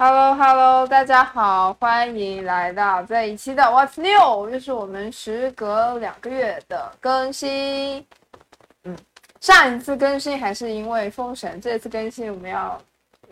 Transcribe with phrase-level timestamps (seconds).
[0.00, 8.06] Hello Hello，大家好，欢迎来到这一期的 What's New，又是我们时隔两个月的更新。
[8.84, 8.96] 嗯，
[9.40, 12.80] 上一次更新还是因为封神，这次更新我们要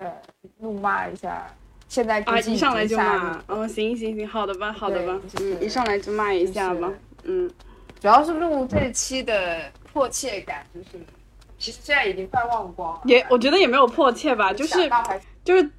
[0.01, 0.13] 呃
[0.59, 1.47] 怒骂一下。
[1.87, 6.93] 现在啊，一上来就骂，骂，嗯，行行行，好的吧，好的吧，对嗯，一上来就骂一下吧，
[7.23, 7.49] 嗯，
[8.01, 10.99] 主要是录这期的迫切感，就是
[11.61, 13.03] 其实现在已经快忘光了。
[13.05, 14.91] 也我觉得也没有迫切吧，就是
[15.45, 15.71] 就是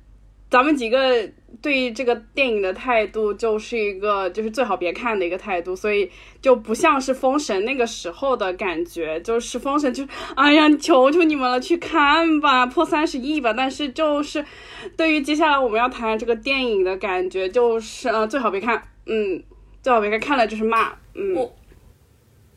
[0.50, 1.30] 咱们几个
[1.62, 6.10] 对这个电影的态度，就是一个就是最好别看的一个态度，所以
[6.42, 13.52] 就不像是封神那个时候的感觉，就是封神就哎呀，求求你们了，去看吧，破三十亿吧。
[13.52, 14.46] 但是就是
[14.96, 19.44] 对于接下来我们要谈这个电影的感觉，就是呃最好别看，嗯，
[19.82, 21.36] 最好别看，看了就是骂，嗯。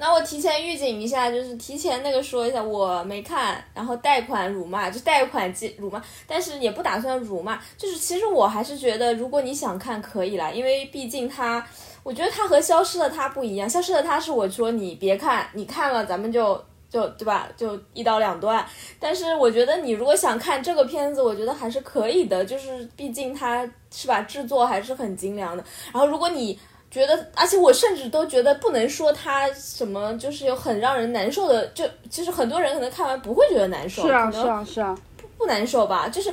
[0.00, 11.62] 那我提前预警一下，就是提前那个说一下，我没看，然后贷款辱骂，就贷款即辱骂，但是也不打算辱骂，就是其实我还是觉得，如果你想看可以啦，因为毕竟它，
[12.02, 18.66] 我觉得它和消失的它不一样，消失的它是我说你别看，你看了咱们就就对吧，就一刀两断。
[18.98, 25.62] 但是我觉得你如果想看这个片子，我觉得还是可以的，就是毕竟它是吧，制作还是很精良的。
[25.92, 26.58] 然后如果你
[26.90, 34.98] 觉得，而且我甚至都觉得不能说他什么，就是有很让人难受的，就其实很多人可能看完不会觉得难受，是啊，是啊，是啊，
[35.38, 36.08] 不难受吧？
[36.08, 36.32] 就是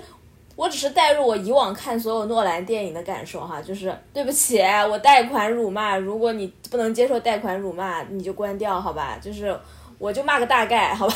[0.55, 9.19] 我只是带入我以往看所有诺兰电影的感受哈，就是对不起，我贷款辱骂，如果你不能接受贷款辱骂，你就关掉好吧？
[9.21, 9.55] 就是
[9.99, 11.15] 我就骂个大概好吧，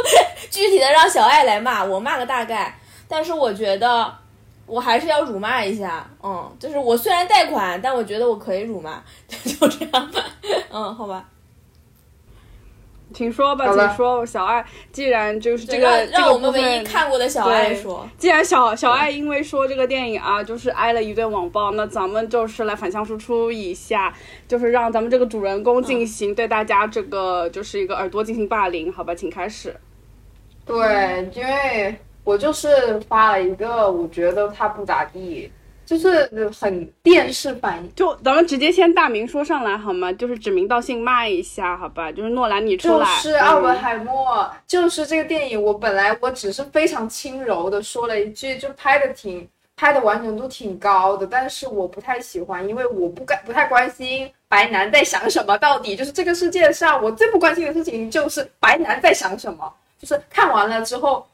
[0.50, 2.78] 具体的让小爱来骂，我骂个大概。
[3.08, 4.10] 但是我觉得
[4.66, 10.24] 我还是要辱骂一下，嗯，就是我虽然贷款，但我觉得我可以辱骂， 就这样吧，
[10.70, 11.28] 嗯，好吧。
[13.14, 14.64] 请说吧，请说，小爱。
[14.90, 24.14] 既然就是这个让我们唯一，看过的小爱说，既然小小爱因为说这个电影啊，就是挨了一顿网暴，那咱们就是来反向输出一下，
[24.48, 29.76] 就是让咱们这个主人公进行对大家这个就是一个耳朵进行霸凌，好吧，请开始。
[30.64, 31.94] 对，因为
[32.24, 35.50] 我就是发了一个，我觉得他不咋地，
[35.84, 37.94] 就是很电视反应。
[37.94, 40.12] 就咱们直接先大名说上来好吗？
[40.12, 42.12] 就是指名道姓骂一下，好吧？
[42.12, 45.60] 就是诺兰你出就来，是奥本嗯海默，就是这个电影。
[45.60, 55.58] 我本来我只是非常轻柔的说了一句，就拍的挺拍的完成度挺高的，但是我不太喜欢，因为我不干不太关心白男在想什么。
[55.58, 59.72] 到底就是这个世界上我最不关心的事情就是白男在想什么。
[59.98, 61.24] 就是看完了之后，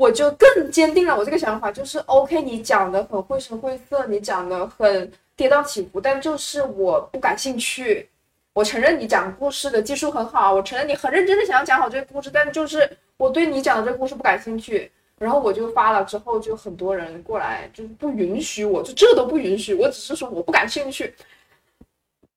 [0.00, 8.08] 我就更坚定了我这个想法，就是 OK，你讲的很绘声绘色，你讲的很跌宕起伏，但就是我不感兴趣。
[8.54, 14.90] 我承认你讲故事的技术很好，我承认你很认真的想要讲好这个故事，但就是我对你讲的这个故事不感兴趣。
[15.18, 19.74] 然后我就发了之后，就很多人过来，就是不允许我，就这都不允许。
[19.74, 21.14] 我只是说我不感兴趣。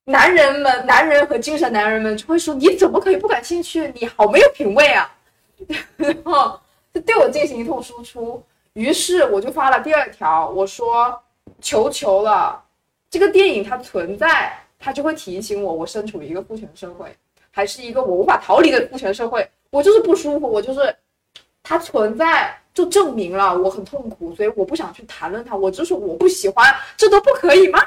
[0.03, 3.89] 男人们，男人和精神男人们就会说：“你怎么可以不感兴趣？
[3.95, 5.09] 你好没有品味啊！”
[5.95, 6.59] 然后
[6.93, 8.41] 就对我进行一通输出。
[8.73, 11.21] 于是我就发了第二条，我说
[11.61, 12.63] ：“求求了，
[13.09, 17.15] 这个电影它存在，它就会提醒我，我身处一个父权社会，
[17.51, 19.47] 还是一个我无法逃离的父权社会。
[19.69, 20.95] 我就是不舒服，我就是
[21.61, 25.55] 它存在就证明了我很痛苦，所以我不想去谈论它。
[25.55, 27.79] 我就是我不喜欢，这都不可以吗？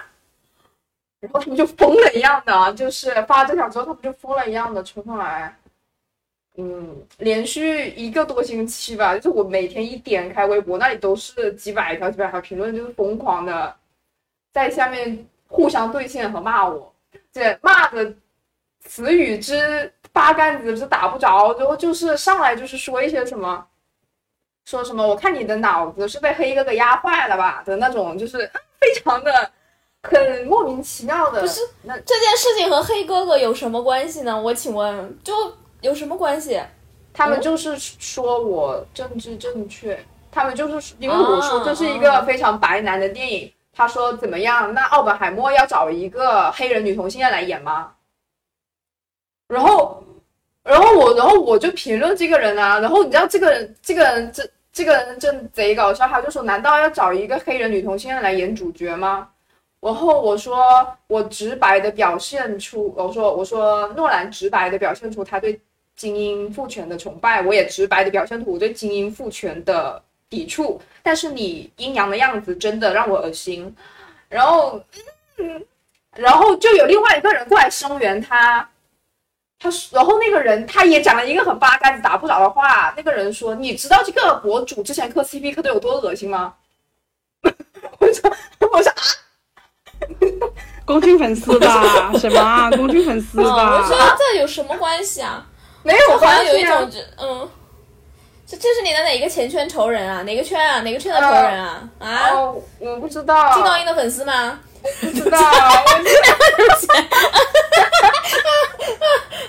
[1.18, 5.56] 然后他们就疯了一样的，就是发这条之后，他们就疯了一样的冲上来。
[6.58, 13.74] 嗯，连续一个多星期吧，就是我每天一点开微博，那里都是几百条、几百条评论，就是疯狂的
[14.52, 16.92] 在下面互相对线和骂我，
[17.30, 18.10] 这骂的
[18.80, 23.66] 词语之八竿子之打不着，然后就是上来就是说一些什么，
[24.64, 28.38] 说什么我看你的脑子是被黑哥哥压坏了吧的那种，就是
[28.80, 29.50] 非常的
[30.04, 31.42] 很莫名其妙的。
[31.42, 34.40] 不是那这件事情和黑哥哥有什么关系呢？
[34.40, 35.34] 我请问，就
[35.86, 36.60] 有什么关系？
[37.14, 39.98] 他们就是说我政治正确，
[40.30, 44.74] 他们就是因为我说这是一个非常白男的电影，他说怎么样？
[44.74, 47.92] 那奥本海默要找一个黑人女同性恋来演吗？
[49.48, 50.02] 然后，
[50.62, 59.28] 然后我，然后我就评论这个人啊，然后你知道这个人，这个人这这个人真贼搞笑，他就说难道要找一个黑人女同性恋来演主角吗？
[59.80, 65.58] 然后我说我直白的表现出，我说我说诺兰直白的表现出他对
[65.96, 70.80] 精英父权的崇拜，我也直白的表现出我对精英父权的抵触。
[71.02, 73.74] 但是你阴阳的样子真的让我恶心。
[74.28, 74.80] 然后，
[75.38, 75.64] 嗯，
[76.14, 78.68] 然后就有另外一个人过来声援他，
[79.58, 82.92] 他说然后那个人他也讲了一个很八竿子打不着的话。
[82.96, 86.54] 那个人说：“你知道这个博主之前磕 CP 磕的有多恶心吗？”
[87.98, 88.30] 我说
[88.72, 89.02] 我说啊，
[90.84, 92.12] 宫军粉丝吧？
[92.18, 92.70] 什么啊？
[92.72, 94.10] 宫军粉丝吧，我觉吧？
[94.10, 95.46] 得这有什么关系啊？
[95.86, 97.48] 没有好像有一种，这嗯，
[98.46, 100.22] 这这是你的哪个前圈仇人啊？
[100.22, 100.80] 哪个圈啊？
[100.80, 101.88] 哪个圈的仇人啊？
[102.00, 102.30] 啊？
[102.34, 104.58] 哦，我不知道，金道英的粉丝吗？
[105.00, 105.42] 不知道，我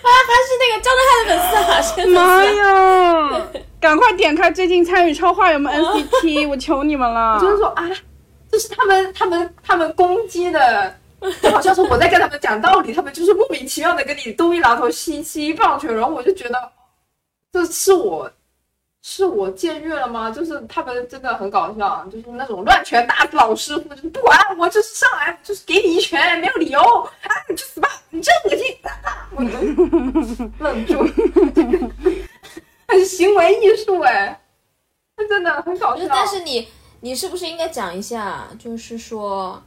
[0.07, 1.81] 啊，他是那个张德汉的粉丝啊！
[1.81, 3.48] 是妈啊呀！
[3.80, 7.39] 赶快点开最近参与超话有没有 NCT，我求你们了！
[7.39, 7.84] 就是说啊，
[8.51, 10.95] 这是他们他们他们攻击的，
[11.41, 16.71] 就好像是我在跟他们讲道理，他们就是莫名其妙的跟你东一榔头西西一棒槌，然后我就觉得
[17.51, 18.31] 这是我
[19.01, 20.29] 是我僭越了吗？
[20.29, 28.77] 就是他们真的很搞笑，就是那种乱拳打死老师傅，就是不管我就是上来就是给你一拳，没有理由啊，你去死吧，你真恶心！
[28.83, 29.51] 啊、我就
[30.59, 30.99] 愣住，
[32.87, 34.39] 很行为艺术哎，
[35.15, 36.05] 他真的很搞笑。
[36.09, 36.67] 但是你
[36.99, 39.61] 你是不是应该讲一下，就是说，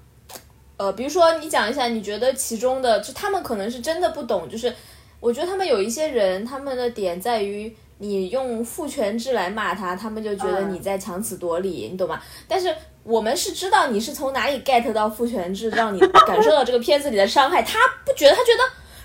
[0.81, 4.75] 呃，比如说你讲一下，你觉得其中的就他们可能是真的不懂，就是
[5.21, 12.19] 我觉得他们有一些人，他们的点在于你用父权制来骂他，他们就觉得嗯你在强词夺理，你懂吗？
[12.49, 18.65] 但是我们是知道你是从哪里 get 到父权制，让你感受到这个片子里的伤害，他不觉得，他觉得。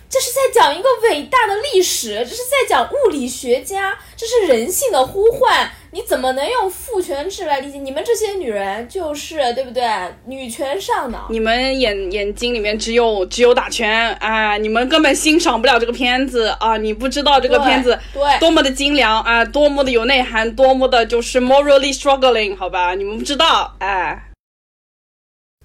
[0.09, 5.69] 这是在讲一个伟大的历史，这是在讲物理学家，这是人性的呼唤。
[5.91, 7.77] 你怎么能用父权制来理解？
[7.77, 9.83] 你们这些女人就是对不对？
[10.25, 11.27] 女权上脑。
[11.29, 16.75] 你们眼眼睛里面只有只有打拳，哎，你们根本欣赏不了这个片子啊！
[16.77, 22.93] 你不知道这个片子对多么的精良啊，多么的有内涵，多么的就是 morally struggling，好吧？
[22.95, 24.31] 你们不知道，哎，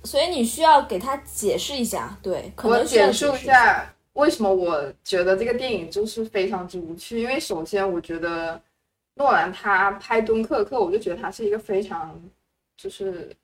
[0.05, 7.21] 所以你需要给他解释一下，对，可能需要解释一下为什么我觉得这个电影就是非常之无趣。
[7.21, 8.61] 因为首先，我觉得
[9.15, 12.15] 诺兰他拍《敦刻尔克》，我就觉得他是一个非常，
[12.77, 13.35] 就是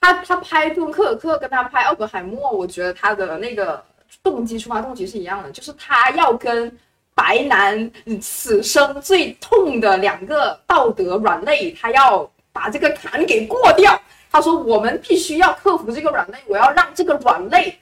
[0.00, 3.82] 他他拍《敦刻尔克》跟他拍《奥本海默》，我觉得他的那个
[4.22, 6.76] 动机出发动机是一样的，就是他要跟
[7.14, 7.90] 白男
[8.20, 14.00] 此生最痛的两个道德软肋，他要把这个坎给过掉。
[14.32, 17.76] 他说：“我们必须要克服这个软肋，我要让这个软肋，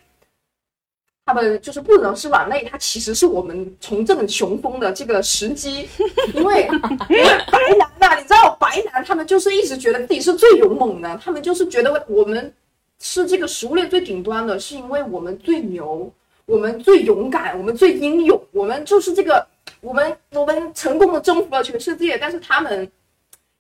[1.29, 5.87] 他们就是不能是软肋，它其实是我们重振雄风的这个时机。
[6.33, 6.67] 因为
[7.11, 7.23] 因 为
[7.53, 12.51] 白男呐、你知道白男他们就是一直觉得自己是最勇猛的，他们就是觉得我们
[12.99, 16.11] 是这个食物链最顶端的，是因为我们最牛，
[16.47, 19.47] 我们最勇敢，我们最英勇，我们就是这个，
[19.83, 22.17] 我们我们成功的征服了全世界。
[22.17, 22.91] 但是他们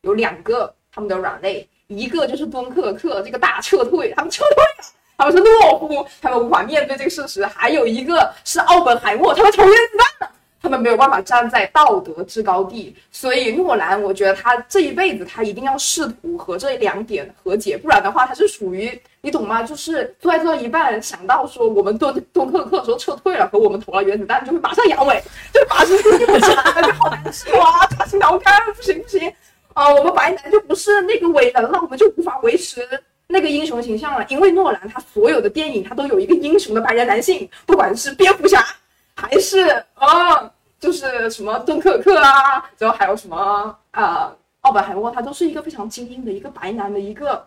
[0.00, 4.94] 有两个他们的软肋，一个就是敦刻尔克这个大撤退，他们撤退了。
[5.19, 12.94] 他们是懦夫，他们无法面对这个事实；还有一个是奥本海默，他们投原子弹了，他们没有办法站在道德制高地。
[13.11, 19.61] 所以诺兰，我觉得他这一辈子他一定要试图和这两点和解，不然的话，他是属于你懂吗？
[19.65, 25.21] 就是做爱做到一半，想到说我们敦敦刻尔克的时候撤退了，和我们投了原子弹，就会马上阳痿，
[25.53, 27.85] 就马上就不查，就好难受啊！
[27.99, 29.29] 大情难堪，不行不行。
[29.75, 32.81] 啊、我们白男就不是那个伟人了，我们就无法维持
[33.28, 34.26] 那个英雄形象了。
[34.28, 38.64] 因为诺兰他所有的电影他都有一个英雄的白人男性，不管是蝙蝠侠，
[39.14, 39.60] 还是
[39.94, 44.32] 啊、就是什么敦刻尔克啊，然后还有什么啊、
[44.62, 47.47] 奥本海默，他都是一个非常精英的一个白男的一个。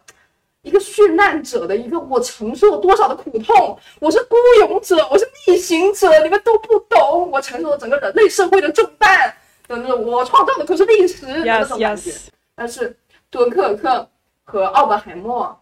[0.64, 9.36] 一个殉难者的一个，我承受了多少的苦痛，我是孤勇者，我是逆行者，你们都不懂，我承受了整个人类社会的重担
[9.68, 12.14] 的那种，我创造的可是历史的那 yes 种感觉。
[12.54, 12.96] 但是
[13.32, 14.08] 敦刻尔克
[14.44, 15.60] 和奥本海默，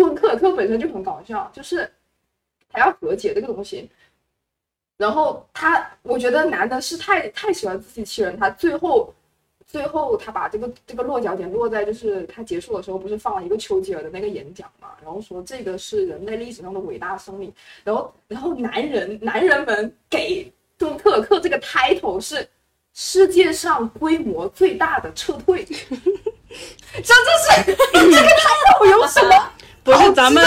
[0.00, 1.90] 真的，敦刻尔克本身就很搞笑，就是
[2.70, 3.88] 他要和解这个东西。
[4.96, 9.14] 然后他，我觉得男的是太太喜欢自欺欺人，他最后
[9.66, 17.50] 最后他把这个这个落脚点落在就是他结束的时候，不是放了一个丘吉尔的那个演讲嘛，然后说这个是人类历史上的伟大生命，
[17.82, 22.46] 然后然后男人男人们给敦刻尔克这个 title 是
[22.92, 25.78] 世界上规模最大的撤退， 这
[27.02, 27.64] 这是
[27.94, 29.52] 这个 title 有什么？
[29.82, 30.44] 不是咱们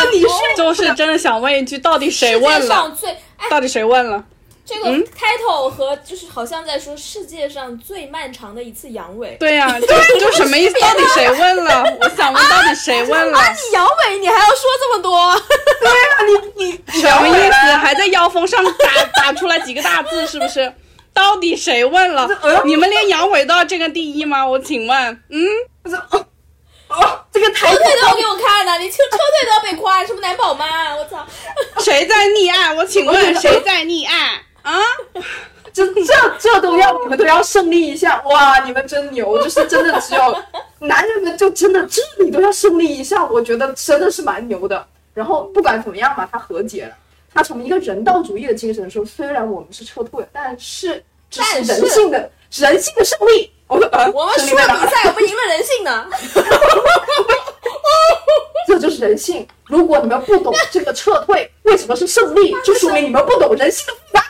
[0.55, 2.67] 就是真的想问一句，到底谁世界问了？
[2.67, 4.23] 上最哎，到底谁问了？
[4.65, 9.37] 这个 title 和就是好像在说世界上最漫长的一次阳痿。
[9.37, 9.87] 对呀、 就
[10.19, 10.79] 就什么意思？
[10.79, 11.83] 到底谁问了？
[11.99, 13.37] 我想问，到底谁问了？
[13.37, 15.35] 啊，你阳痿你还要说这么多？
[15.81, 17.73] 对呀你你什么意思？
[17.75, 20.71] 还在腰封上打打出来几个大字，是不是？
[21.13, 22.29] 到底谁问了？
[22.63, 24.47] 你们连阳痿都要这个第一吗？
[24.47, 25.45] 我请问，嗯，
[27.31, 30.95] 这个车 title 队都要给我看的，你车车腿都要被夸，什么男宝妈？
[30.95, 31.25] 我操！
[31.79, 32.73] 谁在溺爱？
[32.73, 34.43] 我请问谁在溺爱？
[34.61, 34.79] 啊？
[35.73, 38.59] 这这这都要你们都要胜利一下哇！
[38.63, 40.43] 你们真牛，就是真的只有
[40.79, 44.87] 男人们就真的这里都要胜利一下，我觉得真的是蛮牛的。
[45.15, 46.95] 然后不管怎么样嘛，他和解了。
[47.33, 53.51] 他从一个人道主义的精神说，虽然我们是撤退，但是这是人性的人性的胜利。
[53.67, 53.89] 我们
[54.39, 56.05] 输了比赛，我们赢了人性呢。
[58.67, 59.47] 这就是人性。
[59.65, 64.23] 如果你们不懂这个撤退为什么是胜利，就说明你们不懂人性的复杂。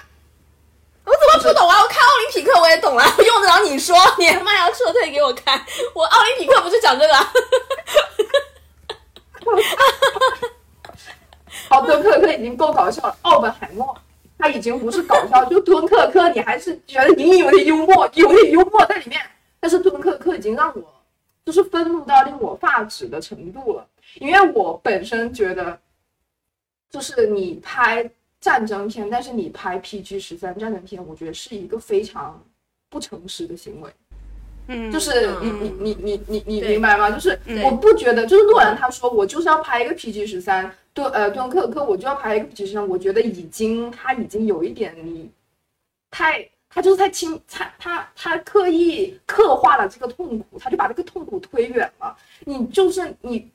[1.05, 1.81] 我怎么不懂啊？
[1.81, 3.95] 我看奥林匹克我也懂啊，我 用得着你说？
[4.17, 5.61] 你他妈要撤退给我看？
[5.93, 7.13] 我奥林匹克不就讲这个？
[11.69, 13.15] 好，敦刻尔克已经够搞笑了。
[13.23, 13.95] 奥本海默
[14.43, 19.17] 他已经不是搞笑，就敦刻尔克你还是觉得隐隐有点幽默，有点幽默在里面。
[19.57, 20.83] 但是敦刻尔克已经让我
[21.45, 25.79] 就是愤怒到令我发指的程度了，因为我本身觉得，
[26.89, 32.43] 就是你拍战争片，但是你拍 PG 十三战争片，我觉得是一个非常
[32.89, 33.89] 不诚实的行为。
[34.67, 37.09] 嗯，就是你你你你你你明白吗？
[37.09, 45.29] 就是我不觉得，就是诺兰他说我就是要拍一个 PG 十三，对呃敦刻尔克我就要拍一个其实，我觉得已经他已经有一点你
[46.11, 52.15] 太他就是太轻他他他刻意刻画了这个痛苦，他就把这个痛苦推远了。
[52.45, 53.49] 你就是你。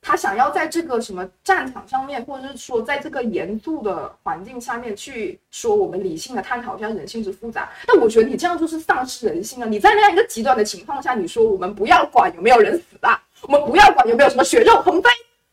[0.00, 9.66] 他想要在这个什么战场上面，或者是说在这个严肃的环境下面去说我们理性的探讨一下人性之复杂，但我觉得你这样就是丧失人性了。
[9.66, 15.10] 你在那样一个极端的情况下，你说我们不要管有没有人死啊，我们不要管有没有什么血肉横飞，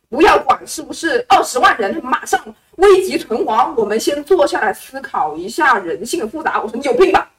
[0.09, 2.39] 不要管是不是二十万人马上
[2.77, 6.61] 危急存亡，我们先坐下来思考一下人性的复杂。
[6.61, 7.31] 我说你有病吧？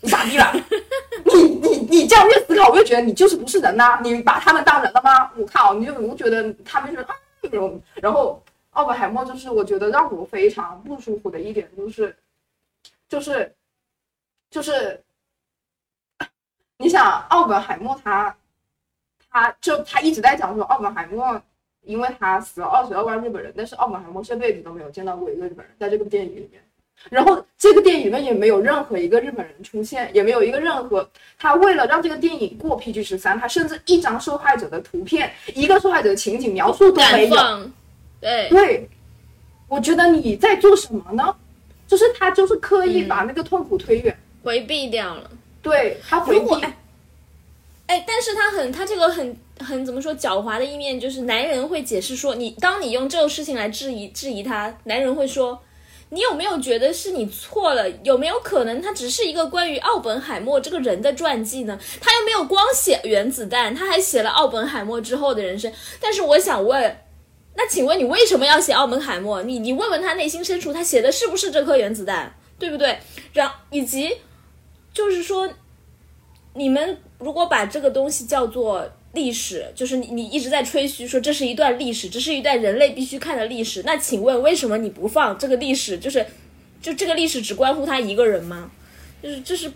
[0.00, 0.52] 你傻逼了？
[1.24, 5.30] 你你你这样越思考，我越觉得你就是不是人呐、你把他们当人了吗？
[5.36, 7.14] 我靠，你就我觉得他们就是啊，
[7.50, 12.16] 然后然后奥本海默就是我觉得让我非常不舒服的一点就是，
[13.08, 13.54] 就是
[14.50, 15.02] 就是，
[16.78, 18.34] 你想奥本海默他
[19.30, 21.40] 他就他一直在讲说奥本海默。
[21.84, 26.62] 因为他死了二十二万日本人，但是奥本海默这辈子都没有见到过一个日本人，在这个电影里面。
[27.08, 31.08] 然后这个电影里面也没有任何一个日本人出现，也没有一个任何
[31.38, 37.70] 他为了让这个电影过 PG 十三，他甚至一张受害者的图片、一个受害者的情景描述都没有。
[38.20, 38.88] 对，对，
[39.66, 41.34] 我觉得你在做什么呢？
[41.86, 45.30] 就是他就是刻意把那个痛苦推远，回避掉了。
[45.62, 46.46] 对他回避。
[47.86, 55.60] 哎，但是他很，他这个很很怎么说狡猾的一面，就是男人会解释说，你当你用这种事情来质疑质疑他，男人会说，
[56.08, 57.88] 你有没有觉得是你错了？
[58.02, 61.78] 有没有可能他只是一个关于奥本海默这个人的传记呢？
[62.00, 65.72] 他又没有光写原子弹，他还写了奥本海默之后的人生。
[66.00, 66.96] 但是我想问。
[67.52, 69.42] 那请问你为什么要写奥本海默？
[69.42, 72.96] 你你问问他内心深处，他写的是不是这颗原子弹，对不对？
[73.32, 74.16] 然以及
[74.94, 75.50] 就是说，
[76.54, 83.82] 你们如果把这个东西叫做历史，就是你你一直在吹嘘说这是一段历史，这是一段人类必须看的历史。
[83.84, 85.98] 那请问为什么你不放这个历史？
[85.98, 86.24] 就是
[86.80, 88.70] 就这个历史只关乎他一个人吗？
[89.22, 89.70] 就是这是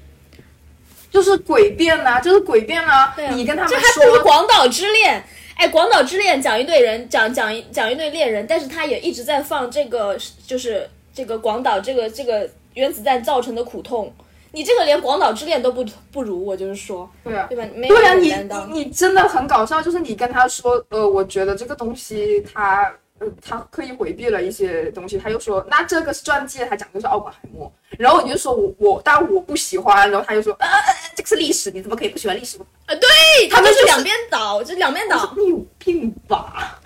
[1.11, 5.21] 就是诡辩呐、就是诡辩呐、对啊你跟他们这还不如《，广岛之恋》。
[5.57, 14.13] 哎，《广岛之恋》讲一对人，讲讲一讲一对恋人，但是他也一直在放这个，就是这个广岛这个这个原子弹造成的苦痛。
[14.55, 17.69] 你这个连《广岛之恋》都不不如，我就是说，对啊，对吧？
[17.75, 18.33] 没有对啊，你。
[18.73, 22.91] 你你真的很搞笑，就是你跟他说，呃，我觉得这个东西他。
[23.21, 32.59] 呃，他刻意回避了一些东西，他又说，那这个是传记，他讲的是奥本海默，然后你就说我我，但我不喜欢，然后他就说，呃，呃呃这个是历史，你怎么可以不喜欢历史？
[32.59, 32.65] 啊，
[32.97, 35.33] 对，他们就是们是两边倒，这两边倒。
[35.37, 36.81] 你有病吧？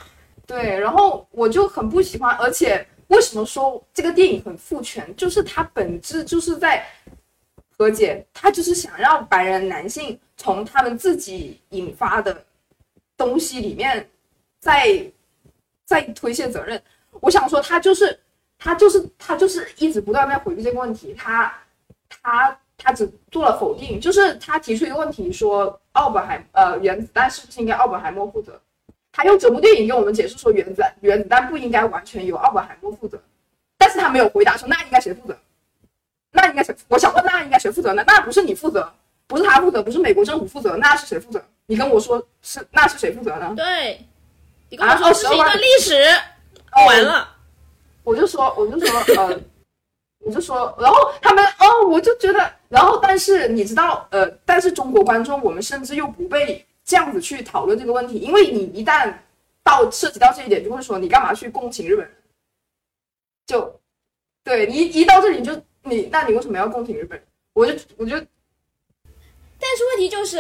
[0.47, 5.03] 对，然后我就很不喜欢，而且为什么说这个电影很父权？
[5.17, 6.87] 就是它本质就是在
[7.79, 12.45] 和解，他就是想让白人男性从他们自己引发的
[13.17, 14.07] 东西里面
[14.59, 15.01] 再
[15.87, 16.83] 再推卸责任。
[17.21, 18.19] 我想说，他就是
[18.59, 21.55] 他就是他就是一直不断在回避这个问题，他
[22.09, 28.61] 他他只做了否定，就是他提出一个问题说奥本海呃原子弹是不是应该奥本海默负责？
[29.13, 33.21] 他用整部电影跟我们解释说原子原子弹不应该完全由奥本海默负责，
[33.77, 35.39] 但是他没有回答说那应该谁负责？
[36.41, 36.75] 那应该谁？
[36.89, 38.05] 我想问那应该谁负责呢？
[38.07, 38.91] 那不是你负责，
[39.27, 41.43] 不是他负责，不是美国政府负责，那是谁负责？
[41.67, 43.53] 你跟我说是那是谁负责呢？
[43.57, 44.07] 对，
[44.71, 45.95] 你跟我啊说这是一22万段历史，
[46.73, 47.35] 哦完了。
[48.05, 49.41] 我就说，我就说，呃，
[50.21, 59.13] 我就说，然后他们，哦，我就觉得，然后但是你知道，呃，但是中国观众，我们甚至又不被这样子去讨论这个问题，因为你一旦
[59.63, 62.15] 到涉及到这一点，就会说你干嘛去共情日本人？
[63.47, 63.79] 就，
[64.43, 65.53] 对你一一到这里你就
[65.89, 67.27] 你，那你为什么要共情日本人？
[67.55, 68.11] 我就我就
[69.61, 70.37] 但是问题就是，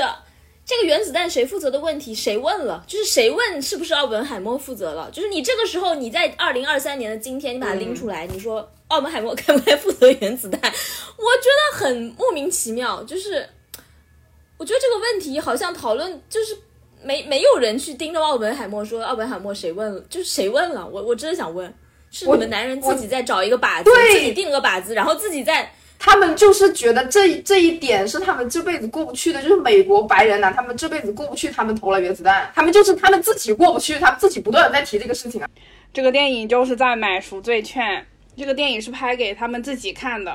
[0.64, 2.84] 这个原子弹谁负责的问题，谁问了？
[2.86, 5.10] 就是谁问是不是奥本海默负责了？
[5.10, 10.60] 就是你这个时候你在二零二三年的今天，你把它拎出来，你说奥本海默该不该负责原子弹？
[10.60, 13.02] 我觉得很莫名其妙。
[13.02, 13.48] 就是
[14.56, 16.56] 我觉得这个问题好像讨论就是
[17.02, 20.86] 没没有人去盯着奥本海默说奥本海默谁问了，就是谁问了？
[20.86, 21.74] 我我真的想问，
[22.10, 25.70] 是你们男人自己在找一个靶子，自己定个靶子，然后自己在。
[26.00, 35.48] 他们就是觉得这这一点是他们这辈子过不去的，就是美国白人呐，他们这辈子过不去，他们投了原子弹，他们就是他们自己过不去，他们自己不断的在提这个事情啊。
[35.92, 40.32] 这个电影就是在买赎罪券，这个电影是拍给他们自己看的。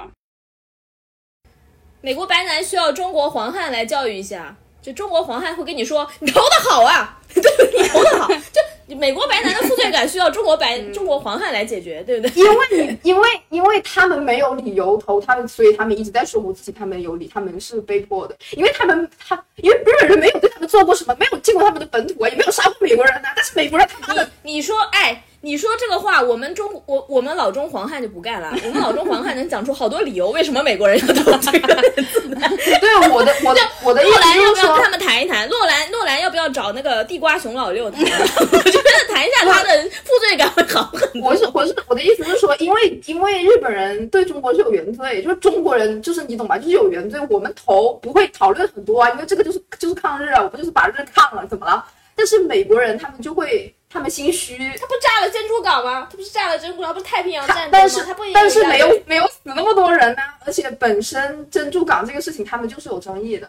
[2.02, 7.42] 美国白男需要中国黄汉来教育一下，就中国黄汉会跟你说，你投的好啊， 对，
[7.82, 8.60] 你投的好， 就。
[8.88, 12.44] 美国白男的负罪感需要中国白中国黄汉来解决，对不对？
[12.44, 18.36] 因为你因为因为他们没有理由投他们，所以他们一直在说服自己他们有理，他们是被迫的。
[18.52, 23.30] 因为他们他因为日本人没有对他们做过什么，没有进过他们的本土啊，也没有杀过美国人呐。
[23.36, 25.24] 但是美国人他们你说哎。
[25.46, 28.56] 你说这个话，我们中我我们老中黄汉就不干了。
[28.64, 35.46] 我们老中黄汉能讲出好多理由，为什么美国人要投这个 对，我的我的我的诺兰要不要跟他们谈一谈？
[35.50, 38.02] 诺兰诺兰要不要找那个地瓜熊老六谈？
[38.08, 41.30] 我觉得谈一下他的负罪感会好很多。
[41.32, 46.58] 我是我是我的意思是说，因为因为日本人对中国是有原罪，就是中国人就是你懂吧？
[46.58, 51.84] 就是有原罪，我们投不会讨论很多啊，因为这个就是就是抗日啊，我不就是把日抗了，怎么了？
[52.16, 53.76] 但是美国人他们就会。
[53.94, 56.08] 他们心虚，他不炸了珍珠港吗？
[56.10, 57.70] 他不是炸了珍珠港，不是太平洋战争吗？
[57.72, 60.22] 但是他不但是没有没有死那么多人呢。
[60.44, 63.48] 而且本身珍珠港这个事情，他们就是有争议的，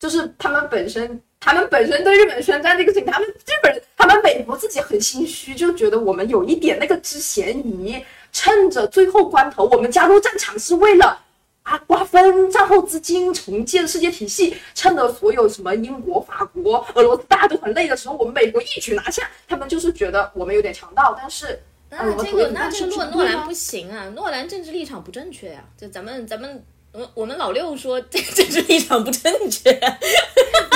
[0.00, 11.23] 就是他们本身，他们本身对日本宣战这个事情，他们日本人，他们美国自己很心虚，就觉得我们有一点那个之嫌疑，趁着最后关头，我们加入战场是为了。
[11.64, 19.28] 啊，瓜分战后资金，重建世界体系，趁着所有什么英国、法国、俄罗斯大家都很累的时候，我们美国一举拿下。
[19.48, 25.64] 他们就是觉得我们有点强盗，但是那这个那这个诺诺兰不行啊，诺兰政治立场不正确呀。
[25.76, 26.62] 就咱们咱们
[26.94, 29.70] 我我们老六说 这这是立场不正确，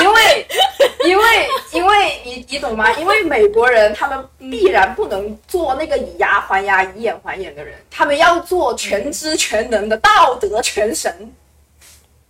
[0.02, 0.46] 因为。
[1.04, 2.92] 因为，因为你你懂吗？
[2.98, 11.33] 因为美国人他们必然不能做那个以牙还牙、以眼还眼的人，他们要做全知全能的道德全神。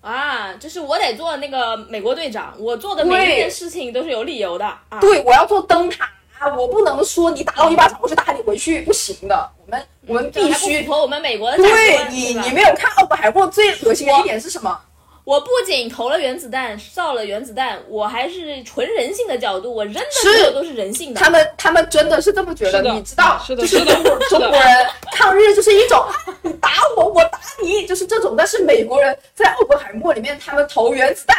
[0.02, 4.64] 啊，就是我得做那个美国队长，我做的每一件事情都是有理由的。
[4.66, 6.08] 啊对，我要做灯塔，
[6.56, 9.50] 我不能说你打我一巴掌，我就打你回去，不行的。
[9.64, 14.78] 我们我们必须符合我们美国的对你，你没有看奥本海默最恶心的一点是什么？
[15.24, 21.20] 我不仅投了原子弹，造了原子弹，我还是纯人性的角度，我扔的所有都是人性的。
[21.20, 23.38] 他们他们真的是这么觉得，你知道？
[23.46, 23.94] 是的，是的。
[24.30, 26.02] 中国人抗日就是一种，
[26.40, 28.34] 你打我，我打你，就是这种。
[28.38, 31.36] 但是美国人在奥本海默里面，他们投原子弹，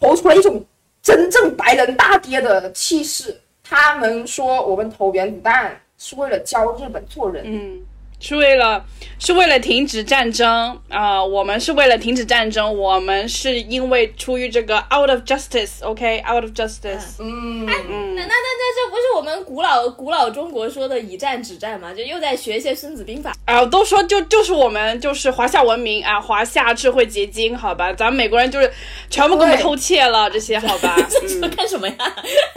[0.00, 0.64] 投出了一种
[1.02, 3.38] 真正白人大爹的气势。
[3.68, 7.84] 他们说，我们投原子弹是为了教日本做人。
[8.20, 8.84] 是为了
[9.20, 11.22] 是为了停止战争啊！
[11.22, 17.16] 我们是为了停止战争，我们是因为出于这个 out of justice，OK，out of justice。
[17.20, 21.94] 嗯嗯，那那那那这不是我们古老古老中国说的以战止战吗？
[21.94, 23.64] 就又在学一些孙子兵法啊！
[23.66, 27.92] 都说就就是我们就是华夏文明啊，华夏智慧结晶，好吧？
[27.92, 28.70] 咱们美国人就是
[29.08, 30.96] 全部给我们偷窃了这些，好吧？
[31.40, 31.94] 在干什么呀？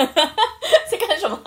[0.89, 1.39] 在干什么？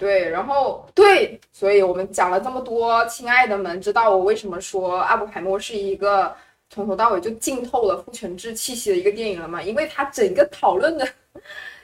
[0.00, 6.34] 对，然后对，所以我们讲了这么多，亲爱的们，知道我为什么说阿布海默是一个
[6.70, 9.62] 从头到尾就浸透了父权制气息的一个电影了吗？
[9.62, 11.06] 因为它整个讨论的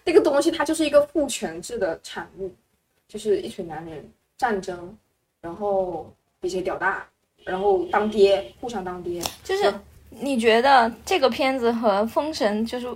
[0.02, 2.50] 那个东西，它就是一个父权制的产物，
[3.07, 4.02] 就是一群男人
[4.38, 4.96] 战争，
[5.42, 7.07] 然后比谁屌大，
[7.44, 9.22] 然后当爹，互相当爹。
[9.44, 9.70] 就是
[10.09, 12.88] 你觉得这个片子和《封神》就是？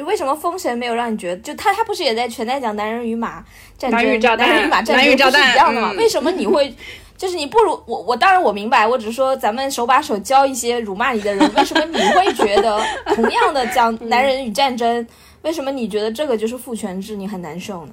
[0.00, 3.44] 就为什么封神没有让你觉得，就他他不是也在全在讲男人与马
[3.76, 5.92] 战争，男人与马战争不是一样的吗？
[5.98, 6.74] 为什么你会，
[7.18, 12.82] 就是你不如我我当然我明白，我只是说咱们手把手教一些辱骂你的人，为什么你会觉得
[13.14, 15.06] 同样的讲男人与战争，
[15.42, 17.92] 为什么你觉得这个就是父权制，你很难受呢？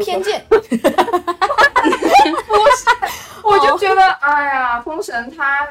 [0.00, 0.70] 偏见， 不是，
[3.44, 5.68] 我就觉得哎呀，封神他，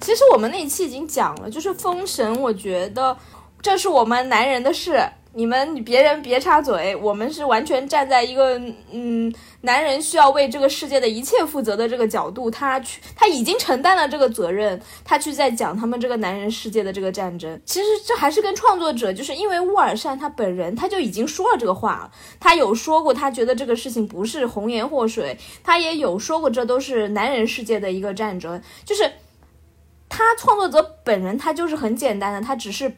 [0.00, 3.16] 其实我们那一期已经讲了，就是封神，我觉得。
[3.64, 6.94] 这是我们男人的事，你们别人别插嘴。
[6.96, 8.60] 我们是完全站在一个
[8.92, 17.58] 嗯，男人需要为这个世界的一切负责的这个角度，他去他已经承担了这个责任，他去在讲他们这个男人世界的这个战争。
[17.64, 29.10] 其实这还是跟创作者，就是因为乌尔善他本人他就已经说了这个话，他有说过他觉得这个事情不是红颜祸水，他也有说过这都是男人世界的一个战争，就是。
[30.16, 32.94] 他创作者本人他就是很简单的，他只是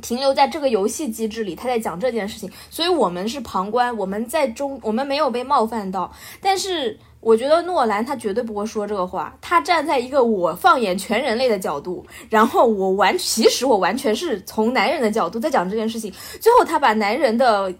[0.00, 6.10] 停留在这个游戏机制里，他在讲这件事情，所以我们是旁观，我们在中，我们没有被冒犯到。
[6.40, 17.72] 但是我觉得诺兰他绝对不会说这个话，他站在一个我放眼全人类的角度，然后我完，其实我完全是从男人的角度在讲这件事情，最后他把男人的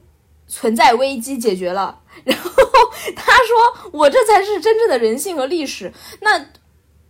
[0.46, 2.50] 存在危机解决了，然后
[3.16, 5.92] 他说我这才是真正的人性和历史。
[6.20, 6.38] 那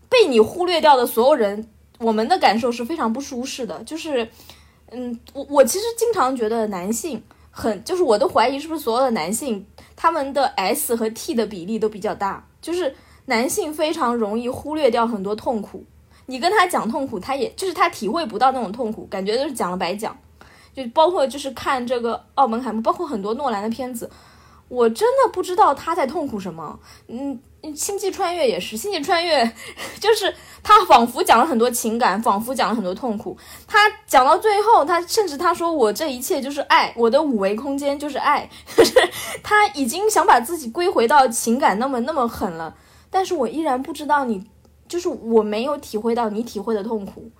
[0.08, 1.68] 被你忽略掉的所有人，
[1.98, 4.28] 我们的感受是非常不舒适的，就是。
[4.92, 12.94] 嗯，我我其实经常觉得男性很，就是我都怀疑是不是所有的男性他们的 S 和 T 的比例都比较大，就是
[13.26, 15.84] 男性非常容易忽略掉很多痛苦。
[16.26, 20.16] 你跟他讲痛苦，他也就是他体会不到那种痛苦，感觉就是讲了白讲。
[20.72, 24.08] 就包括就是看这个澳门海默，包括很多诺兰的片子，
[24.68, 26.78] 我真的不知道他在痛苦什么。
[27.08, 27.40] 嗯。
[27.74, 29.44] 星际穿越也是，星际穿越
[30.00, 33.36] 就是他仿佛讲了很多情感，仿佛讲了很多痛苦。
[33.66, 38.94] 他讲到最后，他甚至他说我这一切就是爱，我的五维空间就是爱， 就是
[39.42, 42.74] 他已经想把自己归回到情感那么那么狠了。
[43.10, 44.44] 但是我依然不知道你，
[44.88, 47.30] 就是我没有体会到你体会的痛苦。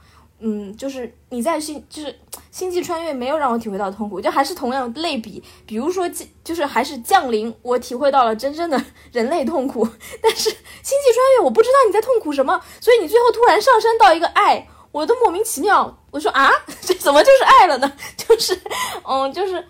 [0.40, 2.18] 嗯，就是你在星，就是
[2.50, 6.09] 星际穿越没有让我体会到痛苦，就还是同样类比，比如说，
[6.42, 9.87] 就是还是降临，我体会到了真正的 人类痛苦。
[10.22, 15.98] 但是星际穿越，我不知道你在痛苦什么，所以你最后突然上升到一个爱，我都莫名其妙。
[16.11, 16.50] 我说啊，
[16.81, 17.92] 这怎么就是爱了呢？
[18.16, 18.61] 就是，
[19.07, 19.64] 嗯，就是，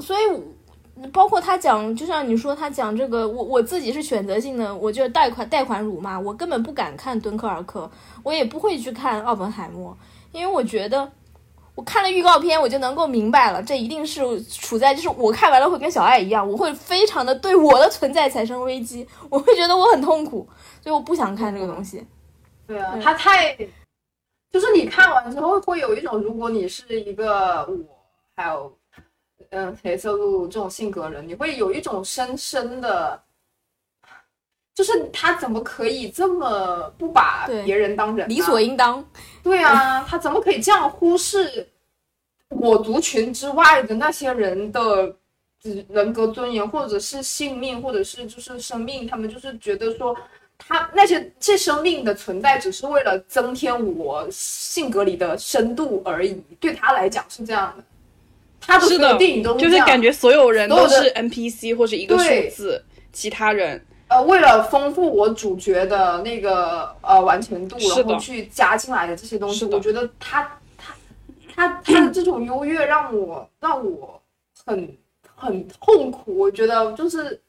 [0.00, 0.57] 所以。
[1.12, 7.90] 包括他讲，就像你说他讲这个，我我自己是选择性的，我就是贷款贷款辱骂，我根本不敢看敦刻尔克，
[8.22, 9.96] 我也不会去看奥本海默，
[10.32, 11.10] 因为我觉得
[11.74, 20.48] 我看了预告片，我就能够明白了，这一定是处在就是我看完了会跟小爱一样，我会非常的对我的存在产生危机，我会觉得我很痛苦，
[20.82, 22.04] 所以我不想看这个东西。
[22.66, 23.56] 对啊，他太，
[24.50, 27.76] 就是你看完之后会有一种，如果你是一个我，
[28.34, 28.77] 还有。
[29.50, 33.20] 嗯，黑色路这种性格人，你会有一种深深的，
[34.74, 38.28] 就是他怎么可以这么不把别人当人？
[38.28, 39.02] 理所应当。
[39.42, 41.66] 对啊，他怎么可以这样忽视
[42.50, 45.16] 我族群之外的那些人的
[45.88, 49.06] 人格尊严，或者是性命，或者是就是生命？
[49.06, 50.14] 他们就是觉得说，
[50.58, 56.34] 他那些这生命的存在只是为了增添我性格里的深度而已。
[56.60, 57.84] 对他来讲是这样的。
[58.68, 70.42] 他的电影都是就是感觉所有人都是 NPC 或者一个数字，其他人呃，为了丰富我主角的那个呃完成度，然后去加进来的这些东西，我觉得他
[70.76, 70.94] 他
[71.54, 74.20] 他他的这种优越让我让我
[74.66, 74.96] 很
[75.34, 76.38] 很痛苦。
[76.38, 77.40] 我觉得就是，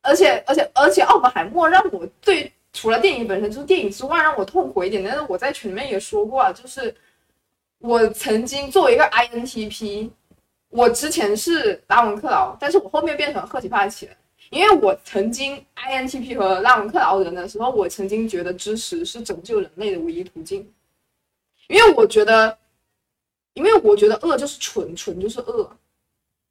[0.00, 6.94] 而且而且而且奥本海默让我最除了电影本身就是电影之外让我痛苦一点，但是我在群里面也说过啊，就是
[7.80, 10.08] 我曾经作为一个 INTP。
[10.72, 14.12] 我之前是拉文克劳，但是我后面变成赫奇帕奇了，
[14.48, 20.66] 因为我曾经 INTP 和拉文克劳人的时候，我曾经觉得知识是拯救人类的唯一途径，
[21.68, 22.56] 因为我觉得，
[23.52, 25.70] 因为我觉得恶就是蠢，蠢就是恶，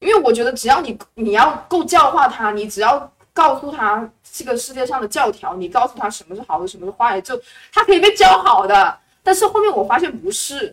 [0.02, 7.42] 因为我觉得只要你你要够教化他，你只要告诉他这个世界上的教条，你告诉他什么是好的，什么是坏的，就
[7.74, 9.00] 他可以被教好的。
[9.24, 10.72] 但是后面我发现不是。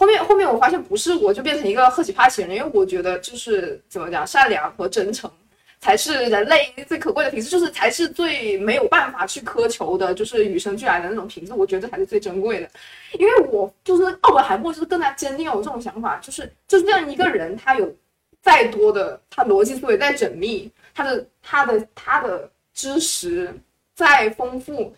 [0.00, 5.30] 后面后面我发现不是我就变成一个赫奇帕奇人，因为我觉得就是怎么讲，善良和真诚
[5.78, 12.70] 才是人类最可贵的品质，就是才是最没有办法去苛求的，就是与生俱来的那种品质，我觉得这才是最珍贵的。
[13.18, 17.94] 因为我就是奥本海默，就是更加坚定了我这种想法，就是就是这样一个人，他有
[18.40, 23.54] 再多的他逻辑思维再缜密，他的他的他的知识
[23.94, 24.94] 再丰富，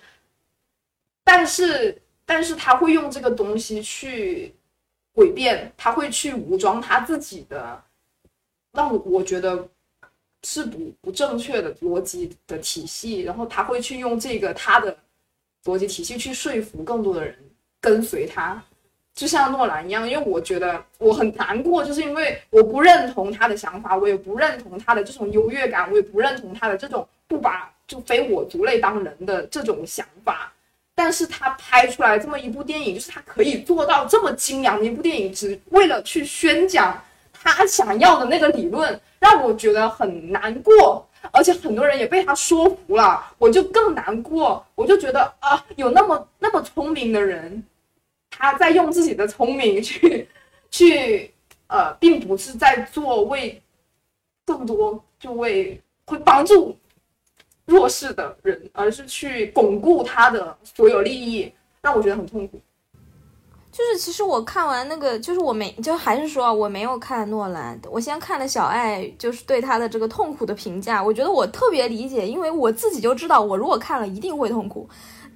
[1.25, 4.55] 但是但是他会用这个东西去。
[5.15, 7.83] 诡辩，他会去武装他自己的，
[8.73, 9.69] 让我觉得
[10.43, 14.97] 是不不正确的逻辑的体系，然后他会去用这个他的
[15.65, 17.37] 逻辑体系去说服更多的人
[17.81, 18.63] 跟随他，
[19.15, 20.09] 就像诺兰一样。
[20.09, 30.53] 因为我觉得我很难过，就是因为我不认同他的想法，我也不认同他的这种优越感，我也不认同他的这种不把就非我族类当人的这种想法。
[30.95, 37.03] 但是他拍出来这么一部电影，就是他可以做到这么精良的一部电影，只为了去宣讲
[37.33, 41.07] 他想要的那个理论，让我觉得很难过。
[41.31, 44.67] 而且很多人也被他说服了，我就更难过。
[44.75, 47.63] 我就觉得啊，有那么那么聪明的人，
[48.29, 50.29] 他在用自己的聪明去
[50.69, 51.33] 去
[51.69, 53.63] 呃，并不是在做为
[54.45, 56.77] 更多就为会帮助。
[57.67, 62.61] 弱势的人，而是去巩固他的所有利益，让我觉得很痛苦。
[63.71, 74.87] 就是其实我看完那个，就是我没，就还是说我没有看诺兰，我先看了小爱，就是对他的这个痛苦的评价，我觉得我特别理解，因为我自己就知道，我如果看了一定会痛苦。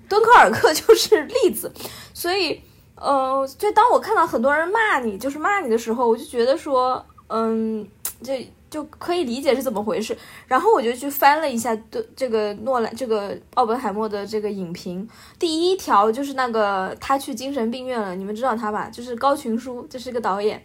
[0.08, 1.72] 敦刻尔克就是例子，
[2.12, 2.60] 所以，
[2.96, 7.88] 呃，就当我看到很多人骂你，就是骂你的时候，我就觉得说，嗯，
[8.22, 8.46] 这。
[8.76, 10.14] 就可以理解是怎么回事，
[10.46, 15.08] 然后我就去翻了一下对这个诺兰这个奥本海默的这个影评，
[15.38, 18.90] 第一条就是那个他去精神病院了，你们知道他吧？
[18.90, 20.62] 就是高群书，这是一个导演，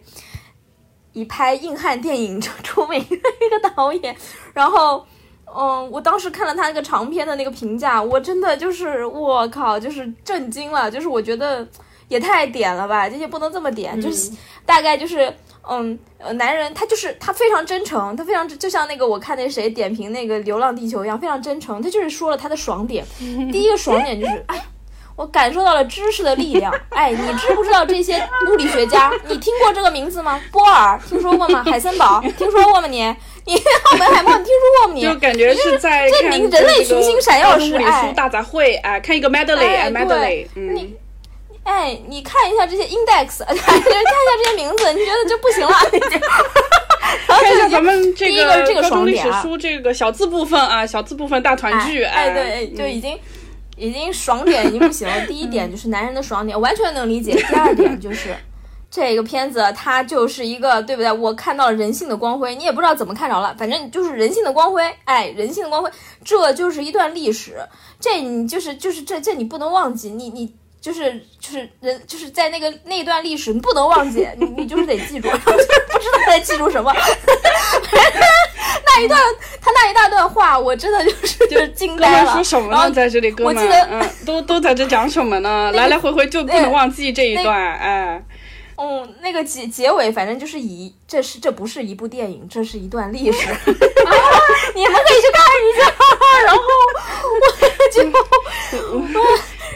[1.14, 4.14] 以拍硬汉电影出名的一个导演。
[4.52, 5.02] 然后，
[5.46, 11.66] 嗯，我当时看了他那个长篇的那个评价，我真的就是我靠，就是震惊了，就是我觉得
[12.08, 14.30] 也太点了吧，这些不能这么点，就是
[14.66, 15.34] 大概就是。
[15.68, 21.80] 嗯，呃，男人他就是他非常真诚，他非常就像那个我看那谁点评那个《流浪地球》一样，非常真诚。
[21.80, 23.04] 他就是说了他的爽点，
[23.52, 24.60] 第一个爽点就是，哎，
[25.14, 26.72] 我感受到了知识的力量。
[26.90, 29.12] 哎，你知不知道这些物理学家？
[29.28, 30.40] 你听过这个名字吗？
[30.50, 31.62] 波尔听说过吗？
[31.64, 32.88] 海森堡听说过吗？
[32.88, 33.02] 你
[33.44, 34.94] 你奥本海默听说过吗？
[34.94, 40.92] 你就感觉是在这名人类群星闪耀时，哎，大杂烩，哎，看一个 medley，medley，嗯。
[41.64, 43.84] 哎，你看一下这些 index， 看一下
[44.44, 45.72] 这些名字，你觉得就不行了？
[47.26, 53.18] 看一下咱们这个 这个高中历史书这个小字部分啊，小字部分大团聚，哎，对，就已经
[53.76, 55.26] 已经爽点已经不行了。
[55.26, 57.32] 第一点 就是男人的爽点，完全能理解。
[57.32, 58.34] 第二点就是
[58.90, 61.12] 这个片子它就是一个对不对？
[61.12, 64.82] 我看到了人性的光辉，你也不知道怎么看着了，反正就是人性的光辉。
[65.04, 65.90] 哎，人性的光辉，
[66.24, 67.60] 这就是一段历史，
[68.00, 70.54] 这你就是就是这这你不能忘记，你你。
[70.82, 76.92] 就是就是人就是在那个那段历史，你不能忘记，你你就是得记住， 就是不知道在记住什么。
[78.84, 79.18] 那一段
[79.60, 82.32] 他那一大段话，我真的就是就是 惊呆了。
[82.34, 82.90] 说什么呢？
[82.90, 83.56] 在这里，哥们，
[83.90, 85.70] 嗯，都都在这讲什么呢？
[85.72, 88.22] 来来回回就不能忘记这一段，哎。
[88.76, 93.48] 嗯，那个结结尾，反正就是以这是这不是一部电影，这是一段历史。
[94.74, 95.94] 你们可以去看一下。
[96.44, 96.60] 然后
[97.30, 97.38] 我
[97.94, 98.02] 就，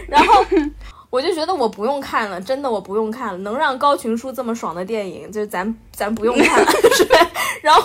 [0.08, 0.44] 然后。
[1.16, 3.38] 我就觉得我不用看了，真的我不用看了。
[3.38, 7.16] 能让高群书这么爽的电影，就咱咱不用看了， 是吧？
[7.62, 7.82] 然后，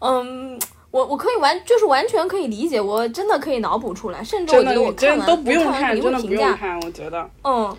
[0.00, 0.58] 嗯，
[0.90, 7.76] 我我可以完，就是完全可以理解，我真的可以脑补出来，甚至我觉得我看完，都不用看，真的不用看，我觉得，嗯，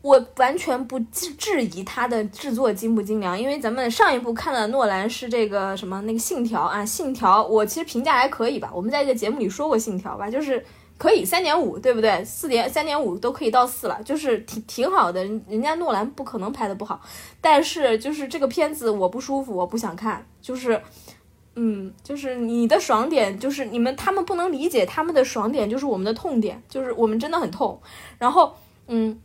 [0.00, 10.64] 我完全不质质疑他的制作精不精良，因为咱们上一部看的诺兰是这个什么那个信条啊，信条，我其实评价还可以吧，我们在这个节目里说过信条吧，就是。
[10.98, 12.24] 可以三点五，对不对？
[12.24, 15.22] 四点三点五都可以到四了，就是挺挺好的。
[15.24, 17.00] 人家诺兰不可能拍的不好，
[17.40, 20.26] 但是就是这个片子我不舒服，我不想看。
[20.40, 20.80] 就是，
[21.54, 27.78] 嗯，就是你的爽点，就是你们他们不能理解他们的爽点，就是我们的痛点，就是我们真的很痛。
[28.18, 28.54] 然后，
[28.86, 29.20] 嗯，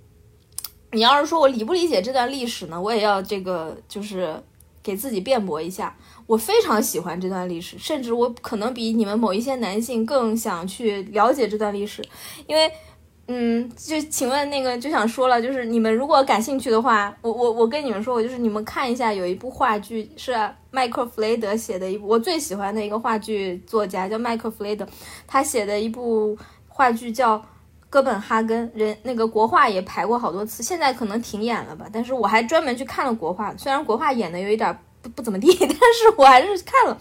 [0.91, 4.35] 你要是说我理不理解这段历史呢，我也要这个就是
[4.83, 5.95] 给自己辩驳一下。
[6.31, 12.01] 我非常喜欢这段历史，甚至我可能比你们某一些男性更想去了解这段历史，
[12.47, 12.71] 因为，
[13.27, 20.33] 嗯，就请问那个就想说了，就是你们如果感兴趣的话，我我我跟你们说，我就是你们看一下，有一部话剧是
[20.69, 24.87] 麦克弗雷德写的一部，我最喜欢的一个话剧作家叫麦克弗雷德，
[25.27, 26.37] 他写的一部
[26.69, 27.37] 话剧叫
[27.89, 34.79] 《哥本哈根》，人那个国画也排过好多次，现在可能停演了吧，但是我还专门去看了国画，虽然国画演的有一点。
[35.01, 36.97] 不不怎么地， 但是我还是看了。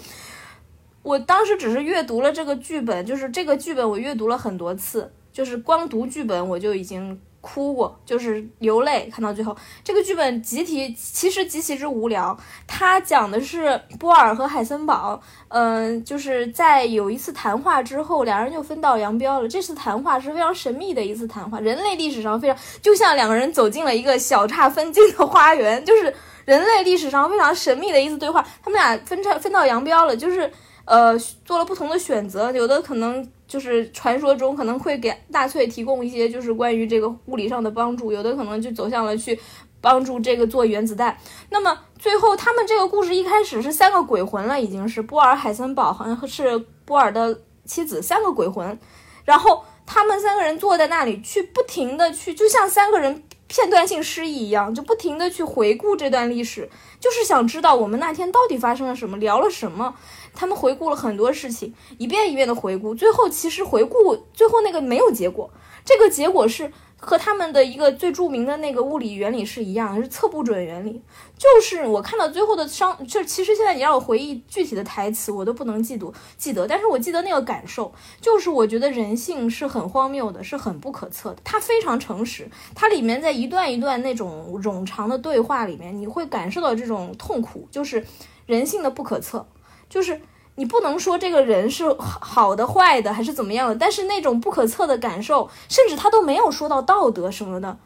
[1.03, 9.09] 我当时只是阅读了这个剧本，就是这个剧本我阅读了很多次，就是光读剧本我就已经哭过，就是流泪。
[9.11, 12.37] 看到最后，这个剧本集体其实极其之无聊。
[12.67, 19.49] 它讲的是波尔和海森堡，嗯，就是在有一次谈话之后，两人就分道扬镳了。
[19.49, 26.15] 这次谈话是非常神秘的一次谈话，人类历史上非常就像两个人走进了一个小岔分镜的花园，就是。
[26.51, 30.51] 人类历史上非常神秘的一次对话，他们俩分拆分道扬镳了，就是
[30.85, 39.39] 呃做了不同的选择，有的可能就是传说中可能会给纳粹提供一些就是关于这个物理上的帮助，有的可能就走向了去
[39.81, 41.17] 帮助这个做原子弹。
[41.51, 48.77] 那么最后他们这个故事一开始是三个鬼魂了，已经是波尔、海森堡，好像是波尔的妻子，三个鬼魂，
[49.25, 53.23] 然后他们三个人坐在那里去不停的去，就像三个人。
[53.51, 59.97] 片段性失忆一样，就不停的去回顾这段历史，就是想知道我们那天到底发生了什么，聊了什么。
[60.33, 65.51] 他们回顾了很多事情，一遍一遍的回顾，最后其实回顾最后那个没有结果，
[65.85, 66.71] 这个结果是
[67.03, 71.03] 和他们的一个最著名的那个物理原理是一样，是测不准原理。
[71.39, 81.39] 就是我看到最后的伤，就其实现在你让我回忆具体的台词，我都不能记住记得，但是我记得那个感受，就是我觉得人性是很荒谬的，是很不可测的。
[81.43, 88.05] 它非常诚实，它里面在一段一段那种冗长的对话里面，你会感受到这种痛苦，就是
[88.45, 89.49] 人性的不可测，
[89.89, 90.21] 就是
[90.57, 97.79] 你不能说这个人是好的、坏的还是怎么样的，但是那种不可测的感受，甚至他都没有说到道德什么的，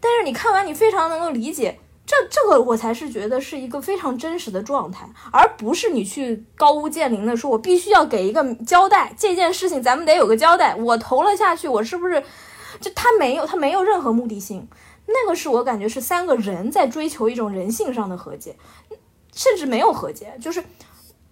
[0.00, 1.78] 但是你看完，你非常能够理解。
[2.06, 10.74] 这这个我才是觉得是一个非常真实的状态，而不是你去高屋建瓴的说，我必须要给一个交代，这件事情咱们得有个交代。
[10.74, 12.20] 我投了下去，我是不是
[12.80, 14.66] 就他没有他没有任何目的性？
[15.06, 18.56] 那个是我感觉是三个人在追求一种人性上的和解，
[19.32, 20.64] 甚至没有和解，就是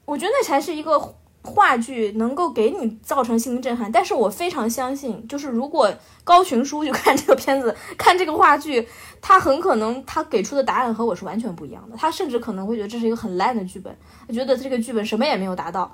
[0.08, 1.14] 我觉得那才是一个。
[1.44, 5.90] 话剧能够给你造成心灵震撼，但是我非常相信，就是如果
[6.22, 8.86] 高群书去看这个片子，看这个话剧，
[9.22, 13.96] 他很可能他给出的答案和我是完全不一样的，他甚至可能会觉得这是一个很烂的剧本，
[14.30, 15.90] 觉得这个剧本什么也没有达到。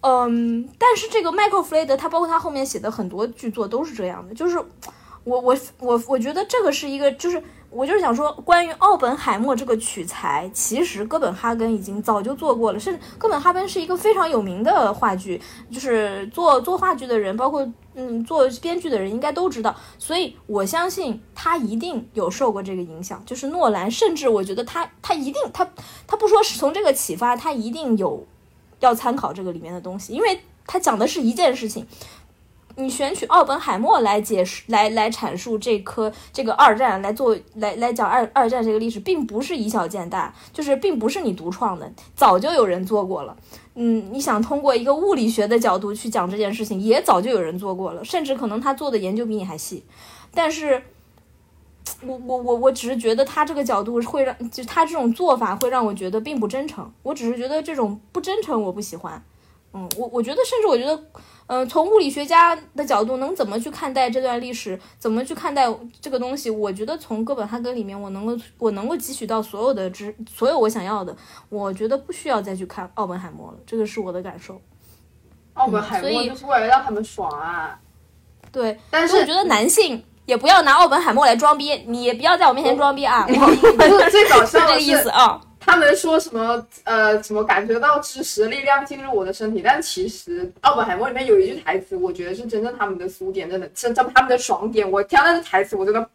[0.00, 4.58] 嗯，但是这个麦克·弗雷德，他包括他后面写的很多剧作都是这样的，就是
[5.22, 7.40] 我我我我觉得这个是一个就是。
[7.70, 12.80] 我就是想说，关于奥本海默这个取材，其实哥本哈根已经早就做过了。
[12.80, 19.74] 甚至哥本哈根是一个非常有名的话剧，就是做做话剧的人，包括嗯做编剧的人，应该都知道。
[19.98, 23.22] 所以我相信他一定有受过这个影响。
[23.24, 25.70] 就是诺兰，甚至我觉得他他一定他
[26.08, 28.26] 他不说是从这个启发，他一定有
[28.80, 31.86] 要参考这个里面的东西，因为他讲的是一件事情。
[32.80, 43.36] 你选取奥本海默来解释、来来阐述这颗这个二战，来做来来讲二二战这个历史，并不是以小见大，就是并不是你独创的，早就有人做过了。
[43.74, 49.84] 嗯，你想通过一个物理学的角度去讲这件事情，也早就有人做过了，甚至可能他做的研究比你还细。
[50.34, 50.82] 但是，
[52.04, 56.90] 我我我我只是觉得他这个角度会让，就他这种做法会让我觉得并不真诚。
[57.02, 59.22] 我只是觉得这种不真诚我不喜欢。
[59.72, 61.04] 嗯，我我觉得，甚至我觉得。
[61.52, 64.78] 嗯，从物理学家的角度，能怎么去看待这段历史？
[65.00, 65.66] 怎么去看待
[66.00, 66.48] 这个东西？
[66.48, 71.16] 我觉得从哥本哈根里面，我能够我能够汲取到所有的知，所有我想要的。
[71.48, 74.60] 我觉得不需要再去看奥本海默了，这个是我的感受。
[75.54, 77.76] 奥本海默就是为了让他们爽啊！
[78.52, 83.26] 对，但是我觉得男性也不要拿奥本海默来装逼，你也不要在我面前装逼啊！
[83.28, 85.40] 我最搞笑 这个意思啊。
[85.60, 86.66] 他们说什么？
[86.84, 89.60] 呃，什么感觉到知识力量进入我的身体？
[89.62, 94.90] 但其实《奥本海默》里面有一句台词，我觉得是真正他们的苏点，真的真他们他们的爽点。
[94.90, 96.10] 我听到那台词，我真的，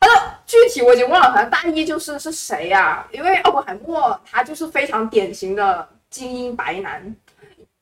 [0.00, 3.06] 他的具体我已经忘了，反正大意就是是谁呀？
[3.12, 7.14] 因为奥本海默他就是非常典型的精英白男，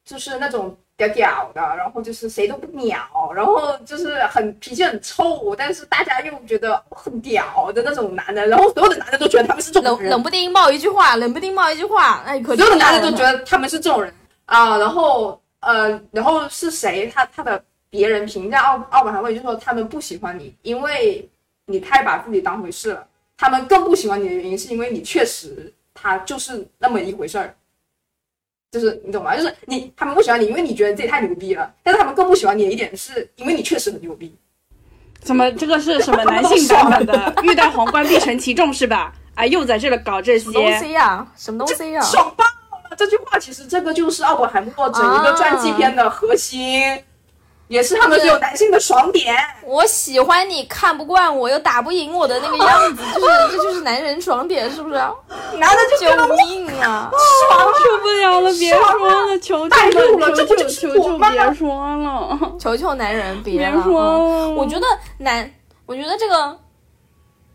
[0.05, 0.77] 就是那种。
[0.97, 2.99] 屌屌的，然后就是谁都不鸟，
[3.35, 14.13] 然后就是很脾气很臭，但是大家又觉得很屌的那种男的，然后所有的男的都觉得他们是这种人，冷不丁冒一句话，冷不丁冒一句话，哎，可所有的男的都觉得他们是这种人
[14.45, 17.11] 啊，然后呃，然后是谁？
[17.13, 21.29] 他他的别人评价奥奥本海默就是说他们不喜欢你，因为
[21.67, 23.07] 你太把自己当回事了。
[23.37, 27.53] 他们更不喜欢你的原因是因为你确实他就是那么一回事儿。
[28.73, 29.37] 就是你懂吗？
[29.37, 31.71] 就是你，他们不喜欢你，因为你觉得自己太牛逼了。
[31.83, 34.35] 但是他们更不喜欢你的一点，是因为你确实很牛逼。
[35.21, 37.35] 怎么这个是什么 男性版本的？
[37.45, 39.13] 欲戴皇冠必承其重是吧？
[39.35, 41.27] 哎，又在这里搞这些东西呀？
[41.37, 42.01] 什么东西呀？
[42.01, 42.45] 爽爆
[42.91, 42.97] 了！
[42.97, 46.83] 这句话其实这个就是奥本海默整一个传记片的核心。
[47.73, 49.35] 也是他们有男性的爽点。
[49.65, 54.95] 我喜欢你看不惯我又打不赢我的那个样子，就是 这就是男人爽点，是不是？
[55.57, 57.11] 男的就救命啊！
[57.49, 64.51] 爽受不了了，别说了，求求了，求求求求别说了， 求求男人别说了。
[64.51, 65.51] 我觉得男，
[65.87, 66.59] 我觉得这个。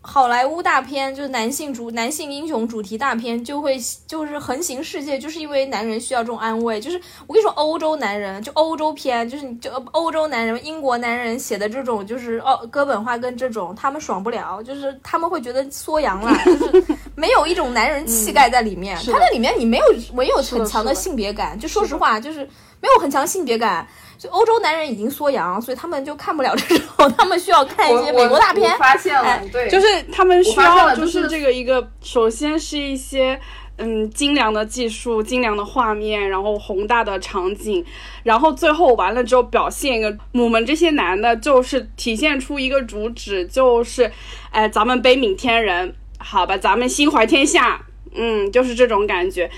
[0.10, 6.80] 好莱坞大片就是男性主男性英雄主题大片，就会就是横行世界，就是因为男人需要这种安慰。
[6.80, 18.98] 就是我跟你说，欧洲男人就欧洲片，就是就欧洲男人、英国男人写的这种，就是哦哥本哈根这种，他们爽不了，就是他们会觉得缩阳了， 就是没有一种男人气概在里面。
[19.06, 22.40] 他在里面你没有没有很强的性别感，就说实话，就是
[22.80, 23.86] 没有很强性别感。
[24.18, 28.76] 就欧洲男人已经缩阳，所以他们就看不了这种，他们需要看一些美国大片。
[28.78, 33.40] 发现了，对，就是他们需要，就是这个一个，首先是一些
[33.78, 37.86] 嗯精良的技术、精良的画面，然后宏大的场景，
[38.24, 44.12] 然后最后完了之后表现一个我们这些男的，就是体现出一个主旨，就是
[44.52, 47.80] 哎，咱们悲悯天人，好吧，咱们心怀天下，
[48.16, 49.50] 嗯，就是这种感觉。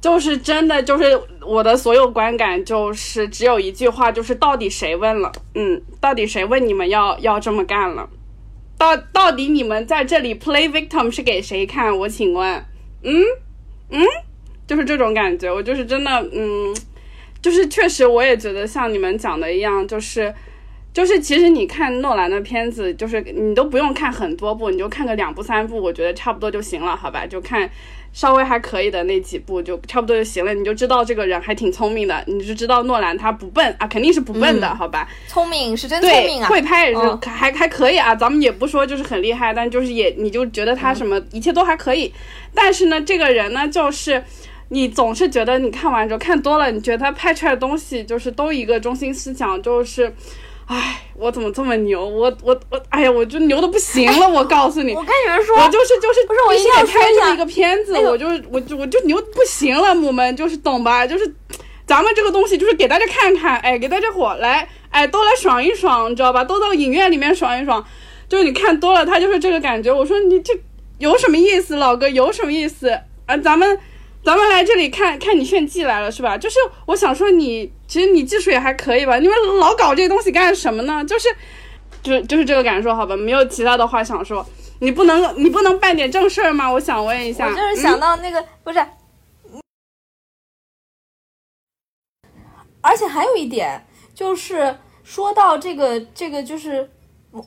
[0.00, 5.32] 就是真的，就是我的所有观感，就是只有一句话，就是到底谁问了？
[5.56, 8.08] 嗯，到底谁问你们要要这么干了？
[8.78, 11.98] 到到底你们在这里 play victim 是给谁看？
[11.98, 12.64] 我请问，
[13.02, 13.20] 嗯
[13.90, 14.00] 嗯，
[14.68, 16.72] 就是这种感觉，我就是真的，嗯，
[17.42, 20.32] 就是确实我也觉得像你们讲的一样，就是
[20.94, 27.26] 就是其实你看诺兰的片子，就是你都不用看很多部，你就看个两部三部，我觉得差不多就行了，好吧？
[27.26, 27.68] 就看。
[28.12, 35.08] 稍微还可以的那几部就差不多就行了，你就知道这个人还挺聪明的，你就知道诺兰他不笨啊，肯定是不笨的，好吧？
[35.28, 42.12] 聪明是真聪明啊，会拍也是还还可以啊，咱们也不说就是很厉害，但就是也你就觉得他什么一切都还可以。
[42.54, 44.22] 但是呢，这个人呢，就是
[44.70, 50.12] 你总是觉得你看完之后看多了，你觉得他拍出来的东西就是都一个中心思想，就是。
[50.68, 52.06] 唉，我怎么这么牛？
[52.06, 54.28] 我我我，哎呀，我就牛的不行了！
[54.28, 61.06] 我告诉你，我跟你们说，我就是就是不是我一定要拍这么一个片子，我就我就我就牛不行了，母们就是懂吧？
[61.06, 61.34] 就是
[61.86, 66.44] 咱们这个东西就是给大家看看，哎，给大家伙来，哎，都来爽一爽，你知道吧？
[66.44, 67.82] 都到影院里面爽一爽，
[68.28, 69.90] 就是你看多了，他就是这个感觉。
[69.90, 70.52] 我说你这
[70.98, 72.90] 有什么意思，老哥有什么意思
[73.24, 73.36] 啊？
[73.38, 73.78] 咱们。
[74.24, 76.36] 咱们来这里看看你炫技来了是吧？
[76.36, 79.18] 就是我想说你，其实你技术也还可以吧？
[79.18, 81.02] 你们老搞这些东西干什么呢？
[81.04, 81.28] 就是，
[82.02, 83.16] 就就是这个感受好吧？
[83.16, 84.44] 没有其他的话想说。
[84.80, 86.70] 你不能你不能办点正事儿吗？
[86.70, 87.48] 我想问一下。
[87.48, 88.78] 我就是想到那个不是，
[92.80, 96.90] 而且还有一点就是说到这个这个就是。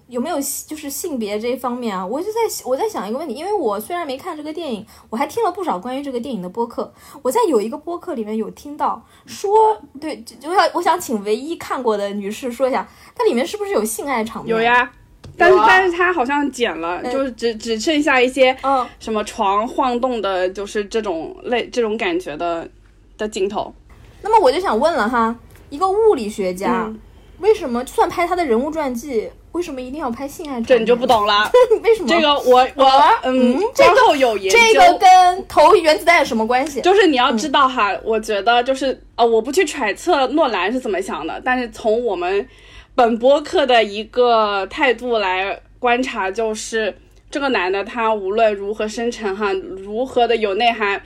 [0.08, 2.06] 有没有就是性别这一方面啊？
[2.06, 6.94] 我就在我在想一个问题，因为我虽然没看这个电影，我还听了不少关于这个电影的播客。
[7.24, 14.56] 我在有一个播客里面有听到说，对，就要我想请唯一看过的女士说一下，它里面是不是有性爱场面？
[14.56, 14.92] 有呀，
[15.36, 22.70] 但是但是它好像剪了，就是只只剩下一些嗯什么床晃动的，就是这种类这种感觉的
[23.18, 23.74] 的镜头。
[24.22, 25.36] 那么我就想问了哈，
[25.72, 26.94] 一个物理学家
[27.40, 29.28] 为什么就算拍他的人物传记？
[29.54, 30.62] 为什么一定要拍性爱？
[30.62, 31.52] 这你就不懂了。
[31.84, 32.08] 为什么？
[32.08, 32.86] 这个我我
[33.24, 34.58] 嗯，之后有研究。
[34.58, 36.80] 这个跟投原子弹有什么关系？
[36.82, 42.47] 就是你要知道哈，我觉得就是呃，我不去揣测诺兰是怎么想的，但是从我们
[42.95, 46.95] 本播客的一个态度来观察，就是
[47.30, 51.02] 这个男的他无论如何深沉哈，如何的有内涵，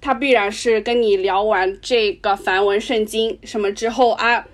[0.00, 4.46] 他必然是跟你聊完这个梵文圣经什么之后啊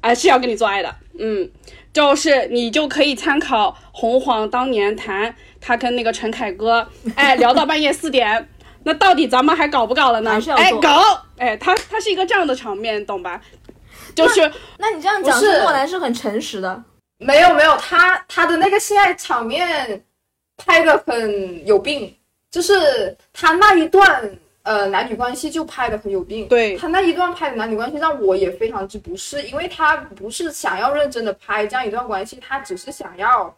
[0.00, 1.50] 啊是要跟你做爱的，嗯。
[1.96, 6.86] 就是你就可以参考红黄当年谈他跟那个陈凯歌，
[7.16, 8.46] 哎，聊到半夜四点，
[8.82, 10.38] 那到底咱们还搞不搞了呢？
[10.58, 11.00] 哎，搞，
[11.38, 13.40] 哎，他他是一个这样的场面，懂吧？
[14.14, 16.84] 就是，那你这样讲，是诺兰是很诚实的。
[17.16, 20.04] 没有没有，他他的那个性爱场面
[20.58, 22.14] 拍的很有病，
[22.50, 24.38] 就是他那一段。
[24.66, 26.48] 呃，男女关系就拍的很有病。
[26.48, 33.56] 对他那一段拍的男女关系让我也非常之不适，因为他不是想要认真的拍这样一段关系，他只是想要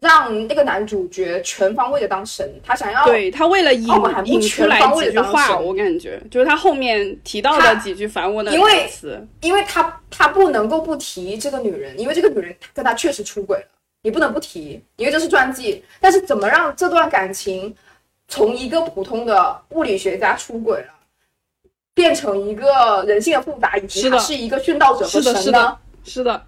[0.00, 3.88] 让那个男主角全方位的当神，他想要对他为了引
[4.24, 8.50] 引出来几句话，我感觉就是他后面提到的几句繁文的
[8.88, 13.68] 词，因为他他不能够不提这个女人，因为这个女人跟他确实出轨了，
[14.02, 15.84] 你不能不提，因为这是传记。
[16.00, 17.72] 但是怎么让这段感情？
[18.28, 20.92] 从一个普通的物理学家出轨了，
[21.94, 25.78] 变成一个人性的复杂，以及他是一个殉道者和神呢？
[26.04, 26.42] 是的，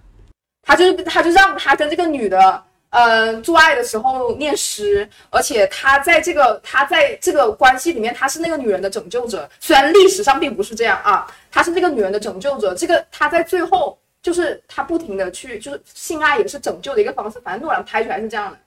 [0.63, 9.49] 他就他就让他跟这个女的，呃，做爱的时候念诗，而且他在这个他在这个关系里面，他是那个女人的拯救者。
[9.61, 12.75] 虽然历史上并不是这样啊，他是那个女人的拯救者。
[12.75, 17.41] 这个他在最后就是他不停的去，就是性爱也是拯救的一个方式。
[17.41, 18.59] 反正诺兰拍出来是这样的。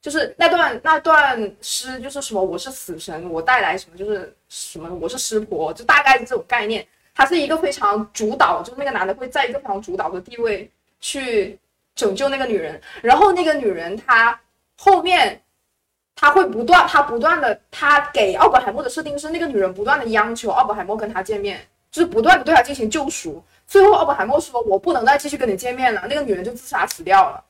[0.00, 6.86] 就是那段那段诗，就是什么我是死神，我带来什么，就是什么我是湿婆，就大概是这种概念。
[7.14, 10.70] 他是一个非常主导，就是那个男的会在一个非常主导的地位
[11.00, 11.58] 去
[11.94, 14.40] 拯救那个女人，然后那个女人她
[14.78, 15.38] 后面
[16.14, 23.42] 她会不断，她不断的，她给奥本海默的设定是那个女人不断的央求奥本海默跟他见面，就是不断的对他进行救赎。
[23.66, 27.44] 最后奥本海默说：“我不能再继续跟你见面了。”那个女人就自杀死掉了。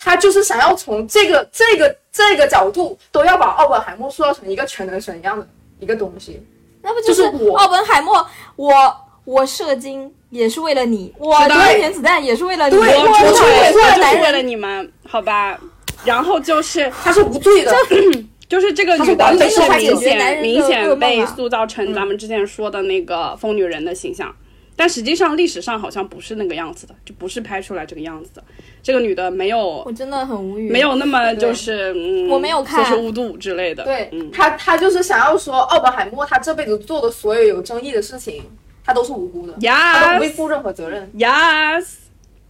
[0.00, 5.46] 他就是想要从这个这个这个角度，都要把奥本海默塑造成一个全能神一样的
[5.78, 6.42] 一个东西。
[6.82, 7.22] 那不就是
[7.56, 8.26] 奥本海默？
[8.56, 15.60] 我我射精也是为了你，我丢原子弹也是为了你，我出轨是为了你们，好吧？
[16.02, 17.74] 然后就是他是无罪的，
[18.48, 24.34] 就是这个女的就是明显明显被塑造成咱们之前说的那个疯女人的形象。
[24.80, 28.42] 但实际上历史上好像不是那个样子的，就不是拍出来这个样子的。
[28.82, 30.70] 这个女的没有我真的很无语。
[30.70, 33.84] 没有那么就是嗯，我没有看就是无度之类的。
[33.84, 38.42] 对嗯，他，他就是想要说，奥本海默他这辈子做的所有有争议的事情，
[38.82, 41.12] 他都是无辜的，他都不 Yes 会负任何责任。
[41.14, 41.84] Yes，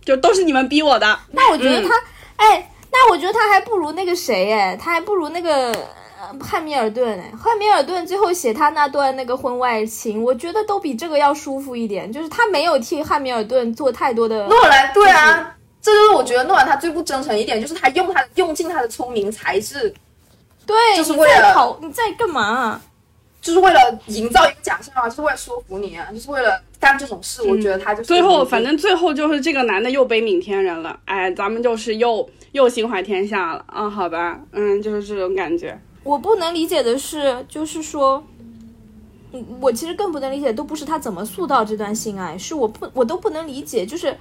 [0.05, 1.19] 就都是你们逼我的。
[1.33, 1.89] 那我觉得他，
[2.37, 5.75] 哎，那我觉得他还不如那个谁，哎，他还不如那个。
[6.21, 12.13] 呃汉密尔顿，哎，汉密尔顿最后写他那段那个婚外情，我觉得都比这个要舒服一点。
[12.13, 19.95] 就是他没有替汉密尔顿做太多的，诺兰，对啊，这就是我觉得诺兰他最不真诚一点，就是他用他用尽他的聪明才智，
[20.67, 22.83] 对，就是为了在考你在干嘛、啊
[23.41, 27.43] 就是为了营造一个假象啊，就是为了说服你啊，就是为了干这种事。
[27.45, 35.81] 我觉得他就是最后，反正最后就是这个男的又悲悯天人了，哎，咱们就是又又心怀天下了啊，好吧，嗯，就是这种感觉。
[36.03, 38.25] 我不能理解的是，就是说，
[39.33, 44.17] 嗯，我其实更不能理解，都不是他怎么塑造这段性爱，是我不我都不能理解，就是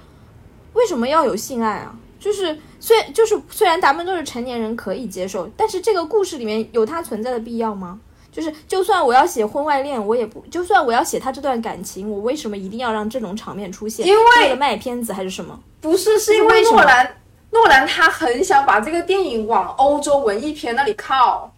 [0.74, 1.94] 为什么要有性爱啊？
[2.18, 7.98] 就是虽就是虽然咱们都是成年人可以接受，但是这个故事里面有它存在的必要吗？
[8.30, 14.06] 就是就算我要写婚外恋，我也不就算我要写他这段感情，我为什么一定要让这种场面出现？
[14.06, 15.58] 因为了卖片子还是什么？
[15.80, 17.16] 不是，是因为诺兰，
[17.50, 21.52] 诺兰他很想把这个电影往欧洲文艺片那里靠，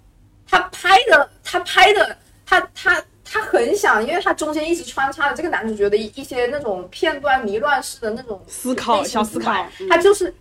[0.53, 9.51] 他拍的，他拍的，他他他很想，因为他中间一直穿插了这个男主角的一一些那种片段迷乱式的那种思考小思考
[9.81, 10.35] 嗯他就是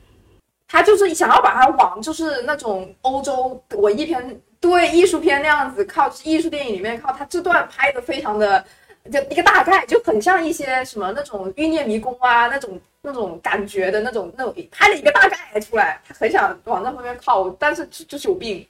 [0.67, 8.63] 他就是想要把它往就是那种欧洲文艺片对艺术片那样子靠，艺术电影里面靠，他这段拍的非常的。
[9.11, 18.63] 就一个大概，就很像一些什么那种欲念迷宫啊，那种那种感觉的那种那种，拍了一个大概出来，他很想往那方面靠，但是就就是有病。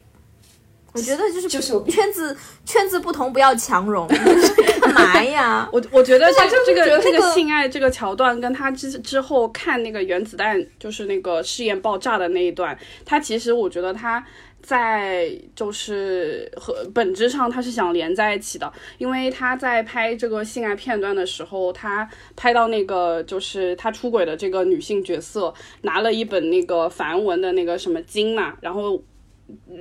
[0.94, 2.36] 我觉得就是就是 圈子
[2.66, 5.70] 圈子不同，不要强融，就是 干嘛呀？
[5.72, 14.22] 我我觉得这就这个这个性爱这个桥段，跟他之之后看那个原子弹，就是那个试验爆炸的那一段，他其实我觉得他
[14.62, 29.02] 在就是和本质上他是想连在一起的，因为他在拍这个性爱片段的时候，他拍到那个就是他出轨的这个女性角色拿了一本那个梵文的那个什么经嘛，然后。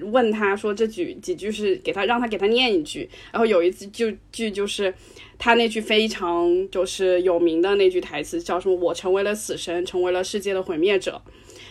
[0.03, 4.93] 问他说这句几句是给他让他给他念一句，然后有一次就句就是
[5.39, 8.75] 他那句非常就是有名的那句台词叫什么？
[8.75, 11.21] 我成为了死神，成为了世界的毁灭者。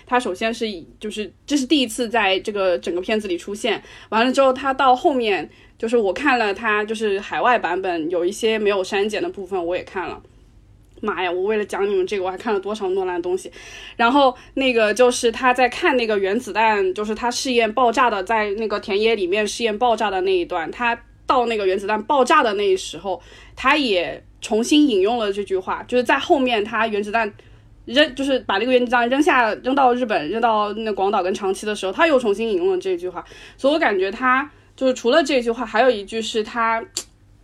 [0.06, 0.66] 他首先是
[1.00, 10.22] 就是这是第一次在这个整个片子里出现，完了之后他到后面就是我看了他就是海外版本有一些没有删减的部分我也看了。
[11.02, 11.32] 妈呀！
[11.32, 13.52] 我为了讲你们这个，我还看了多少诺兰的东西。
[13.95, 23.22] 然后那个就是他在看那个原子弹，就是他试验爆炸的，在那个田野里面试验爆炸的那一段，他到那个原子弹爆炸的那一时候，
[23.56, 27.32] 他也重新引用了这句话，就是在后面他原子弹
[27.86, 33.24] 扔，就是把那个原子弹扔下扔到日本，扔到那广岛跟长崎的时候，他又重新引用了这句话。
[33.58, 36.84] 所以我感觉他就是除了这句话，还有一句是他，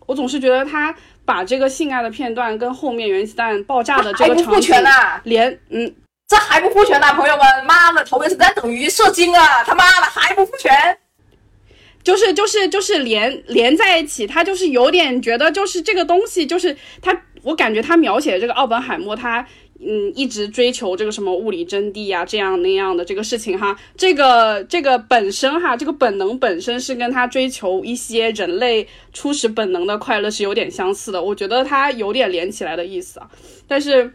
[0.05, 0.95] 我总是觉得他。
[1.25, 4.75] 把这个性爱的片段跟后面原子弹爆炸的这个场景
[5.23, 5.93] 连，嗯，
[6.27, 7.43] 这还不复全呐、朋友们！
[7.65, 9.63] 妈的，投原子弹等于射精啊！
[9.63, 10.97] 他妈的还不复全！
[12.03, 19.45] 就是就是就是连连在一起，他就是有点觉得就是这个东西，就是他，我感觉他描写这个奥本海默他。
[19.79, 33.29] 嗯，一直追求这个什么物理真谛啊，这样那样的这个事情哈，这个这个本身哈，这个本能本身是跟他追求一些人类初始本能的快乐是有点相似的，我觉得他有点连起来的意思啊，
[33.67, 34.13] 但是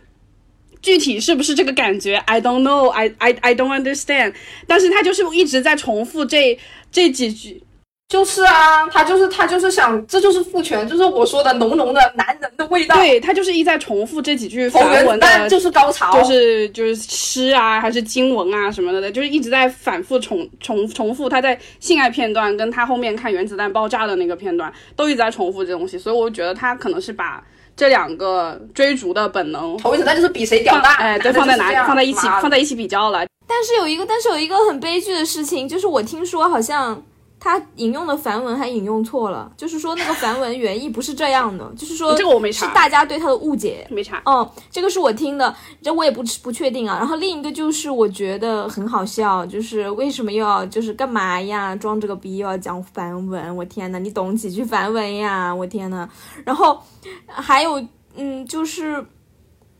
[0.80, 4.32] 具体是不是这个感觉，I don't know，I I I don't understand，
[4.66, 6.58] 但是他就是一直在重复这
[6.90, 7.62] 这几句，
[8.11, 27.40] 就是啊，他就是他就是想，这就是父权，就是我说的浓浓的男人的味道。，对他就是一再重复这几句投原子梵文的，弹就是高潮，就是就是诗啊，还是经文啊什么的，就是一直在反复重重重复他在性爱片段跟他后面看原子弹爆炸的那个片段都一直在重复这东西，所以我觉得他可能是把
[27.76, 37.00] 这两个追逐的本能投原子弹就是比谁屌大，哎对放在哪放在一起放在一起比较了，但是有一个，但是有一个很悲剧的事情，就是我听说好像
[37.43, 43.86] 他引用的梵文还引用错了，就是说那个梵文原意不是这样的， 就是说这个我没查是，大家对他的误解。
[43.91, 44.20] 没查。
[44.26, 46.99] 哦，这个是我听的，这我也不不确定啊。
[46.99, 51.74] 然后另一个就是我觉得很好笑，就是为什么又要就是干嘛呀？
[51.74, 53.57] 装这个逼又要讲梵文？
[53.57, 55.55] 我天呐，你懂几句梵文呀？
[55.55, 56.07] 我天呐。
[56.45, 56.78] 然后
[57.26, 57.82] 还有
[58.16, 59.03] 嗯，就是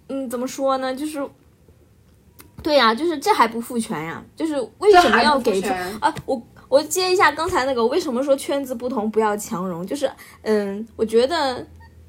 [0.09, 0.95] 嗯，怎么说呢？
[0.95, 1.23] 就是
[2.63, 4.23] 对呀、就是这还不复权呀？
[4.35, 5.69] 就是为什么要给出
[6.01, 6.15] 啊？
[6.25, 6.41] 我
[6.71, 9.85] 我接一下刚才那个，为什么说圈子不同不要强融？
[9.85, 10.09] 就是
[10.43, 11.67] 嗯，我觉得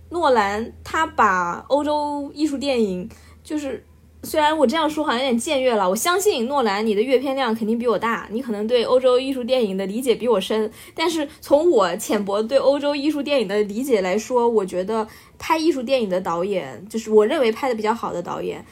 [0.09, 3.09] 诺兰他把欧洲艺术电影，
[3.43, 3.83] 就是
[4.21, 15.07] 虽然我这样说好像有点僭越了，我相信诺兰你的阅片量肯定比我大，你可能对欧洲艺术电影的理解比我深，但是从我浅薄对欧洲艺术电影的理解来说，我觉得
[15.39, 18.63] 拍艺术电影的导演，就是我认为拍的比较好的导演。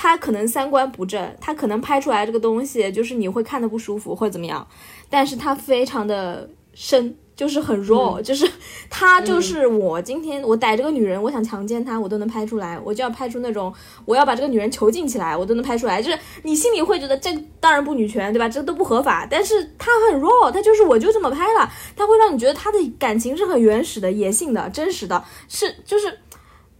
[0.00, 4.64] 他可能三观不正，他可能拍出来这个东西就是你会看的不舒服或者怎么样，
[5.08, 8.50] 但是他非常的深，就是很 raw，、就是
[8.90, 13.72] 他就是我今天我逮这个女人，我想强奸她，我都能拍出来，我就要拍出那种
[14.04, 18.48] 我要把这个女人囚禁起来，我都能拍出来，就是你心里会觉得这当然不女权，对吧？
[18.48, 26.18] 这都不合法，但是他很 raw，他就是我就这么拍了，他会让你觉得他的感情是很原始的、野性的、真实的，是就是。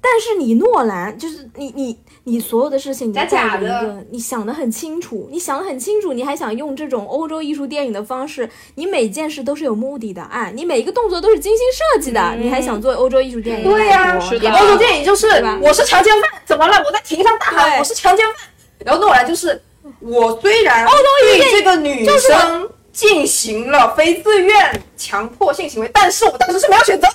[0.01, 1.99] 但是你诺兰，就是你你
[2.29, 13.65] 你所有的事情，你假假的，你想的很清楚，你想的很清楚，你还想用这种欧洲艺术电影的方式，你每件事都是有目的的，哎，你每一个动作都是精心设计的，你还想做欧洲艺术电影？
[13.65, 15.27] 对呀、是的欧洲电影就是
[15.63, 16.77] 我是强奸犯，怎么了？
[16.85, 18.37] 我在庭上大喊我是强奸犯。
[18.85, 19.61] 然后诺兰就是
[20.01, 27.15] 我虽然对这个女生进行了非自愿强迫性行为，但是我当时是没有选择的。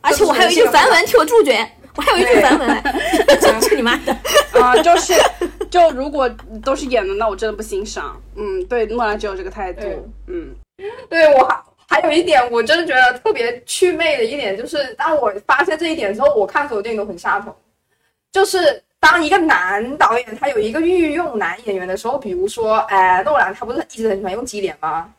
[0.00, 2.82] 而且我还有一句梵文替我注解，我还有一句梵文，
[3.40, 4.16] 真 是你妈的！
[4.60, 5.12] 啊、就是
[5.70, 6.28] 就如果
[6.64, 8.20] 都是演的，那我真的不欣赏。
[8.36, 9.82] 嗯，对，诺兰只有这个态度。
[10.26, 10.54] 嗯，
[11.10, 17.54] 对我还还有一点，我真的觉得特别祛魅的一点，就是当我发现这一点之后，我看所有电影都很下头。
[18.32, 25.12] 就是当一个男导演他有一个御用男演员的时候，比如说，哎，诺兰他不是一直很喜欢用基脸吗？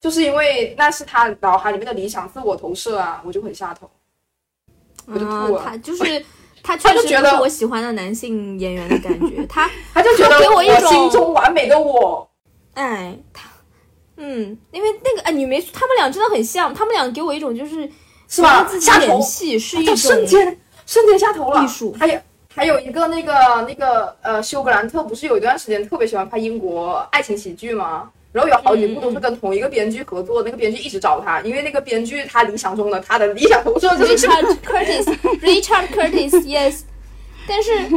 [0.00, 3.90] 就是因为那是他脑海里面的理想自我投射啊，我就很下头。
[5.06, 6.24] 我就啊吐了，他就是
[6.62, 12.28] 他确实觉是我喜欢的男性演员的感觉，他 他就觉得他给我一种心中完美的我，
[12.74, 13.48] 哎，他，
[14.16, 17.90] 嗯，因为那个哎，你没，他们俩真的很像，他们俩给我一种就是
[18.28, 18.66] 是吧？
[18.80, 21.62] 下头演，戏是一就种瞬间瞬间下头了。
[21.62, 22.20] 艺术还有
[22.54, 23.32] 还有一个那个
[23.66, 28.10] 那个呃，休格兰特不是有一段时间特别喜欢拍英国爱情喜剧吗？
[28.32, 36.80] 然后有好几部都是跟同一个编剧合作，那个编剧一直找他，因为那个编剧他理想中的他的理想投射就是 Richard Curtis，Richard Curtis，yes，
[37.46, 37.88] 但是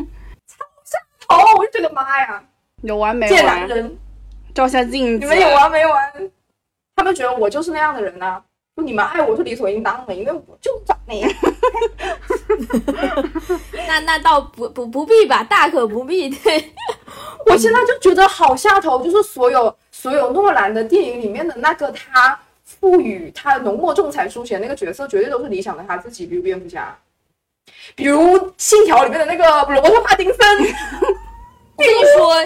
[1.27, 2.43] 头，我就觉得妈呀，
[2.81, 3.67] 有完没贱男？
[3.67, 3.97] 人，
[4.53, 5.19] 照下镜子。
[5.19, 6.31] 你们有完没完？
[6.95, 8.41] 他们觉得我就是那样的人呐、
[8.75, 11.31] 说你们爱我是理所应当的，因为我就长那样。
[13.88, 16.29] 那那倒不不不必吧，大可不必。
[16.29, 16.73] 对，
[17.47, 19.75] 我现在就觉得好下头，就是所有
[20.05, 26.95] 所有诺兰的电影里面的那个他赋予他浓墨重彩书写那个角色，绝对都是理想的他自己，比如蝙蝠侠，
[27.95, 29.43] 比如《信条》里面的那个
[29.73, 32.39] 罗伯特·帕丁森，我跟你说，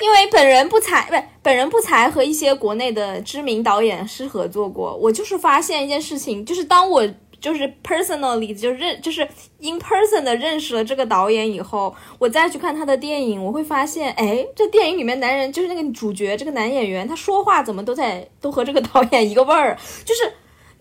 [0.00, 7.08] 因为本人不才，不是本人不才和一些国内的知名导演是合作过，我就是发现一件事情，就是当我
[7.40, 9.22] 就是 personally 就认就是
[9.60, 20.32] in person 的认识了这个导演以后，我再去看他的电影，我会发现，哎，这电影里面男人就是那个主角这个男演员，他说话怎么都在都和这个导演一个味儿，就是。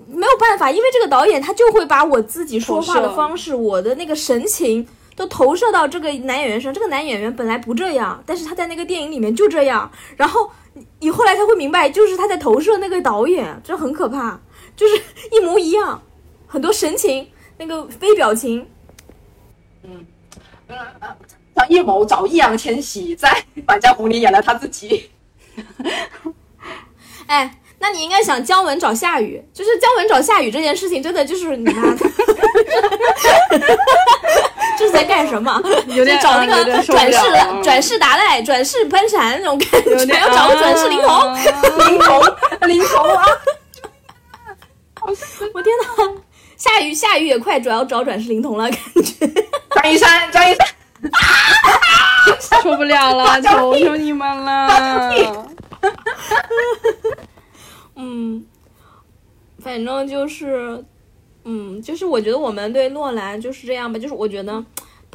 [0.08, 4.86] 没有办法，因为这个导演他就会把我自己说话的方式，我的那个神情
[5.16, 6.74] 都投射到这个男演员身上。
[6.74, 9.89] 这个男演员本来不这样，但是他在那个电影里面就这样。
[10.18, 14.39] 然后你你后来才会明白，就是他在投射那个导演，这很可怕，
[14.76, 15.01] 就是
[15.32, 16.03] 一模一样，
[16.56, 18.66] 很多神情，那个非表情。
[19.84, 20.06] 嗯
[21.53, 23.30] 张艺谋找易烊千玺在
[23.68, 25.12] 《满江红》里演了他自己。
[27.28, 31.97] 哎，那你应该想姜文找夏雨，就是姜文找夏雨这件事情，真的就是你妈的，
[34.80, 35.62] 这是在干什么？
[35.88, 41.10] 有点找那个转世了转世达赖、转世潘禅那种感觉，有点要找个转世灵童。
[41.10, 41.38] 啊
[41.88, 42.22] 灵童，
[42.70, 43.26] 灵童啊！
[45.53, 45.86] 我天哪，
[46.58, 49.28] 夏雨下雨也快主要找转世灵童了，感觉。
[49.76, 50.68] 张一山，张一山，
[52.62, 55.47] 受不了了，求求你们了！
[57.95, 58.45] 嗯，
[59.60, 60.84] 反正就是，
[61.43, 64.64] 嗯，就是我觉得我们对诺兰就是这样吧，就是我觉得。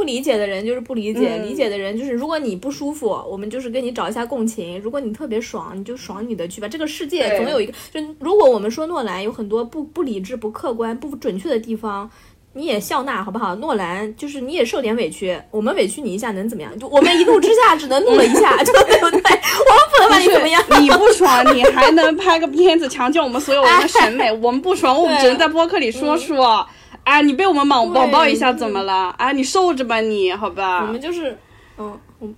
[0.01, 6.67] 不理解的人就是不理解，嗯理解的人就是，如果你不舒服，我们就是跟你找一下共情；如果你特别爽，你就爽你的去吧。
[6.67, 12.11] 这个世界总有一个，就如果我们说诺兰有很多不不理智、不客观、不准确的地方，
[12.55, 13.55] 你也笑纳好不好？
[13.57, 16.79] 诺兰就是你也受点委屈，我们委屈你一下能怎么样？
[16.79, 19.01] 就我们一怒之下只能怒了一下， 对不对？
[19.03, 20.65] 我们不能把你怎么样？
[20.81, 24.33] 你不爽，你还能拍个片子强奸我们所有人的审美？
[24.41, 26.67] 我们不爽，我们只能在播客里说说。
[27.05, 29.15] 啊，你被我们网对网暴一下怎么了？
[29.19, 30.83] 啊，你受着吧你，好吧？
[30.83, 31.37] 我们就是，
[31.79, 32.29] 嗯，我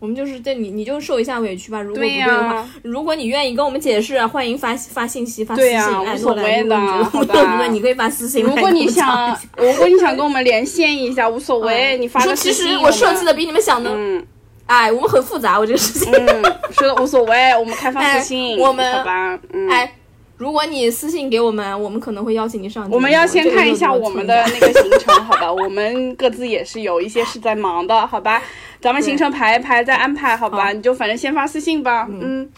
[0.00, 1.80] 我们就是对你，你就受一下委屈吧。
[1.80, 6.14] 如果不对的话，如果你愿意跟我们解释，啊欢迎发发信息、发私信。
[6.14, 14.24] 无所谓的好吧 你可以发私信如果你想，如果你想跟我们连线一下，无所谓，嗯你发说个私信其实我设计的，比你们想的，嗯
[14.66, 16.12] 哎，我们很复杂，我这个事情。
[16.12, 16.42] 嗯，
[16.72, 19.68] 说的无所谓，我们开放哎私信，我们好吧，嗯。
[19.70, 19.90] 哎，
[20.38, 22.88] 如果你私信给我们，我们可能会邀请你上。
[22.90, 25.50] 我们要先看一下我们的那个行程，好吧？
[25.52, 28.40] 我们各自也是有一些是在忙的，好吧？
[28.80, 30.66] 咱们行程排一排，再安排，好吧？
[30.66, 32.50] 好你就反正先发私信吧，嗯。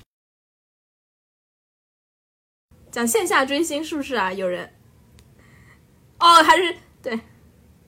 [2.91, 4.31] 讲线下追星是不是啊？
[4.31, 4.68] 有人？
[6.18, 7.18] 哦，还是对，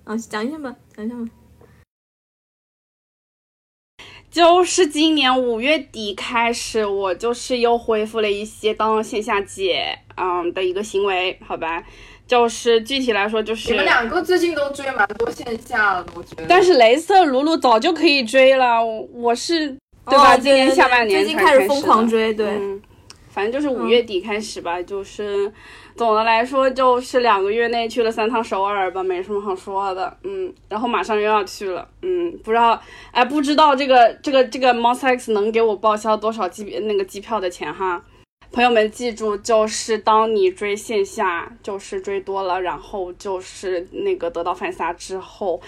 [0.05, 1.24] 啊，讲一下吧，讲一下吧。
[4.32, 11.84] 就是今年五月底开始，我就是又恢复了一些当线下姐嗯的一个行为，好吧？
[12.26, 16.46] 就是具体来说，就是你们两个最近都追蛮多线下的，我觉得。
[16.48, 19.68] 但是雷瑟卢卢早就可以追了，我我是
[20.06, 20.34] 对吧？
[20.34, 22.80] 哦今年下半年最近开始疯狂追，对，嗯，
[23.28, 25.52] 反正就是五月底开始吧，就是
[25.95, 30.16] 总的来说就是两个月内去了三趟首尔吧，没什么好说的。
[30.24, 32.80] 嗯，然后马上又要去了，嗯，不知道
[33.11, 38.03] 哎，不知道这个这个这个 Mos X 能给我报销多少机那个机票的钱哈。
[38.51, 45.59] 朋友们记住，就是当你追线下，就是追多了，然后就是那个得到反杀之后，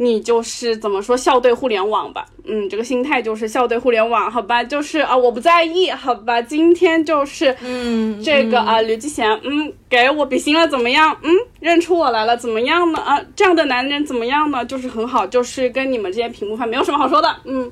[0.00, 11.16] 你就是怎么说笑对互联网吧，嗯，这个心态就是笑对互联网，好吧，就是啊，我不在意，好吧，今天就是嗯，嗯这个啊，刘继贤，嗯，给我比心了，怎么样？
[11.22, 12.98] 嗯，认出我来了，怎么样呢？
[13.00, 14.64] 啊，这样的男人怎么样呢？
[14.64, 17.70] 就是很好，就是跟你们这些屏幕派没有什么好说的，嗯，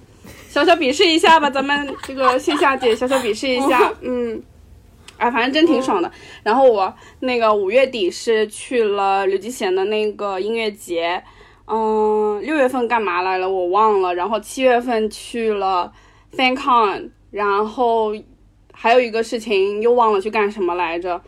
[0.48, 4.42] 小小鄙视一下吧，咱们这个线下姐小小鄙视一下， 嗯。
[5.18, 6.12] 哎，反正真挺爽的。
[6.42, 11.22] 然后我那个五月底是去了刘吉贤的那个音乐节，
[11.66, 14.14] 嗯，六月份干嘛来了我忘了。
[14.14, 15.92] 然后七月份去了
[16.32, 18.14] FanCon，然后
[18.72, 21.20] 还有一个事情又忘了去干什么来着。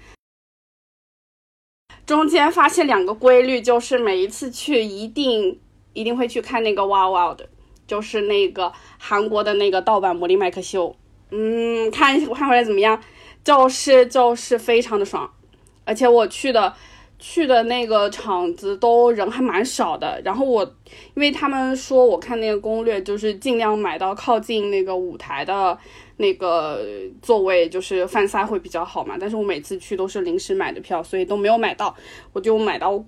[2.07, 5.61] 中间发现两个规律，就是每一次去一定
[5.93, 7.49] 一定会去看那个 Wow Wow 的，
[7.87, 10.97] 就是那个韩国的那个盗版魔力麦克秀。
[11.31, 13.03] 嗯，看看回来怎么样？
[13.45, 15.31] 就是就是非常的爽，
[15.85, 16.75] 而且我去的
[17.19, 20.21] 去的那个场子都人还蛮少的。
[20.25, 20.65] 然后我
[21.15, 25.77] 因为他们说我看那个攻略，就是尽量买到靠近那个舞台的
[26.17, 26.81] 那个
[27.21, 29.17] 座位，就是饭撒会比较好嘛。
[29.19, 31.95] 但是我每次去都是临时买的票，所以都没有买到，
[32.33, 33.05] 我就买到。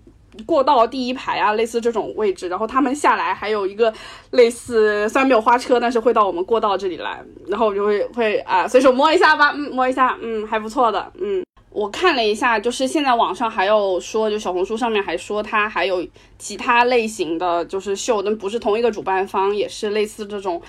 [0.47, 3.93] 过道第一排啊，类似这种位置，然后他们下来还有一个
[4.31, 16.07] 类似，虽然没有花车，但是会到我们过道这里来，然后我就会会啊随手摸一下吧，嗯，摸一下，嗯，还不错的，嗯，我看了一下，就是现在网上还有说，就小红书上面还说它还有
[16.39, 20.61] 其他类型的就是秀，但不是同一个主办方，也是类似这种。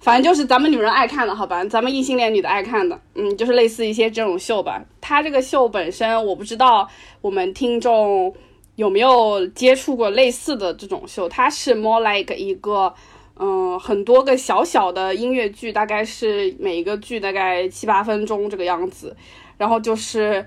[0.00, 1.64] 反正就是咱们女人爱看的，好吧？
[1.64, 4.84] 咱们异性恋女的爱看的，嗯，就是类似一些这种秀吧。
[5.00, 6.86] 它这个秀本身，我不知道
[7.22, 8.34] 我们听众
[8.76, 11.26] 有没有接触过类似的这种秀？
[11.26, 12.92] 它是 more like 一个，
[13.38, 19.16] 嗯，很多个小小的音乐剧，大概是每一个剧大概七八分钟这个样子，
[19.64, 20.44] 然后就是。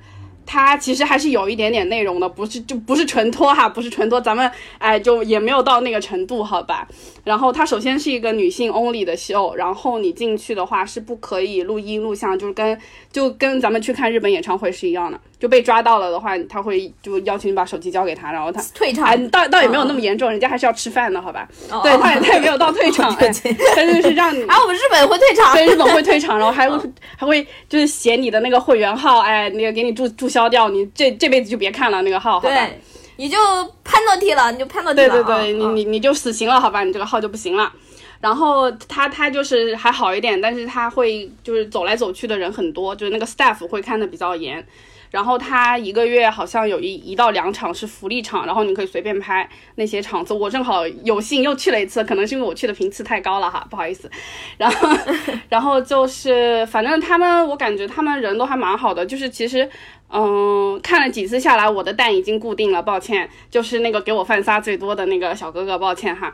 [0.49, 6.87] 它其实还是有一点点内容的，不是就不是纯脱哈，不是纯脱，咱们哎就也没有到那个程度，好吧？
[7.25, 12.79] 然后它首先是一个女性 only 的秀，然后你进去的话是不可以录音录像，就是跟
[13.11, 21.47] 就跟咱们去看日本演唱会是一样的，就被抓到了的话，他会就要求你把手机交给他，然后他退场哎，倒倒也没有那么严重，人家还是要吃饭的，好吧？
[21.83, 23.31] 对，他也他也没有到 退场，哎，
[23.75, 32.49] 他就是让你 啊，我们日本会退场，对，日本会退场， 然后还会还会就是写你的那个会员号，哎，那个给你注注销掉，你这这辈子就别看了那个号，好吧？
[32.49, 32.81] 对，
[33.17, 33.37] 你就
[33.85, 36.83] penalty 了，你就 penalty 了，对对对，你啊你你就死刑了，好吧？
[36.83, 37.71] 你这个号就不行了。
[38.19, 44.65] 然后他他就是还好一点，但是他会就是走来走去的人很多，就是那个 staff 会看的比较严。
[45.11, 50.33] 然后他一个月好像有一一到两场是福利场，然后你可以随便拍那些场子。
[50.33, 54.09] 我正好有幸又去了一次，可能是因为我去的频次太高了哈，不好意思。
[54.57, 54.89] 然后
[55.49, 59.69] 然后就是反正他们，我感觉他们人都还蛮好的，就是其实。
[60.09, 66.33] 嗯，看了几次下来，我的蛋已经固定了，抱歉，就是那个给我饭撒最多的那个小哥哥，抱歉哈。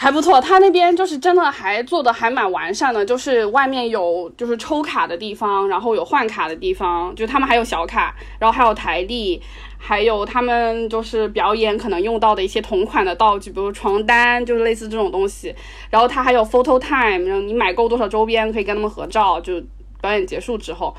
[0.00, 9.42] 还不错，他那边就是真的还做的还蛮完善的，就是外面有就是抽卡的地方，然后有换卡的地方，就他们还有小卡，然后还有台历，
[9.76, 15.52] 还有他们就是表演可能用到的一些同款的道具，比如床单，就是类似这种东西。
[15.90, 19.60] 然后他还有 photo time，然后你买够多少周边可以跟他们合照，就
[20.00, 20.94] 表演结束之后，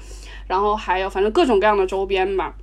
[0.46, 2.54] 然后还有反正各种各样的周边吧。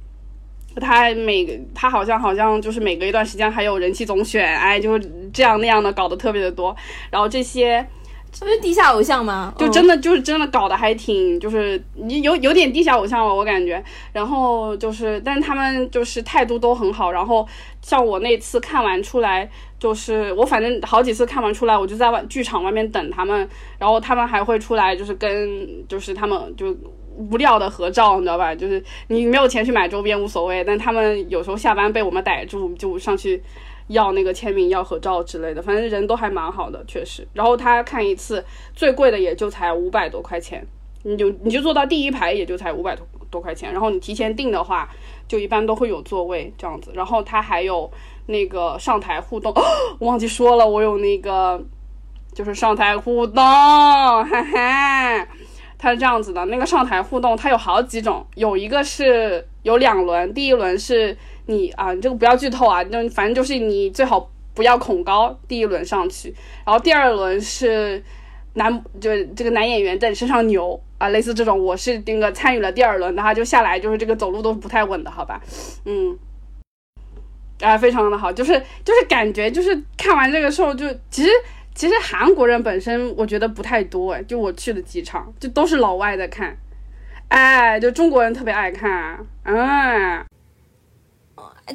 [0.80, 6.74] 他每个他好像好像就是每隔一段时间还有人气总选，哎，就是这样那样的搞得特别的多。
[7.10, 7.86] 然后这些
[8.30, 9.54] 这不是地下偶像吗？
[9.56, 13.82] 就真的就是真的搞得还挺就是你有有点地下偶像了，我感觉。
[14.12, 17.10] 然后就是，但他们就是态度都很好。
[17.10, 17.46] 然后
[17.80, 19.48] 像我那次看完出来，
[19.78, 23.48] 就是我反正好几次看完出来，我就在外剧场外面等他们，
[23.78, 26.76] 然后他们还会出来，就是跟就是他们就。
[27.16, 28.54] 无聊的合照，你知道吧？
[28.54, 33.42] 就是你没有钱去买周边无所谓，但他们有时候下班被我们逮住，就上去
[33.88, 35.62] 要那个签名、要合照之类的。
[35.62, 37.26] 反正人都还蛮好的，确实。
[37.32, 38.44] 然后他看一次
[38.74, 40.66] 最贵的也就才五百多块钱，
[41.04, 43.72] 你就你就坐到第一排也就才五百多多块钱。
[43.72, 44.88] 然后你提前订的话，
[45.26, 46.90] 就一般都会有座位这样子。
[46.94, 47.90] 然后他还有
[48.26, 49.54] 那个上台互动，
[50.00, 51.62] 忘记说了，我有那个
[52.34, 55.28] 就是上台互动，哈哈。
[55.86, 61.16] 它是这样子的，那个上台互动它有好几种，有一个是有两轮，第一轮是
[61.46, 66.34] 你啊，你这个不要剧透啊，就反正就是你最好不要恐高，第一轮上去，
[66.64, 68.02] 然后第二轮是
[68.54, 75.40] 男，就这个男演员在你身上扭啊，类似这种，我是那个参与了第二轮，然后就下来就是这个走路都不太稳的，好吧，
[75.84, 76.18] 嗯，
[77.60, 81.30] 啊，非常的好，就是就是感觉就是看完这个时候就其实。
[81.76, 86.56] 其实韩国人本身我觉得不太多哎，就我去的几场，就都是老外在看，
[87.28, 90.24] 哎，就中国人特别爱看，嗯，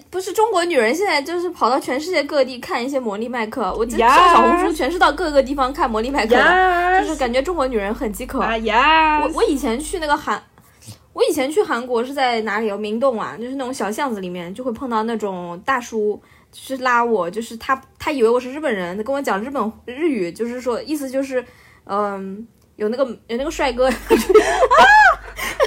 [0.10, 8.40] 不是中国女人现在就是跑到全世界各地看一些魔力麦克，我上小红书全是到各个地方看魔力麦克的，就是感觉中国女人很饥渴。
[8.40, 10.42] 我我以前去那个韩，
[11.14, 12.66] 我以前去韩国是在哪里？
[12.66, 16.20] 有明洞啊，就是那种小巷子里面就会碰到那种大叔。
[16.52, 21.44] 就是拉我，就是他，他以为我是日本人，他跟我讲日本日语，就是说意思就是，
[21.86, 22.46] 嗯，
[22.76, 23.94] 有那个有那个帅哥啊，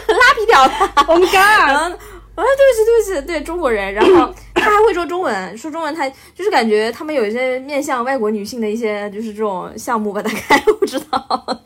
[0.09, 0.62] 拉皮条
[1.07, 1.97] ，Oh my god，然后啊，
[2.37, 11.62] 对不起对不起，对中国人，然后他还会说中文，说中文他就是感觉他们有一些面向外国女性的一些就是这种项目吧，大概 我不知道，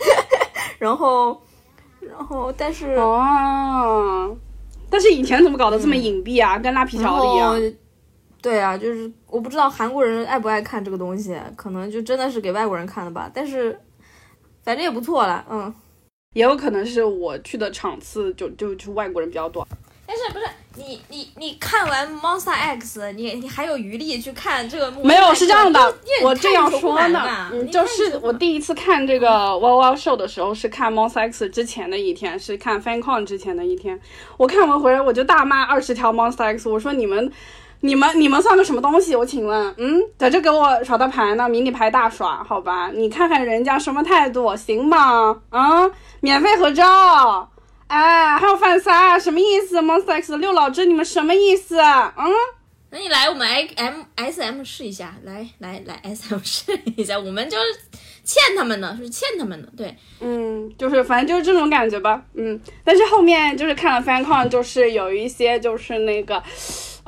[0.79, 1.43] 然后
[2.01, 4.37] 然后但是哦，
[4.89, 7.73] 但是以前怎么搞得这么隐蔽啊，跟拉皮条的一样。
[8.49, 13.31] 对啊，就是我不知道韩国人爱不爱看这个东西，可能就真的是给外国人看的吧。
[13.35, 13.79] 但是
[14.63, 15.75] 反正也不错了，嗯，
[16.33, 19.69] 也有可能是我去的场次就就就外国人比较多。
[20.07, 20.47] 但是不是
[20.77, 24.91] 你你你看完 Monster X，你你还有余力去看这个？
[25.05, 34.01] 没有是这样的，我这样说呢，嗯，就是我第一次看这个 wa wa show 的时候是看 Monster X 之前的一天，是看 FanCon 之前的一天。
[34.39, 37.31] 我看完回来我就大骂二十条 Monster X，我说你们。
[37.81, 39.15] 你们你们算个什么东西？
[39.15, 42.91] 我请问，嗯，在这给我耍大牌呢，迷你牌大耍，好吧？
[42.93, 45.41] 你看看人家什么态度，行吗？
[45.51, 45.89] 啊，
[46.21, 47.49] 免费合照，
[47.87, 51.79] 哎，还有反杀，什么意思？Monster X 六老师，你们什么意思？
[51.79, 52.33] 嗯，
[52.91, 57.65] 那你来我们 I M S M 试一下，来来来 S M 试一下，我们就是
[58.25, 66.43] 欠他们的，是欠他们的，对，嗯，就是反正就是这种感觉吧，嗯，但是后面就是看了 FanCon，就是有一些就是那个。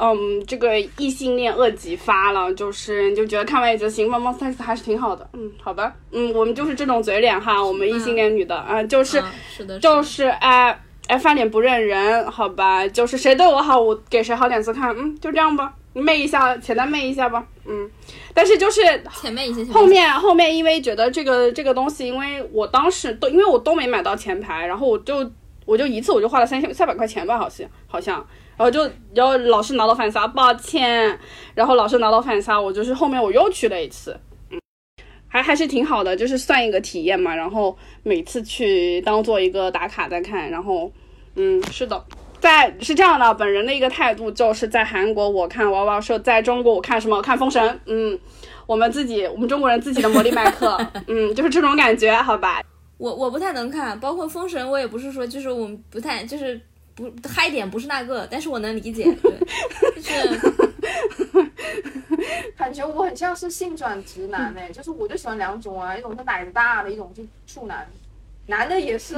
[0.02, 5.28] 嗯，这个异性恋恶极发了，就是你就觉得看完也觉得行吧，Monster X 还是挺好的。
[5.34, 9.22] 嗯，好吧，嗯，我们就是这种嘴脸哈，我们异性恋女的啊，就是
[9.54, 17.90] 是的，就是哎哎翻脸不认人，好吧，就是谁对我好，我给谁好脸色看，嗯，就这样吧，媚一下，简单媚一下吧，嗯，
[18.32, 18.80] 但是就是
[19.20, 25.30] 前面一些，后面后面因为觉得这个这个东西，因为我当时都因为我都没买到前排，然后我就
[25.66, 28.26] 我就一次我就花了三千三百块钱吧，好像好像。
[28.60, 28.82] 然后就，
[29.14, 31.18] 然后老是拿到反杀，抱歉。
[31.54, 34.14] 然后老是拿到反杀，我就是后面我又去了一次，
[34.50, 34.60] 嗯，
[35.28, 37.34] 还还是挺好的，就是算一个体验嘛。
[37.34, 40.50] 然后每次去当做一个打卡在看。
[40.50, 40.92] 然后，
[41.36, 42.04] 嗯，是的，
[42.38, 47.22] 在是这样的，本人的一个态度就是在韩国我看娃娃秀，在中国我看什么？
[47.22, 47.80] 看封神。
[47.86, 48.18] 嗯，
[48.66, 52.60] 我们自己，我们中国人自己的魔力麦克， 嗯，就是这种感觉，好吧？
[52.98, 56.60] 我我不太能看，包括封神，我也不是说就是我们不太就是。
[57.08, 59.32] 不嗨点不是那个，但是我能理解， 对，
[60.02, 60.38] 就是
[62.56, 67.88] 感觉我很像是性转直男哎，就是我就喜欢两种啊，一种是奶子大的，一种是处男，
[68.46, 69.16] 男的也是，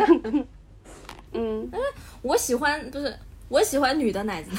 [1.33, 1.70] 嗯，
[2.22, 3.16] 我喜欢不是
[3.49, 4.51] 我喜欢女的奶子，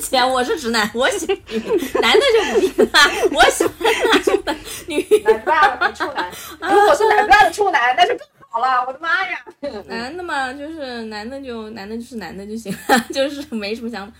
[0.00, 4.54] 姐我是直男，我喜男的就不一样，我喜欢那种的
[4.86, 6.30] 女奶子大的处男，
[6.60, 8.26] 如果是奶子大的处男，那就更。
[8.54, 9.44] 好了，我的妈呀！
[9.88, 12.72] 男的嘛，就是男的就男的就是男的就行
[13.12, 14.12] 就是没什么想法。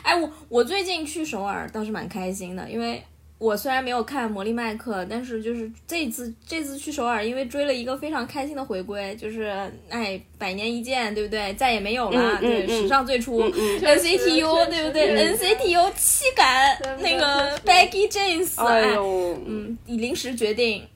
[0.00, 3.02] 哎，我我最近去首尔倒是蛮开心的，因为
[3.36, 9.52] 我虽然没有看魔力麦克，但是就是这次这次去首尔，因为追了一个非常开心的回归，就是
[9.88, 11.52] 哎百年一见，对不对？
[11.54, 20.86] 再也没有了，对，史上最初 NCTU，对不对？NCTU 七感那个 Becky James，哎呦，嗯，临时决定。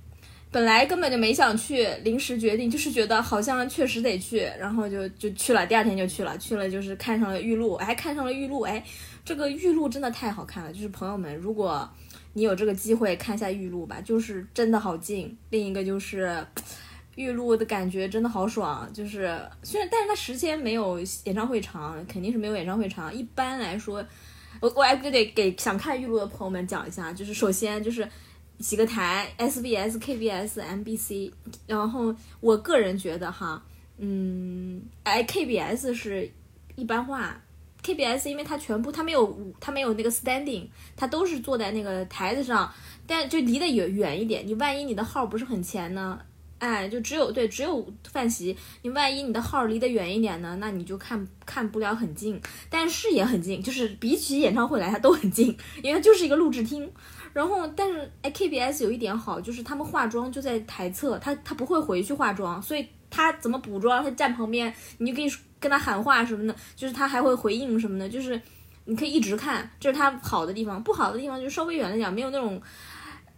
[0.50, 5.66] 本来根本就没想去，临时决定，就是觉得好像确实得去，然后就就去了。
[5.66, 8.82] 第二天就去了，去了就是看上了玉露，还看上了玉露，哎，
[9.22, 10.72] 这个玉露真的太好看了。
[10.72, 11.86] 就是朋友们，如果
[12.32, 15.36] 你有这个机会看一下玉露吧，就是真的好近。
[15.50, 16.42] 另一个就是
[17.16, 23.14] 玉露的感觉真的好爽，就是虽然但是它时间没有演唱会长，肯定是没有演唱会长。
[23.14, 24.02] 一般来说，
[24.60, 28.08] 我我还得给想看玉露的朋友们讲一下，就是首先就是。
[28.58, 31.32] 几个台，SBS、KBS、MBC，
[31.66, 33.62] 然后我个人觉得哈，
[33.98, 36.30] 嗯，哎，KBS 是
[36.74, 37.40] 一般化
[37.82, 42.72] ，KBS 因为它全部它没有它没有那个 standing，它都是坐在那个台子上，
[43.06, 46.20] 但就离得远远一点，你万一你的号不是很前呢，
[46.58, 56.90] 哎，就只有对只有范席，你万一你的号离得远一点呢，那你就看看不了很近，但是也很近，就是比起演唱会来它都很近，因为它就是一个录制厅。
[57.32, 65.30] 然后，但是哎，KBS 有一点好，就是他们化妆就在台侧，他他不会回去化妆，所以他怎么补妆，他站旁边，你就可以
[65.60, 68.40] 跟他喊话什么的，就是他还会回应什么的，就是
[68.86, 70.82] 你可以一直看，这是他好的地方。
[70.82, 72.60] 不好的地方就稍微远了点，没有那种。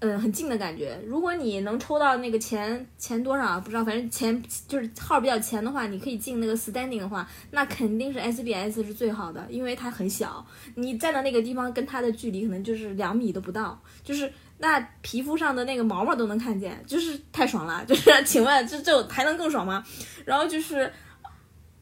[0.02, 0.98] 嗯，很近的感觉。
[1.06, 10.42] 如果你能抽到那个前前多少不知道，反正前就是号比较前的话，你可以进那个 standing 的话，那肯定是 SBS 是最好的，因为它很小，
[10.74, 17.84] 你站的那个地方跟它的距离可能就是两米都不到，就是那皮肤上的那个毛毛都能看见，就是太爽了。
[17.86, 19.84] 就是请问这这还能更爽吗？
[20.24, 20.90] 然后就是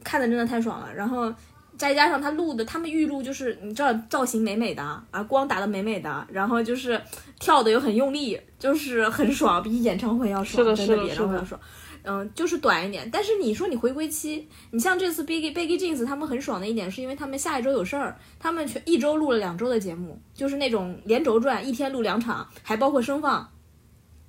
[0.03, 1.33] 看的真的太爽了，然后。
[1.79, 7.01] 再加上他录的，他们预录就是你知道造型美美的啊，光打的美美的，然后就是
[7.39, 11.59] 跳的又很用力，就是很爽，比演唱会要爽，真的比演唱会要爽。
[12.03, 13.09] 嗯，就是短一点。
[13.11, 23.49] 但是你说你回归期，你像这次 Biggie Biggie Jeans 他们很爽的一点，是因为他们下一周有事儿，他们全一周录了两周的节目，就是那种连轴转，一天录两场，还包括声放。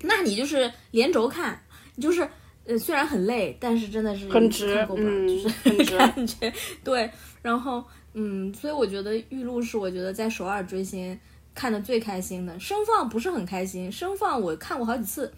[0.02, 1.64] 那你就是连轴看，
[2.00, 2.30] 就是。
[2.70, 6.54] 呃，虽然很累，但是真的是很值，嗯，就是 感觉
[6.84, 7.10] 对。
[7.42, 11.20] 然后，嗯，所以我觉得玉露是我觉得在首尔追星
[11.56, 12.60] 看的最开心的。
[12.60, 15.34] 生放不是很开心，生放我看过好几次。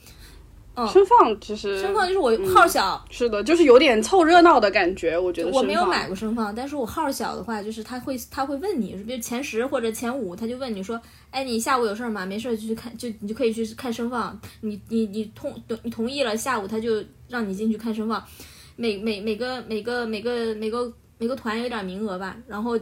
[0.88, 5.18] 声放其实声放就是我号小，是的，就是有点凑热闹的感觉。
[5.20, 11.00] 我觉得我没有买过声放，但是我号小的话，就是他会他会问你，比如前十或者前五，他就问你说，
[11.30, 12.26] 哎，你下午有事儿吗？
[12.26, 14.40] 没事儿就去看，就你就可以去看声放。
[14.62, 15.54] 你你你同
[15.84, 18.24] 你同意了，下午他就让你进去看声放。
[18.76, 22.80] 每每每个每个每个每个每个团有点名额吧，然后。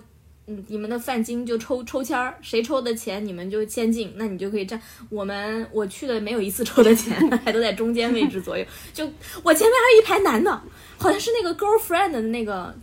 [0.50, 4.82] 嗯，你们的饭金就抽抽签儿，谁抽的钱你们就先进，那你就可以站。
[5.12, 8.66] 我们我去的没有一次抽的钱， 还都在中间位置左右。
[8.92, 9.08] 就
[9.44, 10.52] 我前面还有一排男的，
[10.98, 12.76] 好像是那个 girlfriend 的那个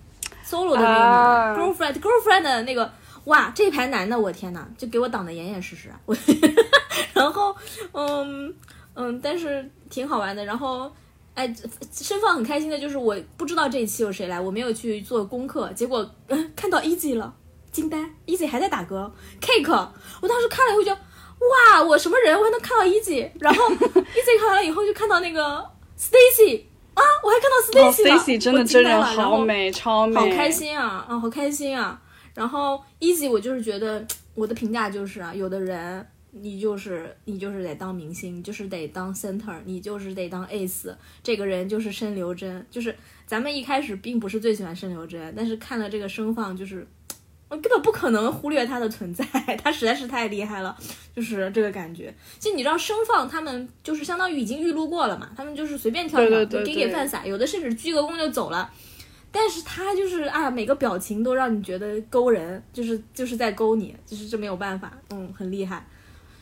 [0.47, 2.89] solo 的那个 girlfriend girlfriend 的那个，
[3.25, 5.91] 哇，这一排男的，我天呐，就给我挡得严严实实。
[6.05, 6.17] 我，
[7.13, 7.57] 然后
[7.93, 8.55] 嗯
[8.95, 10.45] 嗯，但是挺好玩的。
[10.45, 10.89] 然后
[11.35, 11.53] 哎，
[11.91, 16.09] 申放很开心的就是我不知道这一期有谁来，我没有去做功课，结果
[16.55, 17.35] 看到 easy 了。
[17.77, 19.89] 惊呆，Easy 还在打嗝，Cake，
[20.23, 25.63] 我当时看了以后就，哇，我什么人，我还能看到 Easy，然后 Easy 看完了以后就看到那个
[25.99, 26.63] Stacy，
[26.95, 32.01] 啊，我还看到 Stacy 了，Stacy 真的真人好美，超美，好开心啊，啊，好开心啊，
[32.33, 42.97] 然后 Easy 我就是觉得我的评价就是啊，有的人你就是你就是得当明星，就是得当 Center，你就是得当 Ace，这个人就是申刘真，就是
[43.27, 46.89] 咱们一开始并不是最喜欢申刘真，但是看了这个声放就是。
[47.49, 49.25] 我根本不可能忽略他的存在，
[49.63, 50.77] 他实在是太厉害了，
[51.15, 52.13] 就是这个感觉。
[52.41, 58.69] 就你知道，声放他们就是相当于已经预录过了嘛，他们就是随便跳跳，给给饭撒，有的甚至鞠个躬就走了。
[59.31, 65.87] 但是他就是啊，每个表情都让你觉得勾人，就是就是在勾你，就是这没有办法，嗯，很厉害。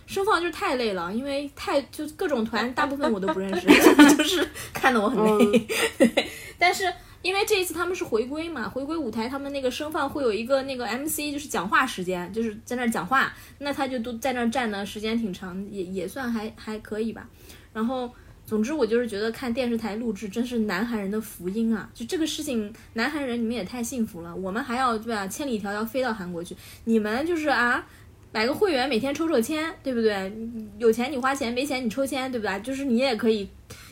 [0.07, 3.67] 声放就是太累了，因为太就各种团，大部分我都不认识，
[4.17, 5.67] 就是看得我很累。
[6.59, 6.91] 但是。
[7.25, 17.27] 因为这一次他们是回归嘛，回归舞台，他们那个声放会有一个那个 MC，就是讲话时间，就是在那讲话，那他就都在那站的时间挺长，也也算还还可以吧。
[17.73, 18.11] 然后，
[18.45, 21.89] 总之我就是觉得看电视台录制真是南韩人的福音啊！
[21.95, 26.55] 就这个事情，南韩人你们也太幸福了，我们还要对吧，千里迢迢飞到韩国去，
[26.85, 27.87] 你们就是啊，
[28.33, 30.31] 买个会员每天抽抽签，对不对？
[30.77, 32.61] 有钱你花钱，没钱你抽签，对不对？
[32.61, 33.49] 就是你也可以，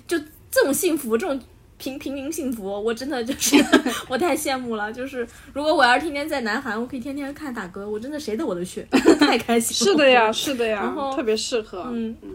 [0.06, 0.18] 就
[0.50, 1.40] 这种幸福，这种。
[1.82, 3.56] 平平民幸福，我真的就是
[4.08, 4.92] 我太羡慕了。
[4.92, 8.86] 就是如果我要是天天在南韩，我可以天天看打歌，我真的谁的我都去，
[9.18, 9.74] 太开心。
[9.74, 11.88] 是的呀，是的呀，然后特别适合。
[11.90, 12.30] 嗯嗯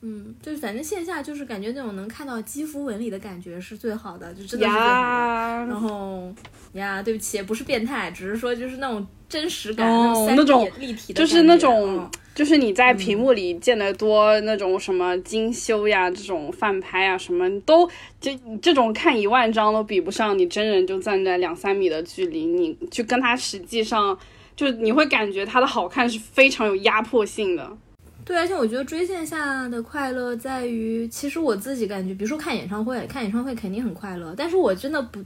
[0.00, 5.66] 嗯，就是反正线下就是感觉那种能看到肌肤纹理的感觉是最好的，就真的是最好的。
[5.66, 6.34] 然后
[6.72, 9.86] 呀，对不起，不是变态，只是说就是那种真实感，
[10.34, 12.10] 那种立体的，就是那种。
[12.38, 17.84] 就是你在屏幕里见得多那种什么精修呀，这种翻拍啊，什么都
[18.20, 18.30] 就
[18.62, 24.16] 这种看一万张都比不上你真人就站在两三米的距离，你去跟他实际上
[24.54, 27.76] 就你会感觉他的好看是非常有压迫性的。
[28.24, 35.18] 对，而且我觉得追线下的快乐在于，其实我自己感觉，比如说看演唱会，看演唱会肯定很快乐，但是我真的不，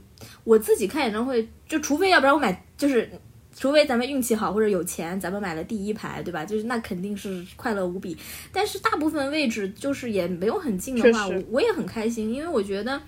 [0.43, 3.07] 我自己看演唱会，就除非要不然我买，就是
[3.55, 6.43] 除非咱们运气好或者有钱，咱们买了第一排，对吧？
[6.43, 8.17] 就是那肯定是快乐无比。
[8.51, 12.99] 但是大部分位置就是也没有很近的话，我我也很开心，因为我觉得。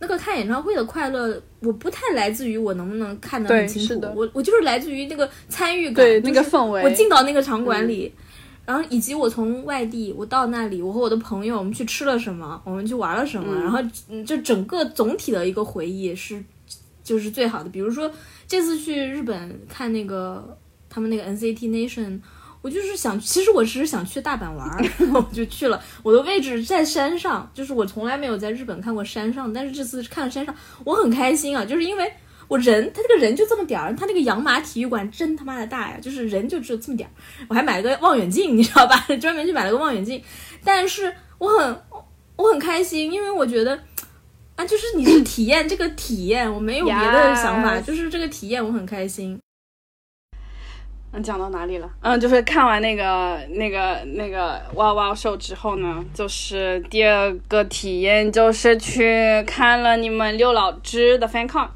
[0.00, 8.14] 那个看演唱会的快乐，我不太来自于我能不能看得很清楚我我就是来自于那个参与感，对那个氛围我进到那个场馆里，
[8.64, 16.40] 然后以及我从外地我到那里，我和我的朋友我们去吃了什么，我们去玩了什么，然后嗯，就整个总体的一个回忆是
[17.02, 17.68] 就是最好的。
[17.68, 18.08] 比如说
[18.48, 22.20] 这次去日本看那个他们那个 NCT Nation。
[22.60, 24.68] 我就是想，其实我只是想去大阪玩，
[24.98, 25.80] 然 后我就去了。
[26.02, 30.52] 我的位置在山上，就是我从来没有在日本看过山上，但是这次看了山上，
[30.84, 32.12] 我很开心啊，就是因为
[32.48, 37.12] 我人，他这个人就这么点儿，他那个养马体育馆真他妈的大呀，就是人就只有这么点儿。
[37.48, 39.06] 我还买了个望远镜，你知道吧？
[39.20, 40.20] 专门去买了个望远镜，
[40.64, 41.80] 但是我很
[42.34, 43.78] 我很开心，因为我觉得。
[44.58, 49.38] 啊，就是你是体验这个体验，我没有别的想法 Yes 就是这个体验我很开心。
[51.12, 51.88] 嗯，讲到哪里了？
[52.00, 61.68] 嗯，就是看完那个那个那个哇哇秀之后呢，就是第二个体验就是去看了你们六老之的 FanCon。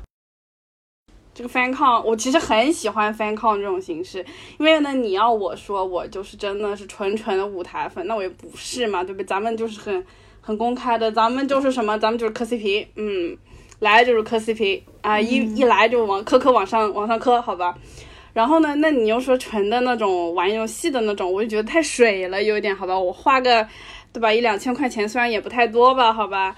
[1.32, 4.26] 这个 FanCon 我其实很喜欢 FanCon 这种形式，
[4.58, 9.24] 因为呢，你要我说我就是真的是纯纯的舞台粉，那我也不是嘛，对不对？
[9.24, 10.04] 咱们就是很
[10.42, 13.38] 很公开的，咱们就是什么，咱们就是磕 CP，嗯，
[13.78, 17.74] 来就是磕 CP 啊，一一来就往磕磕往上往上磕，好吧？
[18.34, 22.98] 然后呢，那你又说纯的那种玩游戏的那种，我就觉得太水了，有点好吧？
[22.98, 23.66] 我花个，
[24.12, 26.56] 对吧，一两千块钱，虽然也不太多吧，好吧，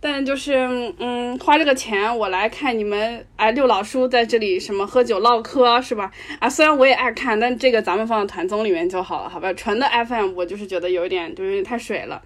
[0.00, 6.10] 但就是嗯，花这个钱我来看你们哎六老叔在这里什么喝酒唠嗑是吧？
[6.40, 9.52] 啊，虽然我也爱看，但这个咱们放到团综里面就好了，好吧？
[9.54, 12.20] 纯的 FM 我就是觉得有点就有点太水了，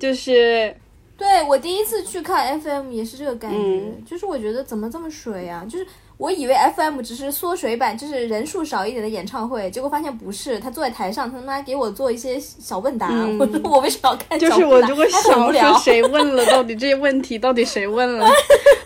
[0.00, 0.74] 就是
[1.16, 5.62] 对我第一次去看 FM 也是这个感觉，嗯就是我觉得怎么这么水啊？
[5.68, 5.86] 就是
[6.16, 14.50] 我以为 FM 只是缩水版，就是人数少一点的演唱会，结果发现不是，他坐在台上，他他妈给我做一些小问答，嗯 我说我为什么要看就？
[14.52, 15.80] 是我就会还很无想聊说。
[15.80, 18.26] 谁问了，到底这些问题到底谁问了？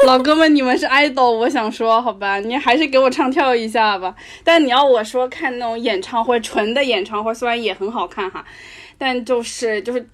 [0.04, 4.12] 老哥们，你们是 idol，我想说好吧，你还是给我唱跳一下吧。
[4.42, 8.44] 但你要我说看那种演唱会，纯的演唱会虽然也很好看哈，
[8.98, 10.04] 但就是就是。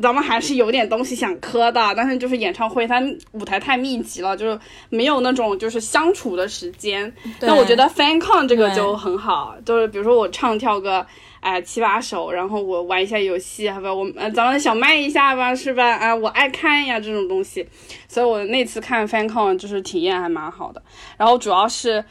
[0.00, 7.12] 咱们还是有点东西想磕的，但是就是演唱会，它舞台太密集了，就是没有那种就是相处的时间。
[7.40, 11.04] 那我觉得 FanCon 这个就很好，就是比如说我唱跳个
[11.40, 15.90] 哎七八首，然后我玩一下游戏，好吧，我呃咱们小麦一下吧，是吧？
[15.96, 17.66] 啊，我爱看呀这种东西，
[18.08, 20.82] 所以我那次看 FanCon 就是体验还蛮好的。
[21.16, 22.04] 然后主要是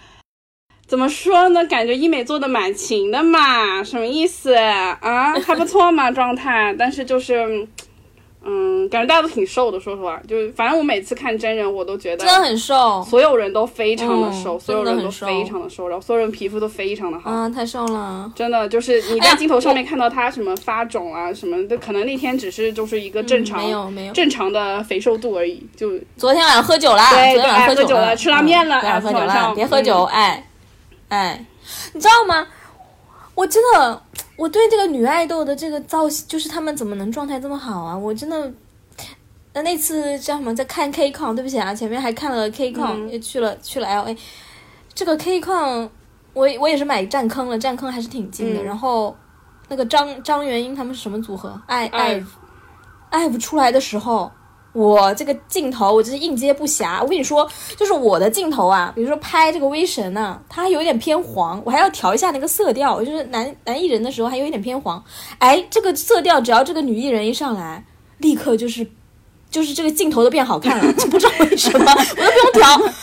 [0.90, 1.64] 怎么说呢？
[1.68, 5.34] 感觉医美做的蛮勤的嘛，什么意思啊？
[5.46, 7.68] 还不错嘛状态，但是就是。
[8.42, 18.32] 嗯，感觉大家都挺瘦的，说实话，就是反正我每次看真人，我都觉得真的很瘦，所有人都非常的瘦，嗯所有人都非常的瘦，然后所有人皮肤都非常的好，嗯，太瘦了。
[18.34, 30.46] 真的就是你在镜头上面看到他什么发肿啊什么的，可能那天只是就是一个正常、嗯没有没有，正常的肥瘦度而已，就昨天晚上喝酒啦，对昨天晚上喝酒了，吃拉面了嗯昨天晚上喝酒了，哎晚上别喝酒，哎
[31.10, 31.46] 哎，
[31.94, 32.48] 你知道吗？
[33.36, 34.02] 我真的，
[34.36, 37.98] 我对这个女爱豆的这个造型，就是她们怎么能状态这么好啊？
[37.98, 38.52] 我真的。
[39.52, 44.16] 那那次叫什么，在看 KCON，对不起啊，前面还看了 KCON，、嗯也去了去了 LA。
[44.94, 45.90] 这个 KCON，
[46.34, 48.62] 我我也是买站坑了，站坑还是挺近的。
[48.62, 49.16] 嗯然后
[49.68, 51.60] 那个张张元英他们是什么组合？
[51.66, 52.26] 爱爱 IVE
[53.10, 54.32] 爱不出来的时候，
[54.74, 57.02] 我这个镜头我就是应接不暇。
[57.02, 65.04] 我跟你说，就是我的镜头啊，比如说拍这个威神呢、它有点偏黄，我还要调一下那个色调，就是男男艺人的时候还有一点偏黄。
[65.40, 67.84] 哎，这个色调只要这个女艺人一上来，
[68.20, 68.86] 立刻就是
[69.50, 72.94] 就是这个镜头都变好看了，就不知道为什么，我都不用调。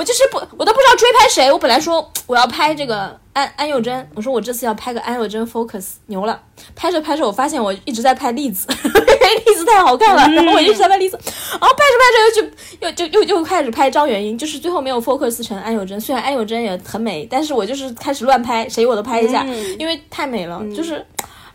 [0.00, 1.52] 我就是不，我都不知道追拍谁。
[1.52, 6.40] 我本来说 我要拍这个安安宥真，我说我这次要拍个安宥真 focus，牛了。
[6.74, 11.18] 拍着拍着，我发现我一直在拍栗子， 因为栗子太好看了，然后我一直在拍栗子，
[11.50, 16.00] 然后拍着拍着又去又就又又开始拍张元英，就是最后没有 focus 成安宥真。
[16.00, 20.64] 虽然安宥真也很美，但是我就是开始乱拍，谁我都拍一下，嗯因为太美了。
[20.74, 21.04] 就是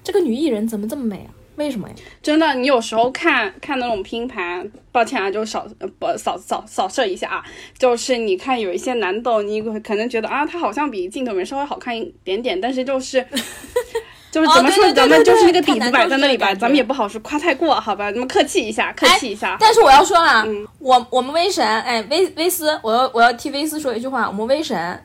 [0.04, 1.34] 这个女艺人怎么这么美啊？
[1.56, 1.96] 为什么呀？
[2.22, 7.44] 真的，你有时候看看那种拼盘，抱歉啊，就扫呃不扫扫扫射一下啊，
[7.78, 13.26] 就是你看有一些男抖，你可能觉得啊，他好像比镜头里面稍微好看一点点，但是就是
[14.32, 18.12] 就是怎么说，咱们就是那个底子摆在那里吧，咱们也不好说夸太过，好吧？
[18.12, 19.56] 咱们客气一下，客气一下。
[19.60, 25.02] 但是我要说了，嗯我我们威神，哎，威威斯，我要我要替威斯说一句话，我们威神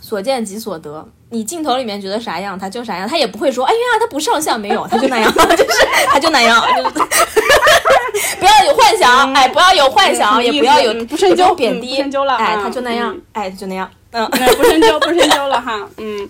[0.00, 1.08] 所见即所得。
[1.32, 6.82] 你镜头里面觉得啥样，他就啥样，他也不会说，哎呀，他不上相，没有， 他就那样， 就是他就那样，就
[8.20, 14.24] 是不要有幻想，哎，不要有幻想，嗯也不要有嗯不深究贬低，深究了哎，啊他就那样嗯，哎，就那样，嗯。
[14.26, 16.28] 哎不深究，不深究了哈，嗯。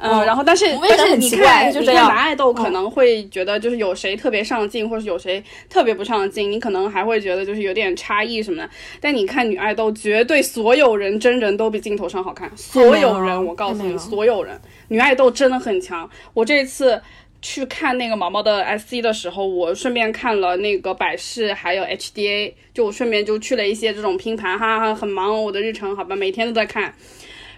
[0.00, 8.70] 嗯，然后但是但是你看，你看就这样男爱豆可能会觉得就是有谁特别上镜，或者有谁特别不上镜，你可能还会觉得就是有点差异什么的。
[9.00, 16.08] 但你看女爱豆，绝对所有人真人都比镜头上好看，所有人，我告诉你，所有人，女爱豆真的很强。
[16.34, 17.00] 我这次
[17.40, 26.94] 去看那个毛毛的 SC 的时候，我顺便看了那个百事还有 HDA，就我顺便就去了一些这种拼盘，哈哈，很忙，我的日程好吧，每天都在看，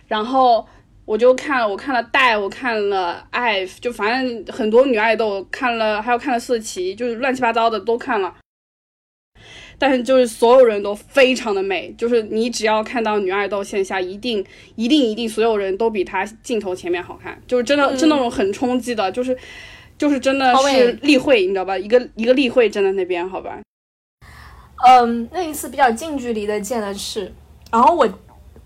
[0.07, 0.67] 然后。
[1.09, 8.35] 我就看了，我看了戴，我看了爱，就反正很多女爱豆看了，还有看了四期，就是乱七八糟的都看了。
[9.79, 14.45] 但是就是所有人都非常的美，就是你只要看到女爱豆线下，一定
[14.75, 19.35] 一定一定所有人都比她镜头前面好看，就是真的、是那种很冲击的，就是
[19.97, 21.79] 就是真的是例会，你知道吧？
[21.79, 23.59] 一个一个例会站在那边，好吧？
[24.87, 27.33] 嗯，那一次比较近距离的见的是，
[27.73, 28.07] 然后我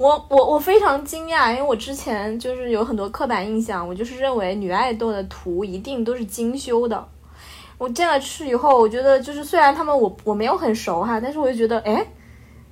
[0.03, 7.09] 我我我非常惊讶，因为我之前就是有很多刻板印象，我就是认为女爱豆的图一定都是精修的。
[7.79, 12.05] 我见了去以后，我觉得就是虽然他们我我没有很熟哈，但是我就觉得哎，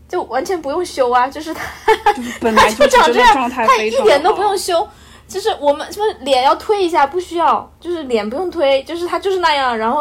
[0.09, 4.85] 就完全不用修啊，就是他就是本来就就长这样，他一点都不用修，
[5.29, 10.01] 就是我们什么脸要推一下不需要，就是脸不用推，就是他就是那样，然后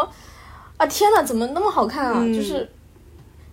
[0.78, 2.16] 啊天呐，怎么那么好看啊？
[2.18, 2.68] 嗯就是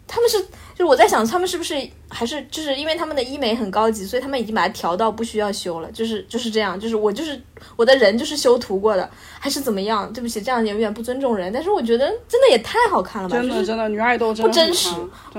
[0.09, 0.47] 他们是，
[0.77, 1.74] 就是我在想他们是不是
[2.11, 7.40] 还是就是因为他们的医美很高级，所以他们已经把它调到不需要修了，就是就是这样，就是我就是
[7.77, 9.09] 我的人就是修图过的，
[9.40, 10.12] 还是怎么样？
[10.12, 14.90] 对不起，这样有点不尊重人，但是我觉得真的也太好看了吧，就是真的真的女爱豆真的不真实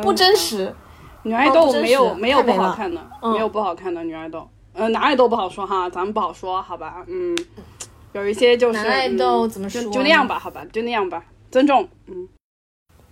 [0.02, 0.74] 不真实。
[1.24, 4.48] 女爱豆没有、实没有不好看的，嗯没有不好看的女爱豆。
[4.74, 7.04] 呃，男爱豆不好说哈，咱们不好说，好吧？
[7.08, 7.38] 嗯，
[8.14, 11.86] 有一些就是男爱豆嗯怎么说就就那样吧，好吧，就那样吧，尊重。
[12.06, 12.28] 嗯，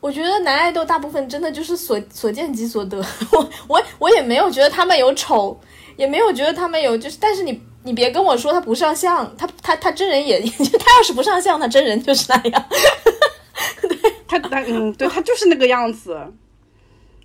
[0.06, 3.04] 我觉得男爱豆大部分真的就是所所见即所得，
[3.34, 5.60] 我我我也没有觉得他们有丑，
[5.98, 10.40] 也没有觉得他们有就是，但是你你别跟我说他不上相，他他他真人也
[10.80, 12.66] 他要是不上相，他真人就是那样。
[14.30, 16.16] 他他嗯，对他就是那个样子，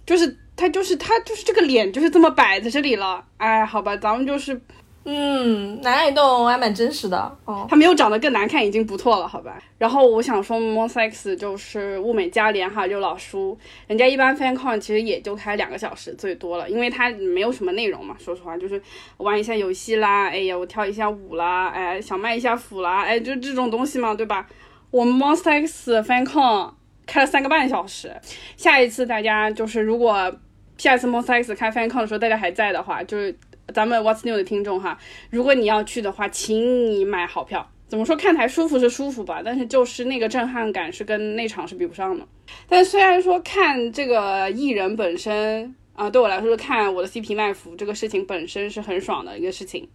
[0.07, 3.23] 就是他就是他就是这个脸就是这么摆在这里了。
[3.37, 4.59] 哎，好吧，咱们就是
[5.05, 7.67] 嗯，男爱豆还蛮真实的哦。
[7.69, 9.59] 他没有长得更难看已经不错了，好吧。
[9.79, 18.15] 然后我想说，Monsex 就是物美价廉哈，就老叔，人家一般 FanCon 其实也就开两个小时最多了，因为它没有什么内容嘛。
[18.19, 18.81] 说实话，就是
[19.17, 24.47] 玩一下游戏啦，哎呀，我跳一下舞啦，哎，想卖一下腐啦，哎，就这种东西嘛，对吧？
[24.91, 26.73] 我们 Monster X FanCon
[27.07, 28.15] 开了三个半小时，
[28.57, 30.31] 下一次大家就是如果
[30.77, 33.35] 下一次 Monster X 开 FanCon 的时候大家还在的话，就是
[33.73, 34.99] 咱们 What's New 的听众哈，
[35.31, 37.71] 如果你要去的话，请你买好票。
[37.87, 42.25] 怎么说，看台舒服是舒服吧，但是就是那个震撼感是跟那场是比不上的。
[42.69, 49.87] 但虽然说看这个艺人本身啊、对我来说看我的 CP 卖腐这个事情本身是很爽的一个事情，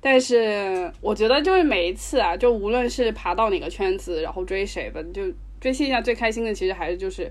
[0.00, 5.22] 但是我觉得就是每一次啊，就无论是爬到哪个圈子，然后追谁吧，就
[5.60, 7.30] 追线下最开心的其实还是就是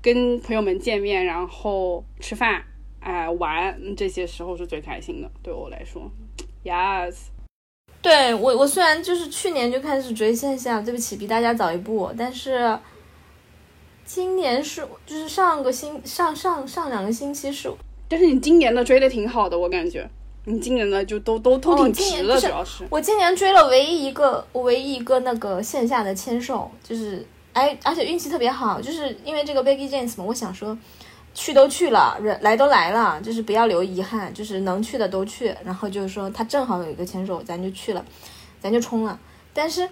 [0.00, 2.64] 跟朋友们见面，然后吃饭，
[3.02, 6.10] 哎、玩这些时候是最开心的，对我来说
[6.64, 7.16] ，yes。
[8.00, 12.78] 对我我虽然就是去年就开始追线下，对不起，比大家早一步，但是
[14.04, 17.72] 今年是就是上个星上上上两个星期是
[18.08, 20.08] 但是你今年的追的挺好的，我感觉
[20.44, 22.84] 你今年的就都都都挺哦今值的，主要是。
[22.90, 30.76] 我今年追了唯一一个，我唯一一个那个线下的签售，就是哎，而且运气特别好，就是因为这个 Becky James 嘛，我想说
[31.34, 35.54] 去都去了，人来都来了，就是不要留遗憾，就是能去的都去。
[35.64, 38.04] 然后就是说他正好有一个牵手，咱就去了，
[38.60, 39.18] 咱就冲了。
[39.52, 39.88] 但是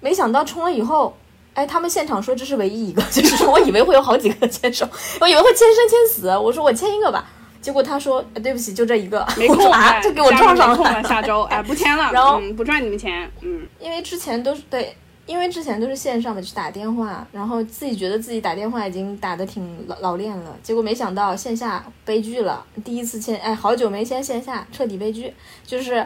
[0.00, 1.16] 没想到冲了以后，
[1.54, 4.88] 哎，他们现场说这是唯一一个，就是说我以为会有好几个牵手，
[5.20, 7.26] 我以为会签生签死，我说我签一个吧。
[7.60, 11.02] 结果他说、哎对不起，就这一个，没空啊，哎就给我 撞上了。
[11.02, 14.96] 下周哎不签了，然后嗯不赚你们钱，嗯因为之前都是对，
[15.30, 22.66] 因为之前都是线上的，去打电话，然后自己觉得自己打电话已经打得挺老老练了，结果没想到线下悲剧了。
[22.84, 25.32] 第一次签，哎，好久没签线下，彻底悲剧，
[25.64, 26.04] 就是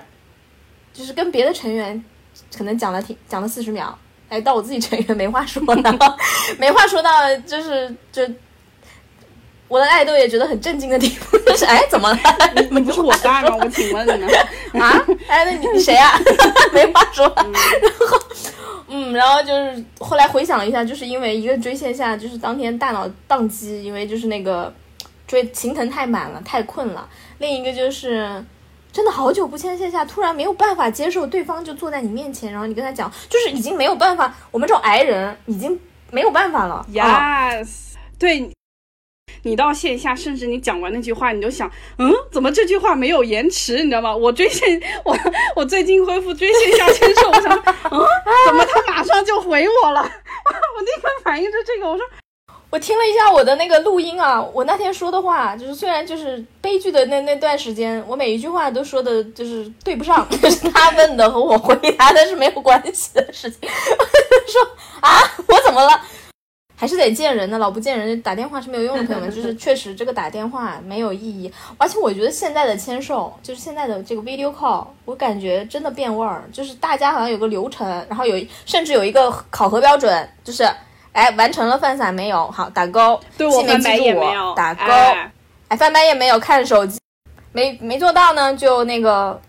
[0.92, 2.04] 就是跟别的成员
[2.54, 3.98] 可能讲了挺讲了四十秒，
[4.28, 5.98] 哎，到我自己成员没话说呢，
[6.60, 8.22] 没话说到就是就。
[9.68, 12.18] 我的爱豆也觉得很震惊的地步，就是哎，怎么了？
[12.54, 13.56] 你你不是我在吗？
[13.56, 14.28] 我请问你呢？
[14.78, 15.04] 啊？
[15.26, 16.18] 哎，那你你谁啊？
[16.72, 17.26] 没话说。
[17.36, 17.44] 然
[18.08, 18.18] 后
[18.88, 24.72] 嗯，然后就是后来回想了一下，就是因为一个追线下，就是当天大脑宕机，因为就是那个
[25.26, 27.08] 追行程太满了，太困了；
[27.38, 28.44] 另一个就是
[28.92, 35.80] 真的好久不见线下，突然没有办法接受对方就坐在你面前，然后你跟他讲，就是已经没有办法，我们这种癌人已经
[36.10, 36.86] 没有办法了。
[37.00, 37.68] 啊 Yes，、
[38.18, 38.53] 对。
[39.44, 43.76] 你到线下，甚至你讲完那句话，你就想，嗯，怎么这句话没有延迟？
[43.84, 44.14] 你知道吗？
[44.14, 45.16] 我追线， 我
[45.54, 47.52] 我最近恢复追线下签售，我想，
[47.92, 48.06] 嗯，
[48.46, 50.00] 怎么他马上就回我了？
[50.02, 52.04] 我立刻反应是这个，我说
[52.70, 63.58] 我听了一下我的那个录音啊，我那天说的话，就是虽然就是悲剧的那那段时间，我每一句话都说的就是对不上，就是他问的和我回答的是没有关系的事情。
[63.62, 64.62] 我就说
[65.00, 65.10] 啊，
[65.46, 66.00] 我怎么了？
[66.76, 69.30] 还是得见人的，老不见人，打电话是没有用的，朋友们。
[69.30, 80.68] 就是确实这个打电话没有意义，而且我觉得现在的签售，就是现在的这个 video call，我感觉真的变味儿，就是大家好像有个流程，然后有甚至有一个考核标准，就是
[81.12, 82.50] 哎完成了饭撒没有？
[82.50, 85.32] 好打勾，对我翻白眼没有打勾，哎
[85.68, 86.98] 哎翻白眼没有看手机，
[87.52, 89.40] 没没做到呢就那个，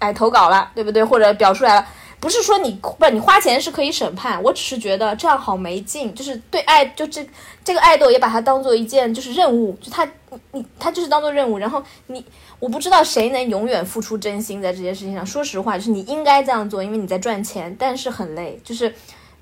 [0.00, 1.04] 哎投稿了，对不对？
[1.04, 1.86] 或者表出来了。
[2.24, 7.28] 不是说你不，你花钱是可以审判，我只是觉得这样好没劲，就是对爱，就这
[7.62, 10.08] 这个爱豆也把它当做一件就是任务，就他
[10.52, 12.24] 你他就是当做任务，然后你
[12.58, 15.26] 我不知道谁能永远付出真心在这件事情上。
[15.26, 18.90] 说实话，就是你应该这样做，因为你在赚钱，但是很累，就是。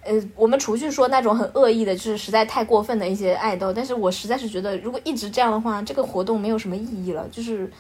[0.05, 7.25] 呃，我们除去说那种很恶意的，就是实在太过分的一些爱豆，但是我实在是觉得，如果一直这样的话，这个活动没有什么意义了。
[7.31, 7.71] 就是，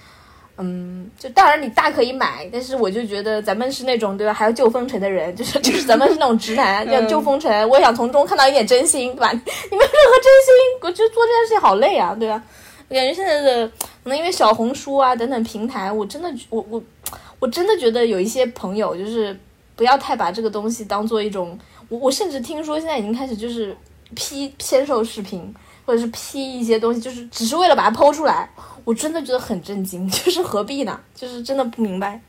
[0.62, 9.30] 嗯，就当然你大可以买，但是我就觉得咱们是那种对吧，还要救风尘的人，就是 就是咱们是那种直男，要救风尘，我也想从中看到一点真心，对吧？
[9.34, 12.43] 你没有任何真心，我觉得做这件事情好累啊，对吧？
[12.89, 13.66] 我感觉现在的
[14.05, 16.82] 可能因为小红书啊等等平台，我真的我我
[17.39, 19.39] 我真的觉得有一些朋友就是
[19.76, 21.59] 不要太把这个东西当做一种。
[21.89, 23.76] 我我甚至听说现在已经开始就是
[24.14, 28.48] 批签售视频，或者是 P 一些东西，就是只是为了把它剖出来。
[28.84, 31.00] 我真的觉得很震惊， 就是何必呢？
[31.14, 32.20] 就是真的不明白。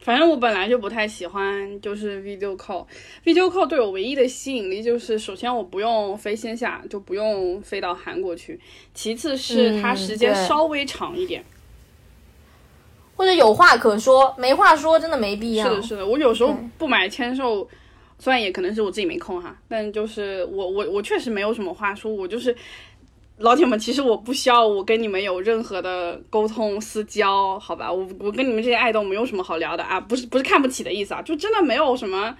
[0.00, 2.84] 反正我本来就不太喜欢，就是 video call。
[3.24, 8.54] video call 对我唯一的吸引力就是，首先我不用飞线下，就不用飞到韩国去；
[8.92, 11.42] 其次是它嗯时间稍微长一点。
[13.16, 15.68] 或者有话可说，没话说真的没必要。
[15.70, 17.66] 是的，是的，我有时候不买签售，
[18.24, 22.56] 虽然也可能是我自己没空哈，但就是我我我确实没有什么话说，我就是
[23.36, 27.92] 老铁们，其实我不需要我跟你们有任何的沟通私交，好吧？
[27.92, 32.34] 我我跟你们这些爱豆没有什么好聊的啊，不是不是看不起的意思啊，就真的没有什么，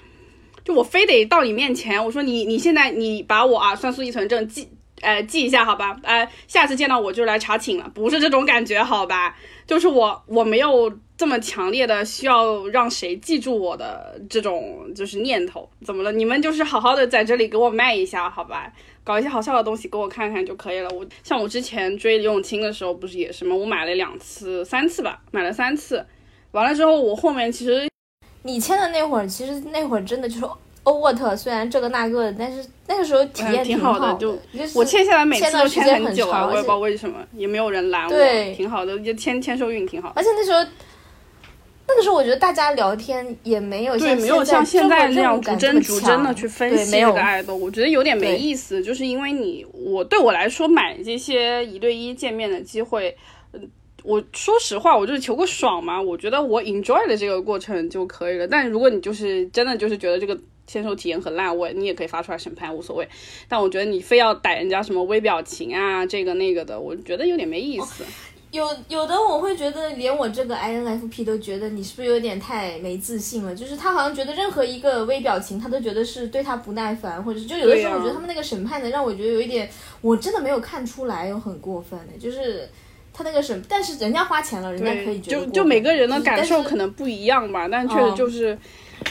[0.64, 4.66] 就我非得到你面前，我说你你现在你把我啊算素一存证记。
[5.04, 9.36] 呃，记一下好吧，呃，下次见到我就来查寝了，不是这种感觉好吧？
[9.66, 16.10] 就是我我没有这么强烈的需要让谁记住我的这种就是念头，怎么了？
[16.10, 18.72] 你们就是好好的在这里给我卖一下好吧，
[19.04, 20.90] 搞一些好笑的东西给我看看就可以了。
[20.90, 23.54] 我像我之前追李永清的时候，不是也是吗？
[23.54, 26.04] 我买了两次、三次吧，买了三次，
[26.52, 27.88] 完了之后我后面其实
[28.42, 30.46] 你签的那会儿，其实那会儿真的就是
[30.84, 40.14] 欧沃特，虽然这个那个的，但是那个时候体验嗯挺好的，就就是我签下来每次都签很很久啊，我也不知道为什么，也没有人拦我，对挺好的，就签签收运挺好的。
[40.16, 40.58] 而且那时候，
[41.86, 48.82] 那个时候我觉得大家聊天也没有对，像没有像现现在那样逐帧逐帧的去分析对没有这个爱豆，我觉得有点没意思。
[48.82, 53.16] 就是因为你，我对我来说买这些一对一见面的机会，
[53.52, 53.70] 嗯，
[54.02, 56.00] 我说实话，我就是求个爽嘛。
[56.00, 58.46] 我觉得我 enjoy 的这个过程就可以了。
[58.46, 63.08] 但如果你就是真的就是觉得这个签售体验很烂，我你也可以发出来审判，无所谓。
[63.48, 68.04] 但我觉得你非要逮人家什么微表情啊，这个那个的，我觉得有点没意思。
[68.50, 73.52] 有有的我会觉得，连我这个 INFP 都觉得你是不是有点太没自信了？
[73.52, 79.68] 就是他好像觉得任何一个微表情，他都觉得是对他不耐烦，或者是就有的时候我觉得他们那个审判的让我觉得有一点，
[80.00, 82.70] 我真的没有看出来有很过分的，就是
[83.12, 88.56] 他那个审，但是人家花钱了，人家可以，就觉得就就每个人的感受可能不一样吧，但确实嗯就是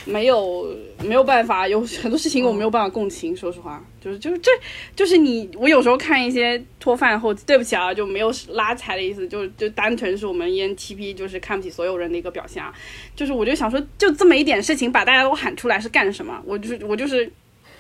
[0.06, 0.68] 没有、
[1.03, 4.52] 没有办法，有很多事情我没有办法共情，说实话，就是就是这
[4.95, 12.74] 就是你，我有时候看一些脱饭后，对不起啊，就没有拉踩的意思，就就单纯是我们 ENTP 就是看不起所有人的一个表现啊，
[13.15, 16.41] 就是我就想说，就这么一点事情把大家都喊出来是干什么？
[16.45, 17.32] 我就是我就是。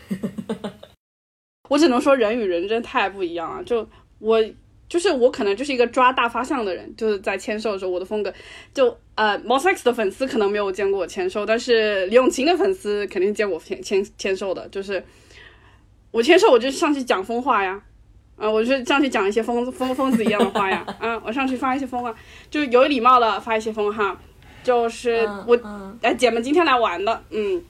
[1.69, 3.63] 我只能说人与人真太不一样了。
[3.63, 3.87] 就
[4.19, 4.43] 我
[4.93, 8.31] 就是我可能就是一个抓大方向的人，就是在签售的时候，我的风格
[8.75, 14.67] 就呃 m o s X 的粉丝可能没有见过我签售，但是李永琴的粉丝肯定见过我签签签售的。
[14.67, 15.03] 就是
[16.11, 17.81] 我签售，我就上去讲疯话呀。
[18.35, 22.13] 啊、我就上去讲一些疯疯疯子一样的话呀，啊，我上去发一些疯话，
[22.51, 24.15] 就有礼貌的发一些疯哈，
[24.63, 27.63] 就是嗯我嗯哎，姐们今天来玩的，嗯，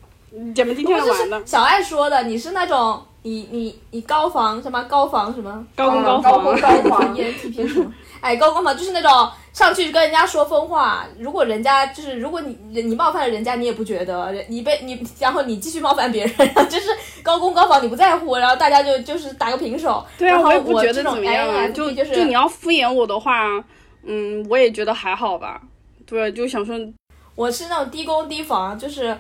[0.54, 7.92] 姐们今天来玩的小爱说的，你是那种你你你高防什么高防什么高攻高高攻防，高防 ENTP 什么？
[8.22, 16.88] 哎，高光嘛，就是那种上去跟人家说疯话，如果人家就是如果你你冒犯了人家，你也不觉得，你被你然后你继续冒犯别人，就是
[17.22, 20.06] 高攻高防你不在乎，然后大家就就是打个平手。
[20.18, 23.46] 对啊，然后我也不觉得怎么样啊，就就是你要敷衍我的话，
[24.06, 25.62] 嗯，我也觉得还好吧。
[26.06, 26.78] 对，就想说，
[27.36, 29.18] 我是那种低攻低防，就是，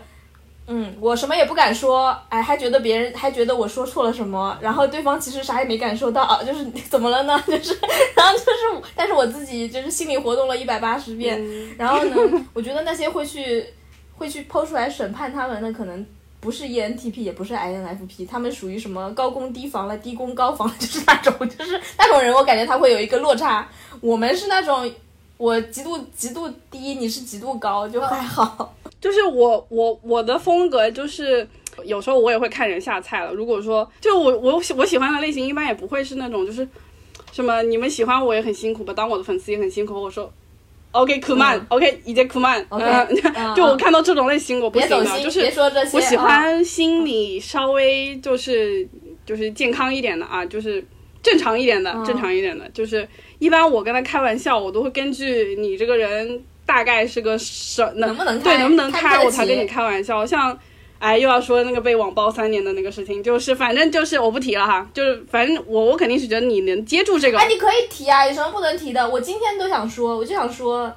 [0.68, 7.42] 嗯，我什么也不敢说，哎，还觉得别人还觉得我说错了什么，然后对方其实啥也没感受到，就是 怎么了呢？
[7.48, 7.78] 就是，
[8.16, 11.42] 然后就是，但是我自己就是心理活动了一百八十遍，
[11.78, 12.16] 然后呢，
[12.54, 13.66] 我觉得那些会去
[14.18, 16.06] 会去抛出来审判他们的可能。
[16.40, 23.66] 不是 E ENTP，也不是 INFP，他们属于什么高攻低防了，低攻高防，就是那种，就是那种人，我感觉他会有一个落差。
[24.02, 24.92] 我们是那种
[25.38, 28.74] 我极度极度低，你是极度高，就还好。
[29.02, 31.48] 就是我我我的风格就是。
[31.84, 33.34] 有时候我也会看人下菜了。
[33.34, 36.66] 如果说就我我我喜欢的类型，一般也不会是那种就是
[37.32, 40.00] 什么你们喜欢我也很辛苦吧，当我的粉丝也很辛苦。
[40.00, 40.32] 我说
[40.92, 43.10] OK cool man、嗯 OK 已经 cool 嗯
[43.58, 45.52] 就我看到这种类型我不行的，别走心，就是。
[45.94, 48.88] 我喜啊欢心理稍微就是
[49.26, 50.86] 就是健康一点的啊，就是
[51.24, 52.70] 正常一点的，嗯正常一点的。
[52.70, 53.08] 就是
[53.40, 60.26] 一般我跟他开玩笑，我都会根据你这个人大概是个什能不能开对能不能开，我才跟你开玩笑。
[60.26, 60.58] 像
[61.00, 67.38] 哎又要说那个被网暴三年的那个事情，就是反正就是我不提了哈，就是反正我我肯定是觉得你能接住这个。
[67.40, 69.10] 哎，你可以提啊，有什么不能提的？
[69.10, 70.94] 我今天都想说，我就想说，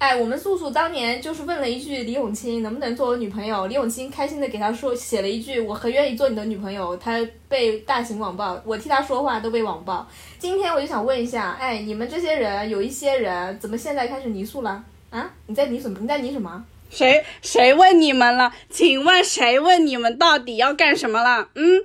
[0.00, 7.20] 哎，我们素素当年就是问了一句李永清能不能做我女朋友，李永清开心的给他说写了一句我很愿意做你的女朋友，他
[7.50, 10.08] 被大型网暴，我替他说话都被网暴。
[10.38, 14.82] 今天我就想问一下，哎，你们这些人有一些人怎么现在开始泥塑了？
[15.10, 15.98] 啊，你在泥什么？
[16.00, 16.64] 你在泥什么？
[16.88, 18.50] 谁谁问你们了？
[18.70, 21.50] 请问谁问你们到底要干什么了？
[21.54, 21.84] 嗯，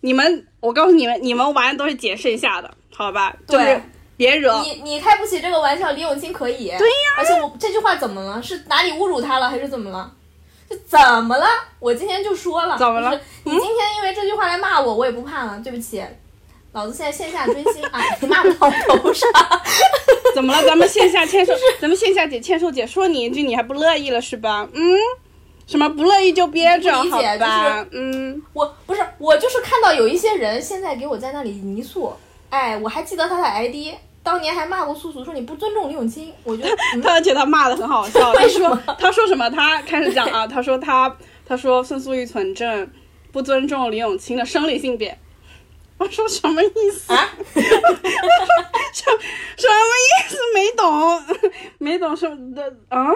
[0.00, 3.36] 你们，我告诉你们，你们玩都是解释一下的，好吧？
[3.46, 3.80] 就是对
[4.16, 4.60] 别惹。
[4.62, 6.68] 你你开不起这个玩笑，李永清可以。
[6.78, 8.42] 对呀、而且我这句话怎么了？
[8.42, 10.12] 是哪里侮辱他了，还是怎么了？
[10.68, 11.46] 这怎么了？
[11.78, 15.60] 我今天就说了，怎么了你今天因为这句话来骂我，我也不怕了。
[15.62, 16.04] 对不起，
[16.72, 19.30] 老子现在线下追星啊，你 骂不到头上。
[20.34, 20.62] 怎么了？
[20.66, 24.68] 咱们线下签售， 咱们线下姐签售姐说你一句，你还不乐意了是吧？
[24.74, 24.98] 嗯，
[25.66, 27.86] 什么不乐意就憋着，好吧？
[27.92, 32.14] 嗯，我不是，我就是看到有一些人现在给我在那里泥塑，
[32.50, 39.48] 哎，我还记得他的 ID，当年还骂过素素说你不尊重李永清，我觉得、 嗯、他而且他骂的很好笑，他说他说什么？
[39.50, 41.14] 他开始讲啊， 他说他
[41.46, 42.90] 他说孙素玉存证
[43.32, 45.16] 不尊重李永清的生理性别。
[45.98, 47.10] 我说什么意思？
[47.12, 49.04] 啊， 什
[49.56, 49.74] 什么
[50.04, 50.36] 意思？
[50.54, 51.22] 没懂，
[51.78, 53.08] 没懂什么的啊？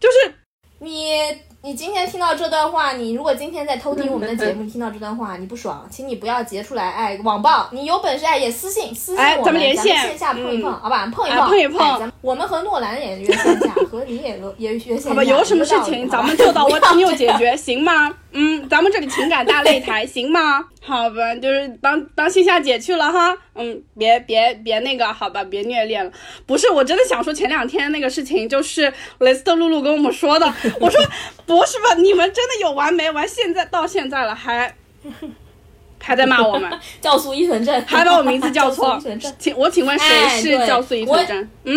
[0.00, 0.34] 就是
[0.80, 1.12] 你
[1.60, 18.14] 你今天听到这段话，你如果今天在偷听我们的节目，你听到这段话，你不爽，请你不要截出来，哎，网暴，你有本事哎也私信私信我哎咱们连线线下碰一碰，嗯好吧，碰一哎碰，碰一碰我们和诺兰也约线下，和你也也约线下，好吧，有什么事情咱们就到我听友解决， 行吗？
[18.30, 20.64] 嗯，咱们这里情感大擂台，行吗？
[20.80, 23.36] 好吧，就是当当线下姐去了哈。
[23.54, 26.12] 嗯，别别别那个，好吧，别虐恋了。
[26.46, 30.46] 不是，我真的想说前两天那个事情，就是雷斯特露露跟我们说的。
[30.78, 31.02] 我说
[31.48, 31.94] 不是吧？
[31.96, 33.26] 你们真的有完没完？
[33.26, 34.72] 现在到现在了，还
[35.98, 36.70] 还在骂我们，
[37.02, 39.02] 酵素依存症，还把我名字叫错。
[39.38, 40.06] 请我请问谁
[40.40, 41.50] 是酵素依存症？
[41.64, 41.76] 嗯，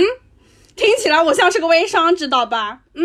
[0.76, 2.82] 听起来我像是个微商，知道吧？
[2.94, 3.04] 嗯，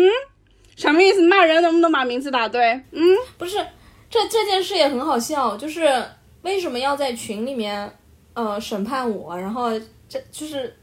[0.75, 1.21] 什么意思？
[1.21, 2.61] 骂人能不能把名字打对？
[2.91, 3.57] 嗯，不是，
[4.09, 6.03] 这这件事也很好笑，就是
[6.43, 7.91] 为什么要在群里面
[8.33, 9.35] 呃审判我？
[9.37, 9.71] 然后
[10.07, 10.77] 这就是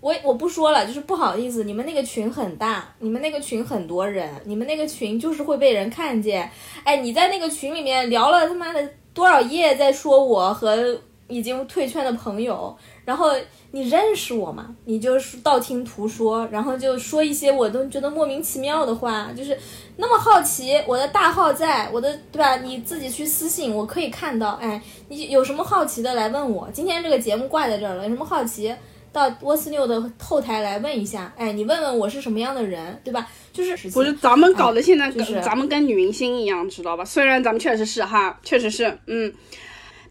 [0.00, 6.50] 我我不说了，就是不好意思，你们那个群很大，你们那个群很多人，你们那个群就是会被人看见。
[6.84, 10.98] 哎，你在那个群里面聊了他妈的多少页，在说我和
[11.28, 13.32] 已经退圈的朋友，然后。
[13.72, 14.74] 你认识我吗？
[14.84, 19.56] 你就是道听途说，然后就说一些我都觉得莫名其妙的话，就是
[19.94, 22.56] 那么好奇，我的大号在我的对吧？
[22.56, 24.58] 你自己去私信，我可以看到。
[24.60, 26.68] 哎，你有什么好奇的来问我。
[26.72, 28.74] 今天这个节目挂在这儿了，有什么好奇
[29.12, 31.32] 到波斯六的后台来问一下。
[31.36, 33.26] 哎，你问问我是什么样的人，对吧？
[33.52, 37.04] 就是不是咱们搞的现在跟、就是咱们跟女明星一样，知道吧？
[37.04, 39.32] 虽然咱们确实是哈，确实是，嗯，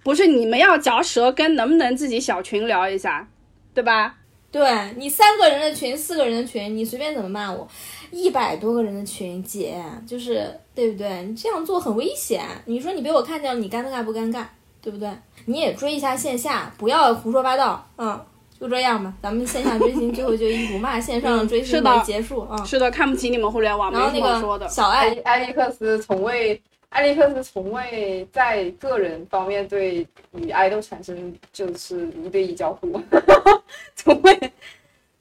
[0.04, 3.28] 不是你们要嚼舌根，能不能自己小群聊一下，
[3.74, 4.16] 对吧？
[4.52, 4.68] 对
[4.98, 7.68] 你三个人的群，四个人的群，你随便怎么骂我，
[8.10, 11.24] 一百多个人的群，姐就是对不对？
[11.24, 12.44] 你这样做很危险。
[12.66, 14.44] 你说你被我看见了，你尴尬不尴尬？
[14.82, 15.08] 对不对？
[15.46, 18.20] 你也追一下线下，不要胡说八道，嗯，
[18.60, 22.62] 就这样吧，咱们线下追星最后就一辱骂线上追星是的为结束啊。
[22.66, 24.72] 是的，看不起你们互联网，没然后那什么说的个。
[24.72, 33.02] 小艾爱，艾利克斯从未，艾利克斯从未在个人方面对与爱豆产生就是一对一交互，
[33.96, 34.52] 从未，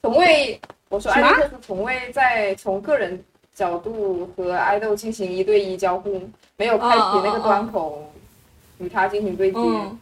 [0.03, 3.23] 从未，我说艾利克斯从未在从个人
[3.55, 6.21] 角度和爱豆进行一对一交互，
[6.57, 8.13] 没有开启那个端口
[8.79, 9.59] 与他进行对接。
[9.61, 9.99] 嗯，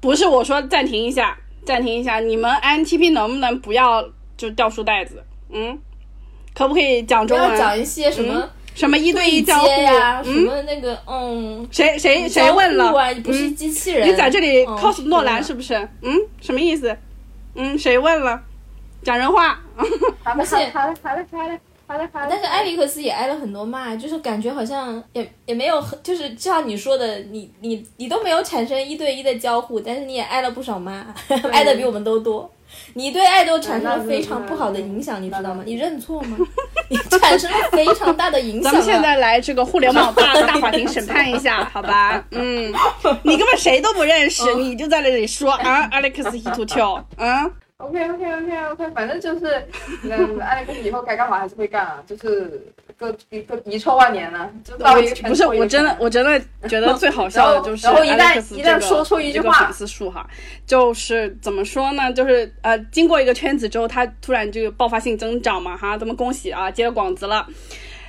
[0.00, 4.04] 不是我说暂停一下，暂停一下，你们 INTP 能不能不要
[4.36, 5.22] 就掉书袋子？
[5.52, 5.78] 嗯，
[6.54, 7.50] 可不可以讲中文？
[7.50, 12.92] 要讲一些什么什么一对一交互接呀，什嗯，么那个嗯，谁谁谁问了？
[12.96, 13.08] 啊？
[13.10, 15.74] 你不是嗯机器人，你在这里嗯 cos 诺兰是不是？
[16.02, 16.96] 嗯，什么意思？
[17.54, 18.40] 嗯，谁问了？
[19.02, 19.58] 讲人话。
[20.22, 21.58] 好的，而且好的，好的，好的，
[21.90, 22.26] 好的，好的。
[22.30, 31.04] 但是艾利克斯也挨了很多骂，就是感觉好像也也没有很，就是就像你说的，你你你都没有产生一对一的交互，但是你也挨了不少骂，
[31.50, 32.48] 挨的比我们都多。
[32.94, 35.64] 你对爱豆产生了非常不好的影响，你知道吗？
[35.66, 36.38] 你认错吗？
[36.88, 38.72] 你产生了非常大的影响、啊。
[38.72, 42.24] 咱们现在来这个互联网大大法庭审判一下，好吧？
[42.30, 42.72] 嗯，
[43.24, 47.50] 你根本谁都不认识，嗯你就在那里说啊，Alex he to kill，嗯，
[47.80, 49.66] OK OK OK OK，反正就是，
[50.04, 52.62] 嗯，艾利克斯以后该干嘛还是会干啊，就是
[52.98, 56.38] 个一个遗臭万年呢，就到一个不是，我真的，我真的
[56.68, 60.28] 觉得最好笑的就是然后然后一旦 Alex 一旦这个说出一句话这个粉丝数哈，
[60.66, 62.12] 就是怎么说呢？
[62.12, 67.46] 就是呃，经过一个圈子之后，他突然就爆发性增长嘛哈，咱们恭喜啊，接了广子了。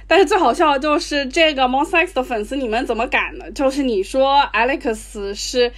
[0.05, 3.49] 但是最好笑的就是这个 Monster X 的粉丝，你们怎么敢呢？
[3.51, 5.71] 就是你说 Alex 是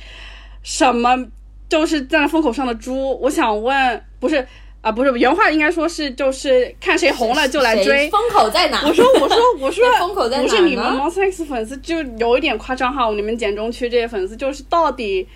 [0.63, 1.27] 什么？
[1.73, 3.19] 就是站在风口上的猪。
[3.19, 4.45] 我想问，不是
[4.81, 8.07] 啊，不是原话应该说是就是看谁红了就来追。
[8.11, 8.83] 风口在哪？
[8.85, 15.27] 我说 我说我说风口在哪不是你们 Monster X 粉丝就有一点夸张哈，你们简中区这些粉丝就是到底。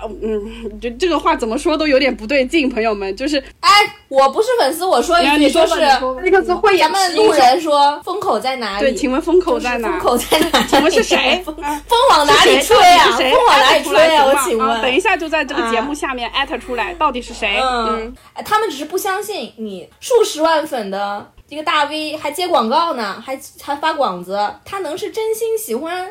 [0.00, 3.70] 呃嗯，就这个话怎么说都有点不对劲，朋友们，就是哎，
[4.08, 8.80] 我不是粉丝，我说一句，你说就是吧你说吧艾利克斯会演咱们路人说风口在哪里？
[8.80, 9.88] 对，请问风口在哪？
[9.90, 10.66] 风口在哪？
[10.68, 11.42] 请问 是谁？
[11.44, 11.54] 风
[12.10, 13.16] 往哪里吹啊？
[13.16, 14.24] 风往哪里吹啊？
[14.26, 17.58] 我请问，啊等一下就在这个节啊目下面艾特出来，到底是谁？
[17.60, 26.08] 嗯，哎他们只是不相信你数十万粉的一个大 V 还接广告呢，还还发广子，他能是真心喜欢？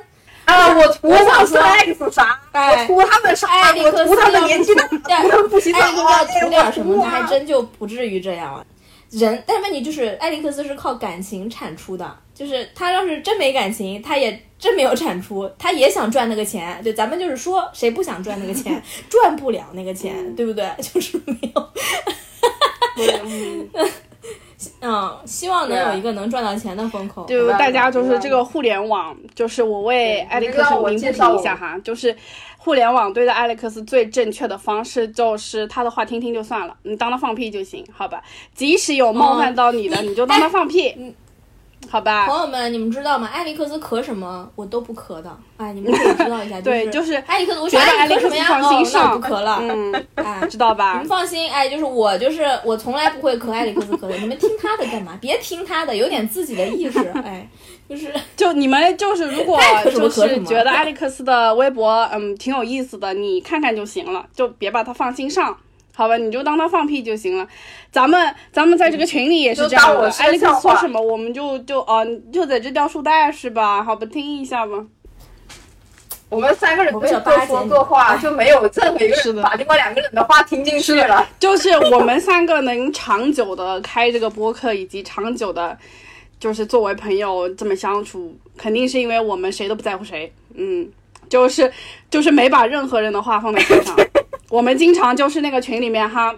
[0.48, 2.40] 啊，我图我想说他们 X 啥？
[2.54, 3.48] 哎我图他们啥？
[3.48, 8.66] 艾利克斯我图他们年纪大，要图他们不洗澡艾利克斯啊要图点什么，他还啊真就不至于这样了。
[9.10, 16.80] 人，但问题就是艾利克斯是靠感情产出的，就是他要是真没感情，他也真没有产出，他也想赚那个钱。
[16.84, 18.82] 对，咱们就是说，谁不想赚那个钱？
[19.10, 20.70] 赚不了那个钱，对不对？
[20.82, 21.70] 就是没有。
[24.82, 27.26] 嗯，希望能有一个能赚到钱的风口。
[27.26, 32.16] 就大家就是这个互联网，就是我为艾利克斯我斯鸣不介绍一下哈，就是
[32.58, 38.22] 互联网对待艾利克斯最正确的方式就是他的话听听就算了，你当他放屁就行，好吧？
[38.56, 41.14] 即使有冒犯到你的，嗯 你就当他放屁，嗯
[41.90, 42.28] 好吧？
[42.28, 43.28] 朋友们，你们知道吗？
[43.28, 45.38] 艾利克斯咳什么，我都不咳的。
[45.56, 48.46] 哎，你们可以知道一下， 对，就是艾利克斯，我觉说哎得艾利克斯什么呀？
[48.46, 49.60] 哦，那放心上我不咳了。
[49.62, 51.08] 嗯，哎，知道吧你们？
[51.08, 54.18] 放心，哎，就是我，就是我，从来不会咳艾利克斯咳的。
[54.18, 55.18] 你们听他的干嘛？
[55.22, 57.00] 别听他的，有点自己的意识。
[57.24, 57.48] 哎，
[57.88, 65.56] 就是就你们就是如果 就是觉得艾利克斯的微博嗯挺有意思的，你看看就行了，就别把它放心上。
[65.98, 67.48] 好吧，你就当他放屁就行了。
[67.92, 73.84] 咱们咱们在这个群里也是这样艾利克斯说什么我们就就哦、就在这掉书袋是吧？
[73.84, 74.86] 好吧，听一下吧。
[76.30, 81.28] 我们三个人我就是各说为了巴结你各话，就没有任何一个人把另外两个人的话听进去了。
[81.40, 85.76] 就是我们三个能长久的开这个播客，以及长久的，
[86.40, 90.88] 就是作为朋友这么相处，肯定是因为我们谁都不在乎谁，嗯，
[91.28, 91.72] 就是
[92.12, 93.96] 就是没把任何人的话放在心上。
[94.50, 96.34] 我们经常就是那个群里面哈，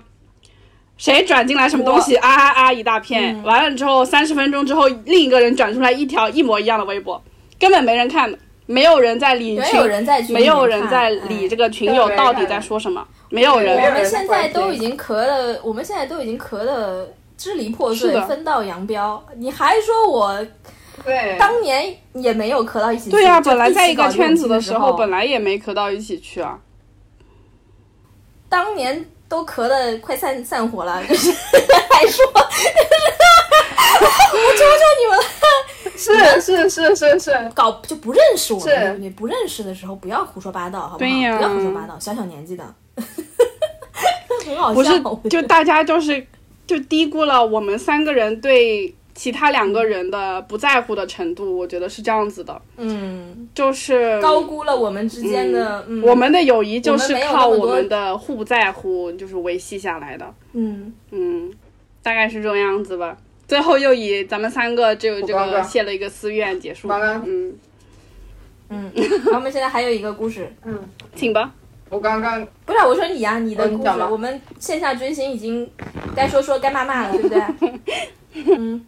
[0.98, 7.22] 谁转进来什么东西啊啊啊一大片，完了之后三十分钟之后，另一个人转出来一条一模一样的微博，
[7.60, 13.76] 根本没人看的，没有人在理没群有人在群没有人在理哎这个群友到底在说什么，没有人。
[13.78, 19.24] 没有人我们现在都已经咳的，我们现在都已经咳的支离破碎，分道扬镳。
[19.38, 20.46] 你还说我
[21.06, 23.12] 对，当年也没有咳到一起去？
[23.12, 24.94] 对呀、就本来在一个圈子的时候，剧时候。
[24.94, 26.60] 本来也没咳到一起去啊。
[28.50, 32.42] 当年都咳的快散散伙了，就 是还说，我
[34.58, 35.24] 求求你们了，
[35.96, 39.10] 是是是是是，搞就不认识我们，是对不对？
[39.12, 40.98] 不认识的时候不要胡说八道，好不好？
[40.98, 42.64] 对呀不要胡说八道，小小年纪的，
[44.46, 45.00] 很好笑。
[45.00, 46.26] 不是就大家就是
[46.66, 60.34] 就低估了我们三个人对其他两个人的不在乎的程度，我觉得是这样子的，嗯，就是高估了我们之间的，嗯，我们的友谊就是靠我们的互不在乎就是维系下来的。
[60.54, 61.52] 嗯，嗯，
[62.02, 63.18] 大概是这种样子吧。
[63.46, 66.88] 最后又以咱们三个这个这个谢了一个私愿结束。
[66.88, 67.54] 刚刚嗯，
[68.70, 70.80] 嗯， 然后我们现在还有一个故事，嗯，
[71.14, 71.54] 请吧。
[71.90, 75.70] 我刚刚不是我说你呀、你的故事我们线下追星已经
[76.16, 77.42] 该说说该骂骂了，对不对？
[78.58, 78.86] 嗯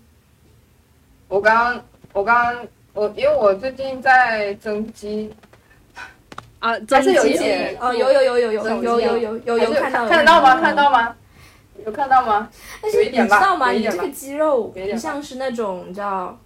[1.31, 1.81] 我刚刚
[2.11, 5.33] 我刚刚我因为我最近在增肌，
[6.59, 10.55] 啊，还是有一增肌点哦，有有有有有有有有有有看到看得到吗？
[10.59, 11.15] 看得到吗？
[11.85, 12.49] 有看到吗？
[12.81, 13.71] 但是你知道吗？
[13.71, 16.37] 你这个肌肉有一点吧不像是那种你知道，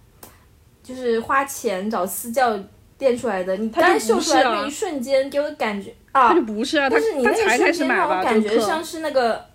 [0.84, 2.56] 就是花钱找私教
[3.00, 3.56] 练出来的。
[3.56, 9.45] 你刚秀出来那一瞬间，给我感觉啊他就，不是啊，他但是你他那个瞬间让我感觉像是那个。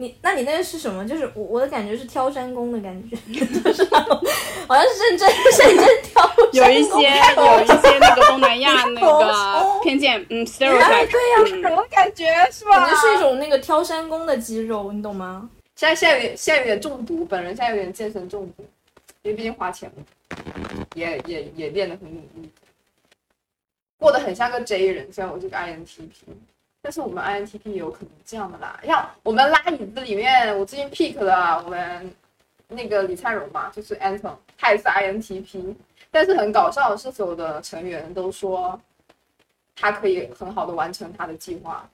[0.00, 1.06] 你那你那个是什么？
[1.06, 3.16] 就是我我的感觉是挑山工的感觉，
[3.60, 4.16] 就是那种
[4.66, 6.48] 好像是认真认真挑山工。
[6.52, 12.86] 有一些有一些那个东南亚 那个哦偏见，嗯哎，stereotype，对呀、嗯什么感觉是吧？
[12.86, 15.50] 感觉是一种那个挑山工的肌肉，你懂吗？
[15.74, 18.64] 现在现在有点现在有点中毒，本人现在有点健身中毒，
[19.22, 20.04] 因为毕竟花钱嘛，
[20.94, 22.48] 也也也练得很努力，
[23.98, 26.08] 过得很像个 J 人，虽然我是个 INTP，
[26.80, 28.80] 但是我们 INTP 也有可能这样的啦。
[28.84, 32.10] 像我们拉椅子里面，我最近 pick 了我们
[32.68, 35.74] 那个李灿荣嘛，就是 Anton，他也是 INTP，
[36.10, 38.80] 但是很搞笑的是，所有的成员都说
[39.76, 41.88] 他可以很好的完成他的计划，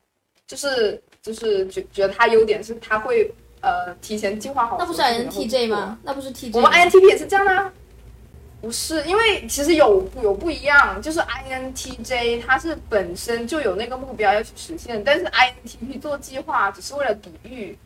[0.46, 4.76] 就是就是觉觉得他优点是他会呃提前计划好。
[4.78, 5.98] 那不是 INTJ 吗？？
[6.02, 6.50] 那不是 TJ。
[6.54, 7.72] 我们 INTP 也是这样的、啊，
[8.64, 17.76] 不是，因为其实有有不一样，就是 INTJ 它是本身就有那个目标要去实现，但是 INTP 做计划只是为了抵御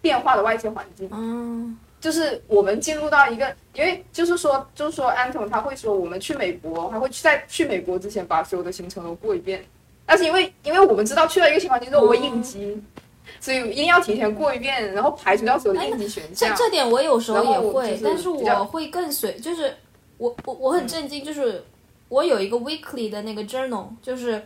[0.00, 1.08] 变化的外界环境。
[1.10, 9.64] 嗯，就是我们进入到一个，因为就是说，就是说，Anton 他会说，我们去美国，他会去在去美国之前把所有的行程都过一遍。
[10.06, 12.80] 但是因为因为我们知道去了一个新环境之后我会应激，
[13.40, 16.48] 所以一定要提前过一遍，然后排除掉所有的应急选项。
[16.56, 19.76] 这这点我有时候也会，就是但是我会更随，就是
[20.16, 21.62] 我我我很震惊，就是
[22.08, 24.42] 我有一个 weekly 的那个 journal，就是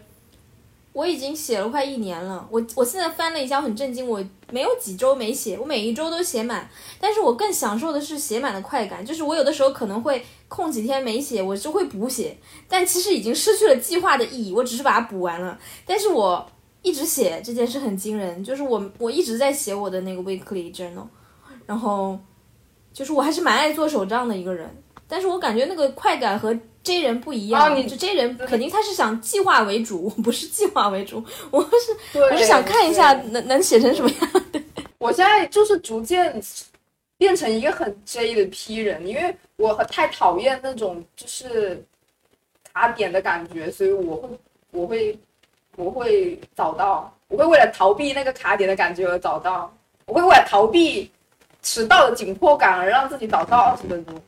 [0.92, 4.20] 我已经写了快一年了，我我现在翻了一下，我很震惊，我
[4.50, 6.68] 没有几周没写，我每一周都写满，
[7.00, 12.36] 但是我更享受的是写满的快感，就是我有的时候可能会空几天没写，我就会补写，
[12.68, 16.44] 但其实已经失去了计划的意义，我只是把它补完了，但是我。
[16.82, 21.06] 一直写这件事很惊人，就是我我一直在写我的那个 weekly journal，
[21.66, 22.18] 然后
[22.92, 24.68] 就是我还是蛮爱做手账的一个人，
[25.06, 34.44] 但是我感觉那个快感和 J 人不一样，哦你就 J 人肯定他是想计划为主，我不是计划为主，我是， 我是想看一下能能写成什么样。
[34.98, 36.40] 我现在就是逐渐
[37.18, 41.84] 变成一个很 J 的 P 人，因为我太讨厌那种就是
[42.72, 44.28] 卡点的感觉，所以我会
[44.70, 45.18] 我会
[45.78, 49.72] 我会找到，我会为了逃避那个卡点的感觉而找到，
[50.06, 51.10] 我会为了逃避
[51.62, 54.20] 迟到的紧迫感而让自己早到二十分钟，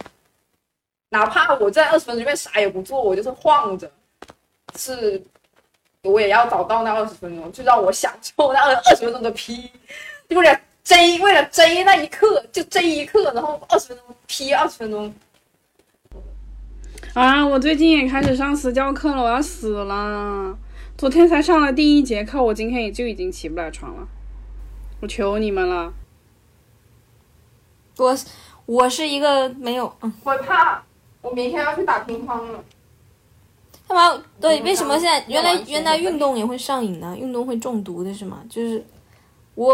[1.09, 3.91] 哪怕我在二十分钟里面啥也不做，我就是晃着，
[4.77, 5.23] 是。
[6.03, 9.71] 我也要找到那二十分钟，就让我享受那二二十分钟的 P，
[10.31, 15.15] 就为了 J，为了 J 那一刻就追一刻，然后二十分钟 P 二十分钟，
[17.13, 17.47] 啊！
[17.47, 20.57] 我最近也开始上私教课了，我要死了。
[21.01, 24.07] 昨天才上了第一节课，我今天也就已经起不来床了。
[25.01, 25.91] 我求你们了，
[27.97, 28.15] 我
[28.67, 30.85] 我是一个没有，嗯，我怕
[31.23, 32.63] 我明天要去打乒乓了。
[33.89, 34.23] 干嘛？
[34.39, 37.17] 对，嗯为什么现在原来原来运动也会上瘾呢？
[37.19, 38.43] 运动会中毒的是吗？
[38.51, 38.85] 就是
[39.55, 39.73] 我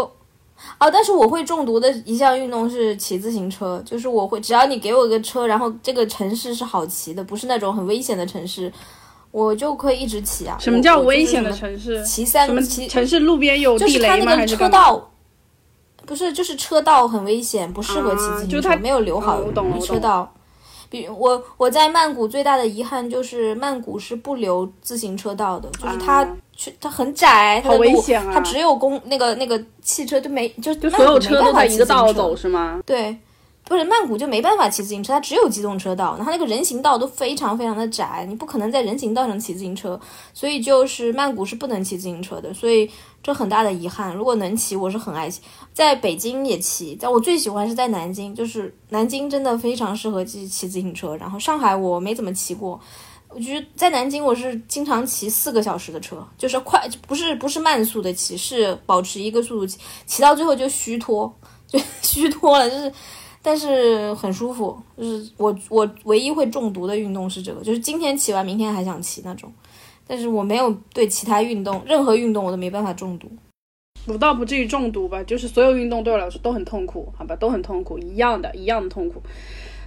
[0.79, 8.71] 哦，但是我会中毒的一项运动是骑自行车，就是我会只要你给我个车，然后这个城市是好骑的，不是那种很危险的城市，
[9.37, 10.57] 我就可以一直骑啊。
[10.59, 11.51] 什么叫危险的？
[11.51, 12.03] 城市？
[12.03, 14.33] 骑三骑城市路边有就是它地雷吗？
[14.33, 14.67] 那个车？
[14.67, 15.11] 道，
[16.07, 19.39] 不是，就是车道很危险，不适合骑自行车，啊就它没有留好
[19.79, 20.33] 车道。
[20.89, 28.31] 比如我我在曼谷最大的遗憾就是曼谷是不留自行车道的，就是它啊去它很窄，它好的路危险啊！
[28.33, 32.29] 它只有公那个那个汽车就没就就所有车都在一个道走。
[32.29, 32.79] 走是吗？
[32.85, 33.15] 对，
[33.67, 39.99] 不是曼谷就没办法骑自行车，它只有机动车道，然后那个人行道都非常非常的窄，你不可能在人行道上骑自行车，
[40.33, 42.89] 所以就是曼谷是不能骑自行车的，所以
[43.21, 44.15] 这很大的遗憾。
[44.15, 45.41] 如果能骑，我是很爱骑，
[45.73, 52.79] 在北京也骑，在我最喜欢是在南京，就是南京真的非常适合骑骑自行车，然后上海我没怎么骑过。
[53.29, 61.31] 我觉得在南京我是经常骑四个小时的车，就是快，不是不是慢速的骑，是保持一个速度骑，骑到最后就虚脱，
[61.67, 62.91] 就 虚脱了，就是
[63.41, 64.77] 但是很舒服。
[64.97, 69.51] 就是我我唯一会中毒的运动是这个，就是今天骑完，明天还想骑那种。
[70.05, 73.29] 但是我没有对其他运动，任何运动我都没办法中毒。
[74.05, 79.21] 我倒不至于中毒吧，就是所有运动对我来说都很痛苦，好吧，都很痛苦，一样的，一样的痛苦。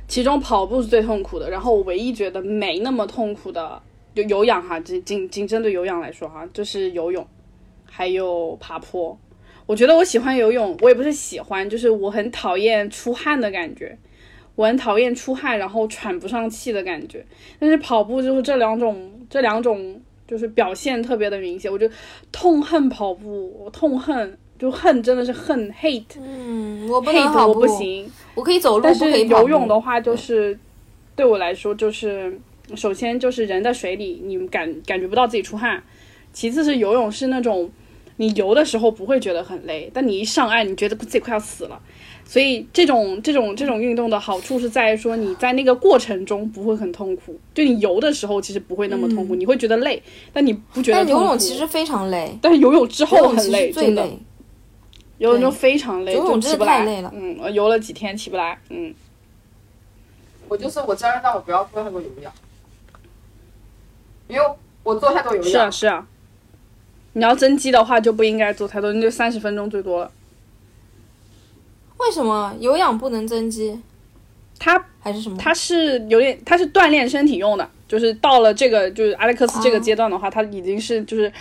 [0.06, 3.80] 其中跑步是最痛苦的，然后我唯一觉得没那么痛苦的，
[4.14, 7.26] 就有氧哈，仅仅仅针对有氧来说哈，就是游泳，
[7.86, 9.18] 还有爬坡。
[9.70, 13.96] 我觉得我喜欢游泳，我也不是喜欢，就是我很讨厌出汗的感觉，
[14.56, 17.24] 我很讨厌出汗然后喘不上气的感觉。
[17.60, 20.00] 但是跑步就是这两种，这两种。
[20.26, 21.90] 就是表现特别的明显，我就
[22.30, 30.56] 痛恨跑步，我痛恨，就恨真的是恨 hate，嗯，我不能跑步，我不行，我可以走路，但是游泳的话，就是
[31.16, 32.38] 对我来说，就是
[32.76, 35.82] 首先就是人在水里，你感感觉不到自己出汗，
[36.32, 37.68] 其次是游泳是那种
[38.20, 41.80] 你游的时候不会觉得很累，但你一上岸，你觉得自己快要死了。
[42.26, 50.02] 所以这种这种这种运动的好处是在于说你在那个过程中不会很痛苦，就你游的时候其实不会那么痛苦，你会觉得累，
[50.34, 50.98] 但你不觉得。
[50.98, 54.06] 但游泳其实非常累，但是游泳之后很累，真的。
[55.16, 57.10] 游泳就非常累，游泳真的太累了。
[57.14, 58.58] 嗯，我游了几天起不来。
[58.68, 58.94] 嗯，
[60.46, 62.30] 我就是我教练让我不要做太多有氧，
[64.28, 64.46] 因为
[64.82, 65.50] 我做太多有氧。
[65.50, 66.06] 是啊是啊，
[67.12, 70.10] 你要增肌的话就不应该做太多，你就三十分钟最多了。
[71.98, 73.78] 为什么有氧不能增肌？
[74.58, 75.36] 它还是什么？
[75.38, 77.68] 它是有点，它是锻炼身体用的。
[77.88, 81.32] 就是到了这个，就是阿历克斯这个阶段的话，它已经是就是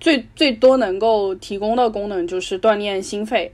[0.00, 3.52] 最最多能够提供的功能就是锻炼心肺。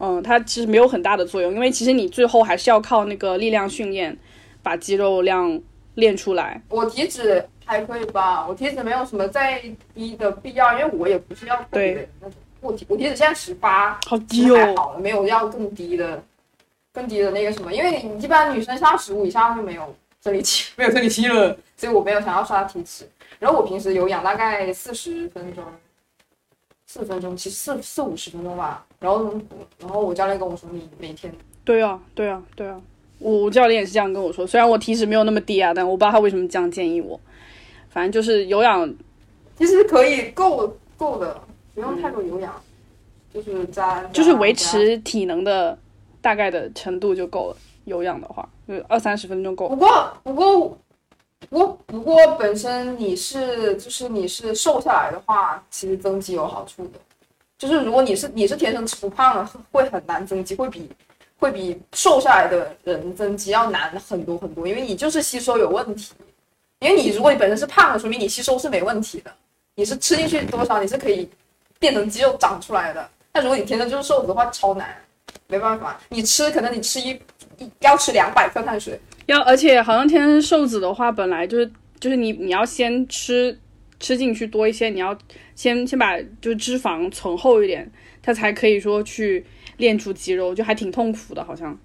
[0.00, 4.16] 嗯，它其实没有很大的作用，因为其实你最后还是要靠那个力量训练
[4.62, 5.60] 把肌肉量
[5.94, 6.60] 练出来。
[6.68, 9.62] 我体脂还可以吧，我体脂没有什么再
[9.94, 12.36] 低的必要，因为我也不是要对那种。
[12.60, 16.20] 我体我体脂现在十八，好低哦，好了，没有要更低的，
[16.92, 23.06] 更低的那个什么，因为你一般女生上十五以上就没有生理期， 没有生理期了，所以我没有想要刷体脂。
[23.38, 25.62] 然后我平时有氧大概四十分钟，
[26.86, 28.84] 四分钟，其实四四五十分钟吧。
[28.98, 29.32] 然后
[29.78, 31.32] 然后我教练跟我说，你每天
[31.64, 32.80] 对啊对啊对啊，
[33.20, 37.20] 我教练也是这样跟我说，虽然我体脂没有那么低啊，但我不知道他为什么这样建议我。
[37.98, 38.88] 反正就是有氧，
[39.56, 41.36] 其实可以够够的。
[41.74, 42.54] 不用太多有氧，
[43.34, 45.76] 就是在就是维持体能的
[46.20, 47.56] 大概的程度就够了。
[47.84, 49.68] 有氧的话，就二三十分钟够。
[49.68, 50.78] 不过不过
[51.48, 57.00] 不过不过本身你是就是你是瘦下来的话，其实增肌有好处的。
[57.58, 60.88] 就是如果你是你是天生吃不胖的，会很难增肌，会比
[61.40, 66.12] 会比瘦下来的人增肌要难很多很多，因为你就是吸收有问题。
[66.80, 69.32] 因为你如果你本身是胖的，说明你吸收是没问题的，
[69.74, 71.28] 你是吃进去多少你是可以。
[71.80, 74.92] 变成肌肉长出来的，但如果你天生就是瘦子的话，超难，
[75.46, 75.96] 没办法。
[76.08, 77.10] 你吃可能你吃一
[77.56, 83.56] 一要吃两百克碳水，要而且好像天生瘦子的话，本来就是就是你你要先吃
[84.00, 85.16] 吃进去多一些，你要
[85.54, 87.88] 先先把就是脂肪存厚一点，
[88.20, 89.46] 它才可以说去
[89.76, 91.78] 练出肌肉，就还挺痛苦的，好像。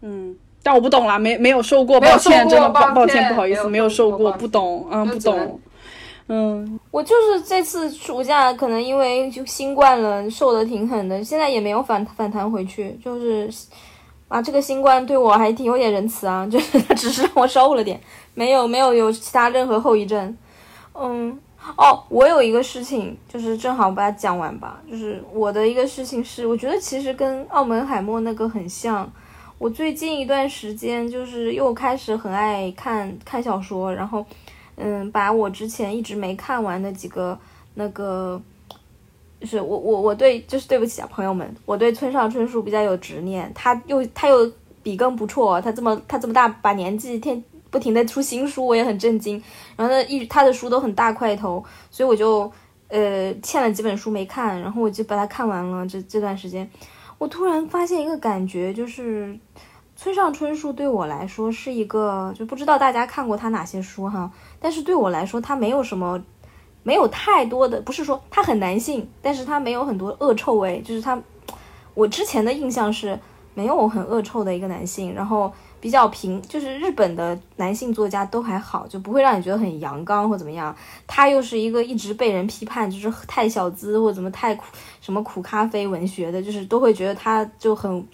[0.00, 0.34] 嗯，
[0.68, 5.58] 但我不懂啦，没没有瘦过，抱歉，真的抱抱歉，不好意思，没有瘦过，不懂，嗯，不懂。
[6.26, 13.50] 嗯，我就是这次暑假可能因为就新冠了，瘦的挺狠的，现在也没有反反弹回去，就是
[14.28, 17.98] 啊，这个新冠对我还挺有点仁慈啊， 就是只是让我瘦了点，
[18.34, 20.36] 没有没有有其他任何后遗症。
[20.92, 21.38] 嗯，
[21.78, 29.10] 哦，我有一个事情，就是正好把它讲完吧，就是我的一个事情是，我觉得其实跟澳门海默那个很像，
[29.58, 34.24] 我最近一段时间就是又开始很爱看看小说，然后。
[34.80, 37.36] 嗯，把我之前一直没看完的几个
[37.74, 38.40] 那个，
[39.40, 43.50] 就是我我我对就是对不起啊，朋友们，我对村上春树比较有执念。
[43.56, 44.48] 他又他又
[44.80, 49.42] 笔耕不辍，他这么他这么大把年纪，天不停的出新书，我也很震惊。
[49.74, 52.48] 然后呢，一他的书都很大块头，所以我就
[52.86, 55.84] 呃欠了几本书没看，然后我就把它看完了。
[55.88, 56.70] 这这段时间，
[57.18, 59.38] 我突然发现一个感觉，就是。
[60.00, 64.30] 村上春树对我来说是一个，就不知道大家看过他哪些书哈，
[64.60, 66.22] 但是对我来说他没有什么，
[66.84, 71.20] 没有太多的，不是说他很男性，但是他没有很多恶臭味，就是他，
[71.94, 73.18] 我之前的印象是
[73.54, 80.74] 没有很恶臭的一个男性，然后比较平，就是日本的男性作家都还好，就不会让你觉得很阳刚或怎么样，
[81.06, 84.64] 他又是一个一直被人批判就是太小资或怎么太苦
[85.00, 88.06] 什么苦咖啡文学的，就是都会觉得他就很。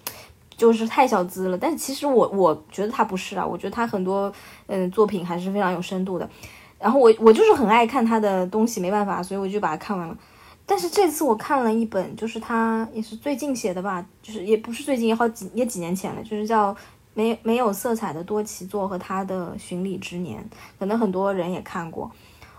[0.56, 4.32] 就是太小资了，但其实我我觉得他不是啊，我觉得他很多
[4.68, 6.30] 嗯作品还是非常有深度的。
[6.78, 10.16] 然后我我就是很爱看他的东西，没办法，所以我就把它看完了。
[10.64, 16.74] 但是这次我看了一本，就是他也是最近写的吧，就是也不是最近，也好几也几年前了，就是叫
[17.14, 20.44] 没没有色彩的多奇作和他的巡礼之年，
[20.78, 22.10] 可能很多人也看过。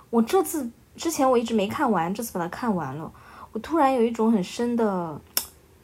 [0.09, 3.11] 我这次之前我一直没看完，这次把它看完了，
[3.51, 5.21] 我突然有一种很深的，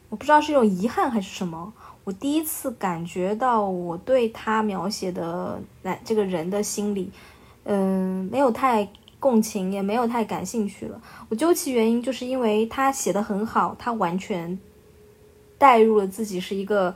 [0.08, 1.72] 我不知道是一种遗憾还是什么。
[2.04, 7.12] 我第一次感觉到我对他描写的男这个人的心理，
[7.64, 8.88] 嗯，没有太
[9.20, 11.00] 共情，也没有太感兴趣了。
[11.28, 14.58] 我究其原因，就是因为他写的很好，他完全
[15.58, 16.92] 带入了自己是一个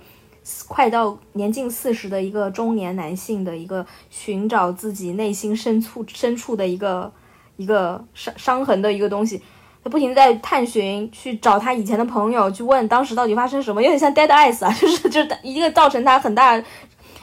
[0.69, 7.13] 快到年近四十的一个中年男性的一个寻找自己内心深处深处的一个
[7.57, 9.43] 一个伤伤痕的一个东西。
[9.83, 16.57] 他不停在探寻，去找他以前的朋友，去问当时到底发生什么，有点像 Dead Eyes 啊， 就是就是一个造成他很大。
[16.57, 16.65] 因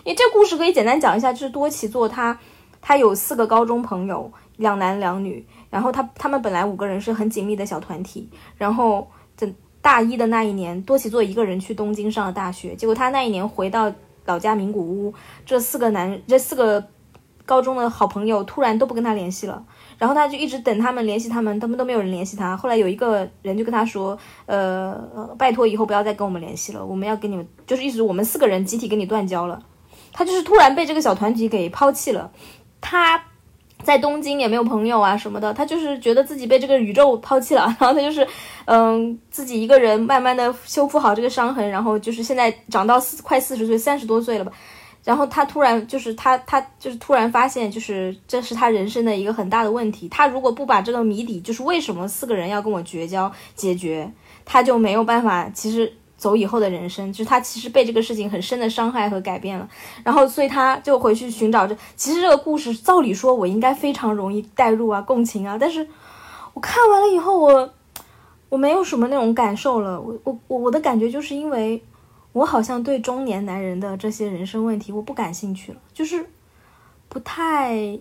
[0.06, 2.40] 为这故事可以简单讲一下，就是多奇做他
[2.82, 9.06] 他有四个高中朋友，两男两女，然后他他们本来五个人是很紧密的小团体，然后
[9.84, 13.93] 大一的那一年，多奇作一个人去东京上了大学，结果他那一年回到
[14.26, 15.14] 老家名古屋，
[15.45, 16.84] 这四个男这四个
[17.45, 19.64] 高中的好朋友突然都不跟他联系了。
[19.99, 22.55] 然后他就一直等他们联系他们，他们都没有人联系他。
[22.57, 24.95] 后来有一个人就跟他说：“呃，
[25.38, 29.61] 拜托以后不要再跟我们联系了，我们要跟你们，就是意思我们四个人集体跟你断交了。”
[30.11, 32.31] 他就是突然被这个小团体给抛弃了。
[32.80, 33.22] 他
[33.84, 37.65] 在东京也没有朋友啊什么的，他就是觉得自己被这个宇宙抛弃了。
[37.80, 38.27] 然后他就是，
[38.65, 44.51] 嗯，自己一个人慢慢的修复好这个伤痕，然后就是现在长到四快四十岁，三十多岁了吧。
[45.03, 50.07] 然后他突然就是他他就是突然发现，就是这是他人生的一个很大的问题。
[50.07, 54.10] 他如果不把这个谜底，就是为什么四个人要跟我绝交解决，
[54.45, 55.49] 他就没有办法。
[55.53, 55.91] 其实
[56.24, 59.68] 走以后的人生，就是他其实被这个事情很深的伤害和改变了。
[60.04, 61.76] 然后所以他就回去寻找这。
[61.98, 65.58] 其实这个故事照理说我应该非常容易代入啊，共情啊。
[65.60, 65.86] 但是
[66.54, 67.70] 我看完了以后，我
[68.48, 70.00] 我没有什么那种感受了。
[70.00, 71.84] 我我我的感觉就是因为。
[72.34, 76.28] 我好像对中年男人的这些人生问题我不感兴趣了，就是
[77.08, 78.00] 不太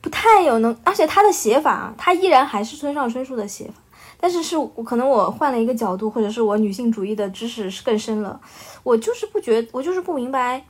[0.00, 3.74] 不太有能，而且他的写法，他依然还是村上春树的写法，
[4.22, 8.40] 但是是我可能我换了一个角度，或者是我女性主义的知识是更深了，
[8.84, 10.64] 我就是不觉，我就是不明白，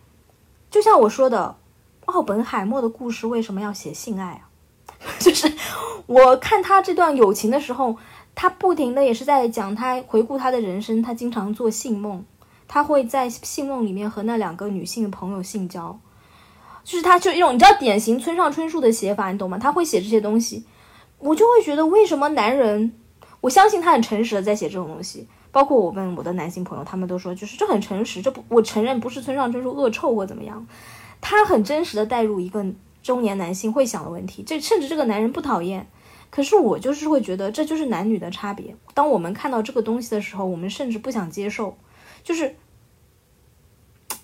[0.70, 1.54] 就像我说的，
[2.06, 4.48] 奥本海默的故事为什么要写性爱啊？
[5.20, 5.52] 就是
[6.06, 7.98] 我看他这段友情的时候。
[8.34, 12.24] 他不停的也是在讲他回顾他的人生，他经常做性梦，
[12.66, 16.00] 他会在性梦里面和那两个女性朋友性交，
[16.82, 19.58] 就是他就一种你知道典型村上春树的写法，你懂吗？
[19.58, 20.64] 他会写这些东西，
[21.18, 22.94] 我就会觉得为什么男人，
[23.42, 30.66] 我相信他很诚实的在写这种东西，包括我问我的男性朋友，他们都说就是这很诚实，这不我承认不是村上春树恶臭或怎么样，
[31.20, 32.64] 他很真实的带入一个
[33.02, 35.86] 中年男性会想的问题，这甚至这个男人不讨厌。
[36.30, 38.74] 可是我就是会觉得这就是男女的差别。
[38.94, 41.76] 当我们看到这个东西的时候，我们甚至不想接受。
[42.24, 42.56] 就是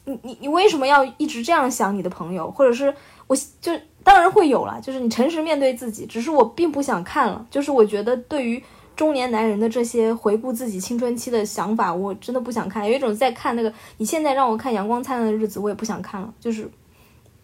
[0.07, 2.51] 你你你为什么要一直这样想你的朋友？
[2.51, 2.95] 或者是
[3.27, 3.73] 我就
[4.03, 6.07] 当然会有了，就是你诚实面对自己。
[6.07, 7.47] 只是我并不想看了。
[7.51, 8.63] 就是我觉得对于
[8.99, 12.85] 中年男人的这些回顾自己青春期的想法，我真的不想看。
[12.85, 16.35] 有一种在看那个你现在让我看《阳光灿烂的日子》，我也不想看了。
[16.41, 16.69] 就是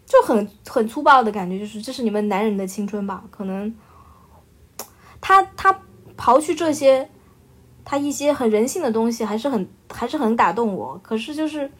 [0.05, 3.23] 就很很粗暴的感觉，就是这是你们男人的青春吧？
[3.31, 3.73] 可能。
[5.21, 5.79] 他他
[6.17, 7.09] 刨去这些，
[7.85, 10.99] 他一些很人性的东西，还是很还是很打动我。
[11.01, 11.71] 可是就是，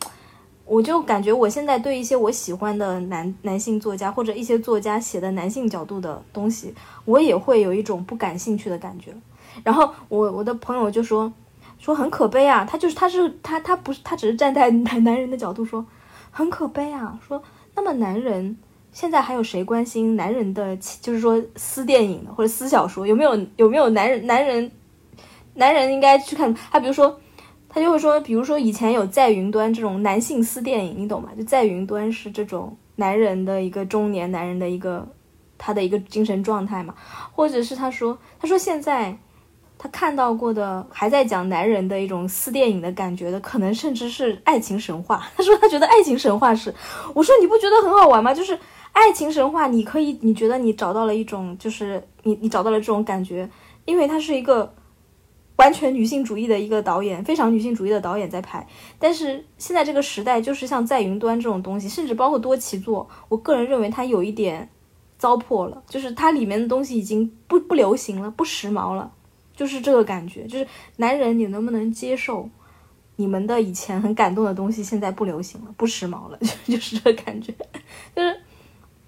[0.63, 6.73] 我就感觉我现在对一些我喜欢的男男性作家或者一些作家写的男性角度的东西，
[7.03, 9.13] 我也会有一种不感兴趣的感觉。
[9.63, 11.31] 然后我我的朋友就说
[11.79, 15.85] 说很可悲啊，他就是他是他他不是他只是站在男男人的角度说
[16.31, 17.41] 很可悲啊，说
[17.75, 18.57] 那么男人。
[18.91, 23.05] 现在还有谁关心男人的，就是说私电影的或者私小说？
[23.05, 24.71] 有没有有没有男人男人
[25.55, 26.79] 男人应该去看他？
[26.79, 27.19] 比如说，
[27.67, 31.31] 他就会说，比如说以前有在云端这种男性私电影，你懂吗？
[31.37, 35.05] 就在云端是这种男人的一个中年男人的一个
[35.57, 36.95] 他的一个精神状态嘛？
[37.33, 39.17] 或者是他说他说现在
[39.77, 45.27] 他看到过的还在讲男人的一种私电影的感觉的，可能甚至是爱情神话。
[45.37, 46.73] 他说他觉得爱情神话是，
[47.13, 48.33] 我说你不觉得很好玩吗？
[48.33, 48.57] 就是。
[48.95, 53.49] 爱情神话，你可以，你觉得你找到了一种，就是你你找到了这种感觉，
[53.83, 54.73] 因为他是一个
[55.57, 58.65] 完全女性主义的一个导演，非常女性主义的导演在拍。
[58.97, 64.69] 但是现在这个时代，就是像在云端这种东西，甚至包括多奇作，我个人认为它有一点
[65.17, 69.11] 糟粕了，就是它里面的东西已经不不流行了，不时髦了，
[69.55, 70.45] 就是这个感觉。
[70.45, 70.67] 就是
[70.97, 72.49] 男人，你能不能接受
[73.15, 76.37] 你们的以前很感动的东西现在不流行了，不时髦了？
[76.65, 77.53] 就就是这个感觉，
[78.15, 78.37] 就是。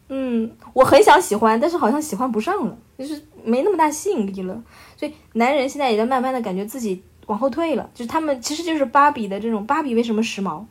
[0.09, 4.63] 嗯，我很想喜欢，但是好像喜欢不上了，就是没那么大吸引力了。
[4.95, 10.63] 所以男人现在也在慢慢的感觉自己往后退了，就是他们其实就是芭比的这种芭比为什么时髦，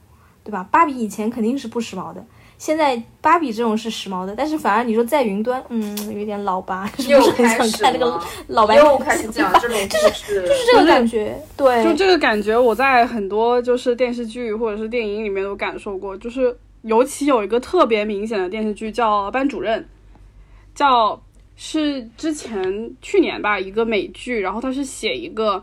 [0.43, 0.67] 对吧？
[0.71, 2.25] 芭比以前肯定是不时髦的，
[2.59, 19.81] 现在芭比这种是时髦的，但是反而你说在云端，嗯，有点老吧，不是很开始想看那个老白又开始讲这种故事，就是这个感觉，对，就这个感觉，我在很多就是电视剧或者是电影里面都感受过，就是尤其有一个特别明显的电视剧叫《班主任》，
[20.75, 21.21] 叫
[21.57, 25.63] 是之前去年吧一个美剧，然后它是写一个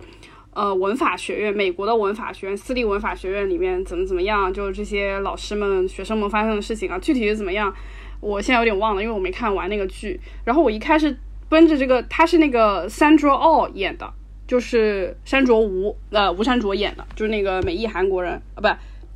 [0.55, 7.73] 呃文法学院，美国的文法学院，私立文法学院里面怎么怎么样，就是这些老师们、学生们发生的事情啊，具体是怎么样，
[8.19, 10.19] 我现在有点忘了，因为我没看完那个剧。
[10.45, 11.17] 然后我一开始
[11.49, 14.13] 奔着这个，他是那个 Sandra Oh 演的。
[14.45, 18.67] 就是山卓吴，呃，吴山卓演的，就是那个美裔韩国人，啊，不，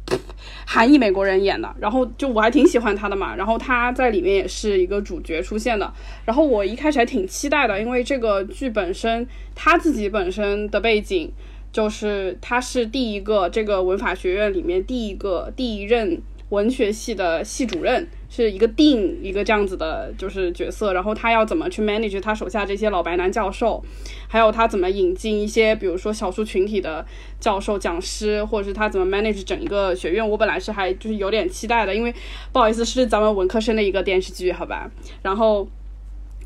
[0.66, 1.74] 韩裔美国人演的。
[1.80, 5.94] 然后就我还挺喜欢他的嘛，然后他在里面也是一个主角出现的。
[6.26, 11.32] 然后我一开始还挺期待的，因为这个剧本身他自己本身的背景
[11.72, 18.08] 就是他是第一个这个文法学院里面第一个第一任文学系的系主任。
[18.30, 23.82] 是一个定一个这样子的，就是角色，然后他要怎么去 manage 他手下这些老白男教授，
[24.28, 27.06] 还有他怎么引进一些，比如说少数群体的
[27.40, 30.30] 教授、讲师，或者是他怎么 manage 整一个学院。
[30.30, 32.14] 我本来是还就是有点期待的，因为
[32.52, 34.92] 不好意思是咱们文科生的一个电视剧，好吧。
[35.22, 35.66] 然后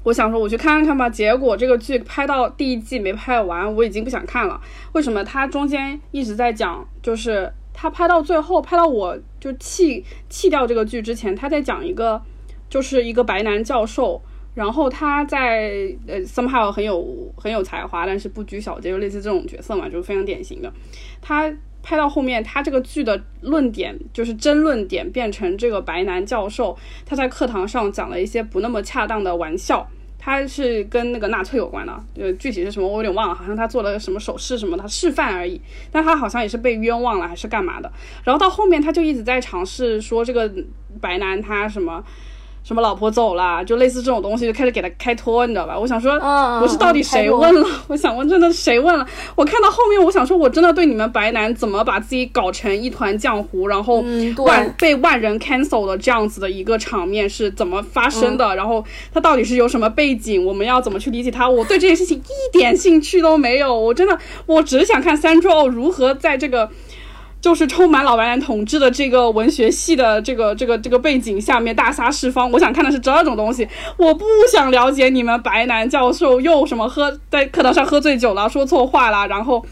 [0.04, 4.62] 我想说我去看看吧，结果这个剧拍到第一季没拍完，我已经不想看了。
[4.94, 5.24] 为什么？
[5.24, 9.18] 他中间一直在讲，就是他拍到最后，拍到我。
[9.40, 12.22] 就弃弃掉这个剧之前，他在讲一个，
[12.70, 14.22] 就是一个白男教授，
[14.54, 20.72] 然后他在呃 somehow 很有很有才华，但是不拘小节，就类似这种角色嘛，就是非常典型的。
[21.22, 29.90] 他拍到后面，他这个剧的论点就是争论点变成这个白男教授他在课堂上讲了一些不那么恰当的玩笑。
[30.24, 35.60] 他是跟那个纳粹有关的，呃，具体是什么我有点忘了，好像他做了什么手势什么，他示范而已。
[35.92, 37.92] 但他好像也是被冤枉了，还是干嘛的？
[38.24, 40.50] 然后到后面他就一直在尝试说这个
[41.02, 42.04] 白男他什么。
[42.64, 45.78] 什么老婆走了，就类似这种东西，就开始给他开脱，你知道吧？
[45.78, 46.14] 我想说，
[46.62, 47.68] 我是到底谁问了？
[47.88, 49.06] 我想问，真的谁问了？
[49.36, 54.04] 我看到后面，我想说，我真的对你们白男怎么把自己搞成一团浆糊，然后
[54.46, 58.56] 万被万人 cancel 的这样子的一个场面是怎么发生的？
[58.56, 60.46] 然后他到底是有什么背景？
[60.46, 61.50] 我们要怎么去理解他？
[61.50, 63.78] 我对这件事情一点兴趣都没有。
[63.78, 66.70] 我真的，我只想看三周如何在这个。
[67.42, 79.66] 就是充满老白男统治的这个文学系的这个这个这个背景下面大杀四方，我想看的是这种东西，我不想了解你们白男教授又什么喝在课堂上喝醉酒了，说错话了，然后。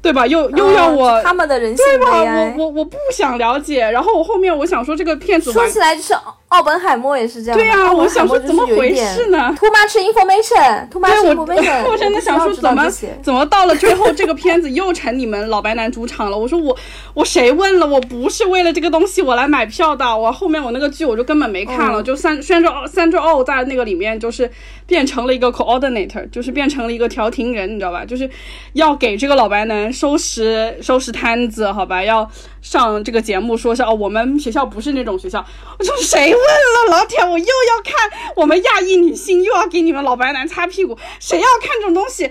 [0.00, 0.24] 对吧？
[0.24, 2.22] 又又要我他们的人性对吧？
[2.56, 3.80] 我我我不想了解。
[3.90, 6.14] 然后我后面我想说这个骗子说起来就是
[6.48, 7.58] 奥本海默也是这样。
[7.58, 11.90] 对呀，我想说怎么回事呢？Too much information，too much information。
[11.90, 12.90] 我真的 想说怎么
[13.22, 16.38] 怎么到了最后这个片子又成你们老白男主场了？
[16.38, 16.76] 我说我
[17.14, 17.86] 我谁问了？
[17.86, 20.16] 我不是为了这个东西我来买票的。
[20.16, 22.02] 我后面我那个剧我就根本没看了。
[22.02, 24.50] 就三三周三周奥在那个里面就是
[24.86, 28.04] 变成了一个 coordinator，就是变成了一个调停人，你知道吧？
[28.06, 28.28] 就是
[28.72, 29.92] 要给这个老白男。
[29.92, 35.44] 收拾收拾摊子，好吧，要上这个节目，说是哦，我们学校不是那种学校。
[35.78, 36.98] 我说谁问了？
[36.98, 37.94] 老铁，我又要看
[38.36, 42.30] 我们亚裔女性，又要给你们老白男擦屁股，谁要看这种东西？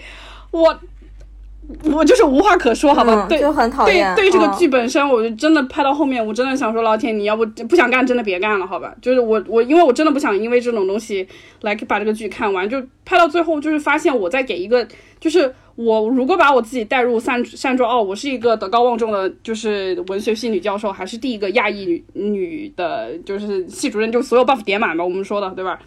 [0.52, 0.80] 我
[1.92, 3.26] 我就是无话可说，好吧？
[3.28, 4.16] 对，就很讨厌。
[4.16, 8.94] 对对，这个剧本身，我就真的拍到后面，我真的想说，老铁，你要不不想干，真的别干了，好吧？
[9.02, 11.28] 就是我我，因为我真的不想因为这种东西
[11.62, 14.88] 来把这个剧看完，就拍到最后，就是发现我在给一个
[15.20, 15.56] 就是。
[15.78, 25.80] 我如果把我自己带入三三周哦，我是一个德高望重的，就是文学系女教授，还是第一个亚裔女女的，就是系主任，就所有 buff 叠满吧，我们说的对吧？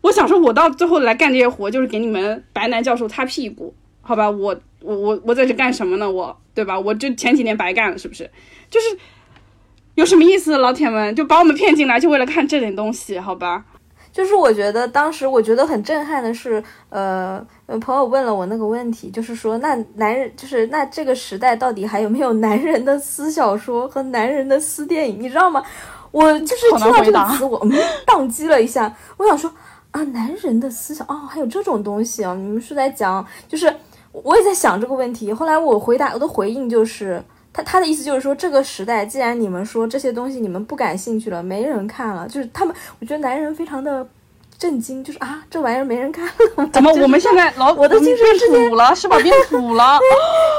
[0.00, 4.30] 我想说，我到最后来干这些活，就是给你们白男教授擦屁股，好吧？
[4.30, 6.10] 我我我我在这干什么呢？
[6.10, 6.80] 我对吧？
[6.80, 8.30] 我就前几年白干了，是不是？
[8.70, 8.96] 就是
[9.96, 10.56] 有什么意思？
[10.56, 13.66] 老铁们就把我们骗进来，就为了看这点东西，好吧？
[14.16, 17.38] 就是我觉得当时我觉得很震撼的是，呃，
[17.82, 25.20] 朋友问了我那个问题，就是说那男人就是那这个时代到底还有没有男人的私小说和男人的私电影？
[25.20, 25.62] 你知道吗？
[26.12, 27.70] 我就是听到这个词，我嗯
[28.06, 28.90] 宕机了一下。
[29.18, 29.52] 我想说
[29.90, 32.32] 啊，男人的思想哦，还有这种东西啊？
[32.34, 33.22] 你们是在讲？
[33.46, 33.70] 就是
[34.12, 35.30] 我也在想这个问题。
[35.30, 37.22] 后来我回答我的回应就是，
[37.56, 44.06] 他他的意思就是说，这个时代既然你们说这些东西你们不感兴趣了，没人看了，就是他们，我觉得男人非常的。
[44.58, 46.66] 震惊，就是啊，这玩意儿没人看了。
[46.72, 49.18] 怎么我们现在老我的精神世界土了是吧？
[49.18, 50.00] 变土了。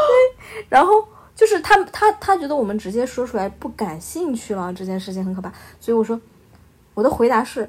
[0.69, 1.03] 然后
[1.35, 5.51] 就是他他他觉得我们直接说出来不感兴趣了，这件事情很可怕。
[5.79, 6.21] 所以我说，
[6.93, 7.67] 我的回答是，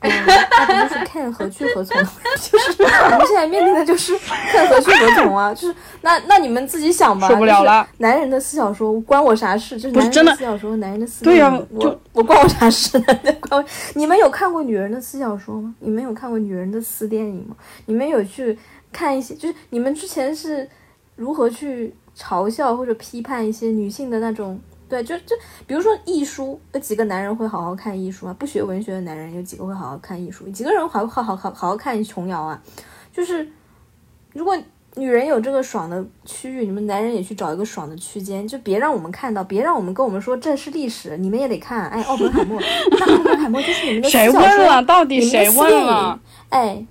[0.00, 1.96] 嗯，那不就是 can 何去何从？
[2.36, 5.52] 就是我们现在面临的就是 can 何去何从啊！
[5.54, 7.28] 就是那那你们自己想吧。
[7.28, 7.86] 受不了了。
[7.98, 9.76] 男人的私小说关我啥事？
[9.78, 13.04] 就是男人的私小说，男人的私对呀、我就我关我啥事呢？
[13.48, 13.68] 关我。
[13.94, 15.74] 你们有看过女人的私小说吗？
[15.80, 17.56] 你们有看过女人的私电影吗？
[17.86, 18.56] 你们有去
[18.92, 19.34] 看一些？
[19.34, 20.68] 就是你们之前是
[21.16, 24.60] 如何去嘲笑或者批判一些女性的那种？
[24.88, 25.34] 对，就就
[25.66, 28.36] 比如说艺术，有几个男人会好好看艺术啊？
[28.38, 30.48] 不学文学的男人有几个会好好看艺术？
[30.50, 32.62] 几个人好好好好好好看琼瑶啊？
[33.12, 33.48] 就是
[34.32, 34.56] 如果
[34.94, 41.86] 女人有这个爽的区域，你们男人也去找一个爽的区间，就别让我们看到，别让我们跟我们说这是历史，你们也得看。
[41.88, 42.58] 哎，奥本海默，
[42.92, 44.82] 那奥本海默就是你们的谁问了？
[44.84, 46.18] 到底谁问了？
[46.48, 46.82] 哎，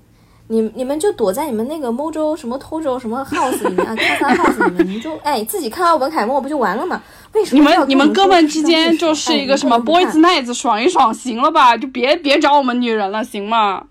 [0.49, 7.01] 你你们就躲在你们那个 Mojo 什么 Tojo 什么 House 里面啊 s a House 里面，你们就哎自己看奥本海默不就完了吗？
[7.35, 11.75] 为什你么你们你们哥们之间就是哎一个什么 boys nights 爽一爽，行了吧？
[11.77, 13.87] 就别别找我们女人了，行吗？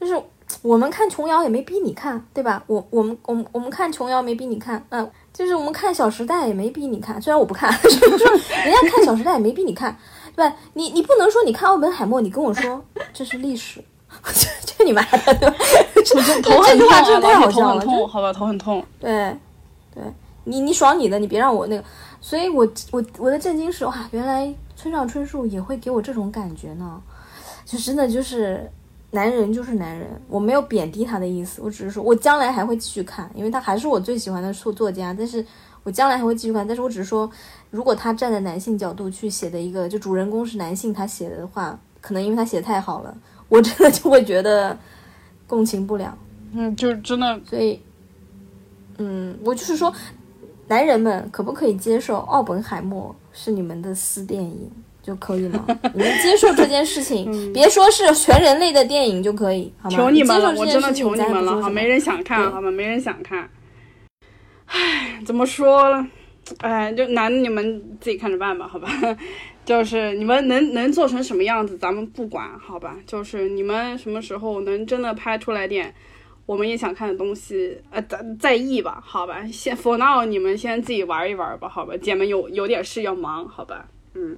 [0.00, 0.20] 就是
[0.62, 2.62] 我们看琼瑶也没逼你看，对吧？
[2.66, 8.30] 我我们我们我们看琼瑶没逼你看，嗯、就是我们看《小时代》也没逼你看，虽然我不看， 就是说
[8.64, 9.96] 人家看《小时代》也没逼你看，
[10.34, 10.56] 对吧？
[10.74, 13.84] 你你不能说你看奥本海默，你跟我说这是历史，
[14.66, 15.54] 这你妈的，
[16.42, 18.84] 头很痛头很痛，好吧，头很痛。
[18.98, 19.36] 对
[20.44, 21.84] 你你爽你的，你别让我那个。
[22.20, 27.00] 所以我我我的震惊是哇，原来村上春树也会给我这种感觉呢，
[27.64, 28.70] 就真的就是
[29.10, 35.44] 男人就是男人，我没有贬低他的意思，我只是说我将来还会继续看，因为他还是我最喜欢的作作家，但是
[35.82, 37.30] 我将来还会继续看，但是我只是说，
[37.70, 43.16] 如果他站在男性角度去写的一个，就主人公是男性，他写的话，可能因为他写的太好了，
[43.48, 44.78] 我真的就会觉得
[45.46, 46.16] 共情不了。
[46.52, 47.80] 嗯，就真的所以，
[48.98, 49.90] 嗯，我就是说，
[50.70, 54.70] 男人们可不可以接受奥本海默是你们的私电影
[55.02, 55.66] 就可以吗？
[55.92, 59.96] 你们接受这件事情， 别说是全人类的电影就可以，好吗？
[59.96, 63.50] 求你们了，我真的求你们了，好，没人想看，好吧，没人想看。
[64.66, 66.08] 唉，怎么说呢？
[66.58, 68.88] 哎，就男的你们自己看着办吧，好吧。
[69.66, 72.96] 就是你们能能做成什么样子，咱们不管，好吧。
[73.04, 75.92] 就是你们什么时候能真的拍出来点
[76.50, 79.46] 我们也想看的东西，呃，咱在意吧，好吧。
[79.52, 81.94] 先 for now，你们先自己玩一玩吧，好吧。
[82.02, 83.86] 姐们有有点事要忙，好吧。
[84.14, 84.36] 嗯，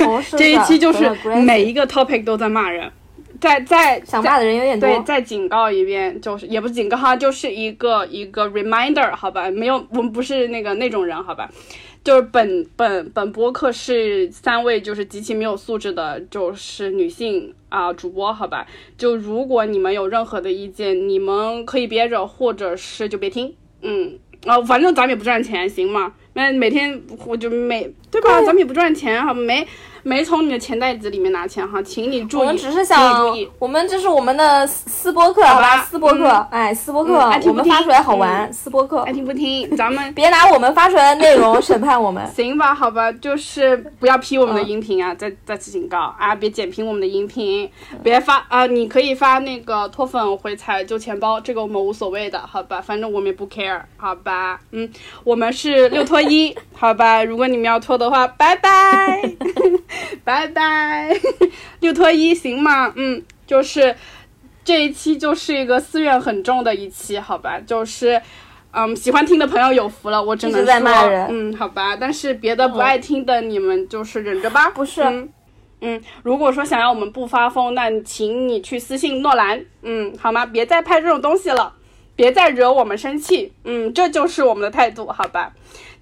[0.00, 1.10] 哦 这一期就是
[1.46, 2.92] 每一个 topic 都在骂人，
[3.40, 4.86] 在在想骂的人有点多。
[4.86, 9.50] 对，再警告一遍，就是也不是警告哈，就是一个一个 reminder，好吧？
[9.50, 11.50] 没有，我们不是那个那种人，好吧？
[12.08, 18.66] 就是本本本播客是三位就是极其没有素质的，就是女性啊、主播，好吧？
[18.96, 24.18] 就如果你们有任何的意见，你们可以憋着，或者是就别听，嗯。
[24.46, 26.14] 啊、反正咱们也不赚钱，行吗？
[26.32, 28.40] 那每天我就每对吧？
[28.40, 29.66] 咱们也不赚钱，好，没
[30.02, 35.82] 没从你的钱袋子里面拿钱哈，请你注意，我们只是请想你注意，我们这是我们的私私播客，好好吧吧？
[35.90, 42.26] 私播客，嗯哎，私播客，嗯爱听不听我们发出来好玩，私播客爱，听不听， 咱们别拿我们发出来的内容审判我们。
[42.34, 45.14] 行吧，好吧，就是不要批我们的嗯音频啊！
[45.14, 47.68] 再再次警告啊，别剪评我们的音频，
[48.02, 52.80] 别发啊、你可以发那个脱粉回踩旧钱包，这个我们无所谓的，好吧？
[52.80, 54.60] 反正我们也不 care，好吧？
[54.72, 54.88] 嗯，
[55.24, 57.22] 我们是六脱一， 好吧？
[57.24, 59.22] 如果你们要脱的话，拜拜，
[60.24, 61.18] 拜拜，
[61.80, 62.92] 六拖一行吗？
[62.96, 63.94] 嗯，就是
[64.64, 67.58] 这一期就是一个私怨很重的一期，好吧？
[67.60, 68.20] 就是。
[68.70, 74.68] 嗯，喜欢听的朋友有福了，我只能在说，骂人嗯，好吧，但是别的不爱听的，你们就是忍着吧。
[74.70, 75.28] 不是嗯，
[75.80, 80.44] 嗯，如果说想要我们不发疯，那请你去私信诺兰，嗯，好吗？
[80.44, 81.72] 别再拍这种东西了，
[82.14, 85.50] 别再惹我们生气，嗯，这就是我们的态度，好吧？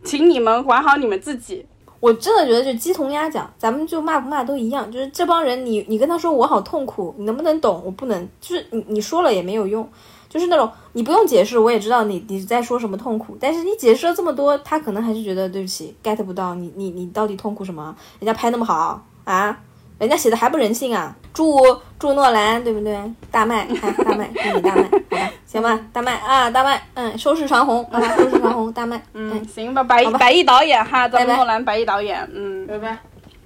[0.03, 1.65] 请你们管好你们自己，
[2.01, 4.91] 我真的觉得就鸡同鸭讲，咱们就骂不骂都一样。
[4.93, 7.83] 就是这帮人你，你跟他说我好痛苦，你能不能懂？
[7.85, 9.89] 我不能，就是你你说了也没有用，
[10.29, 17.97] 就是那种你不用解释，我也知道你你在说什么痛苦，但是你解释了这么多，他可能还是觉得对不起 get 不到你你你到底痛苦什么？
[18.21, 19.59] 人家拍那么好啊，
[19.99, 21.15] 人家写的还不人性啊！
[21.33, 21.57] 祝
[21.99, 22.99] 祝诺兰对不对？
[23.31, 25.31] 大卖啊，大卖，祝你大卖，好吧？
[25.47, 32.99] 行吧，大卖啊，大卖，嗯，收视长虹，好吧，收视长虹，大卖，嗯，嗯行吧，百百亿导演哈，咱们诺兰百亿导演，嗯，拜拜，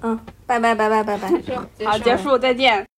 [0.03, 1.29] 嗯，拜拜拜拜拜拜。
[1.87, 2.91] 好，结束，再见。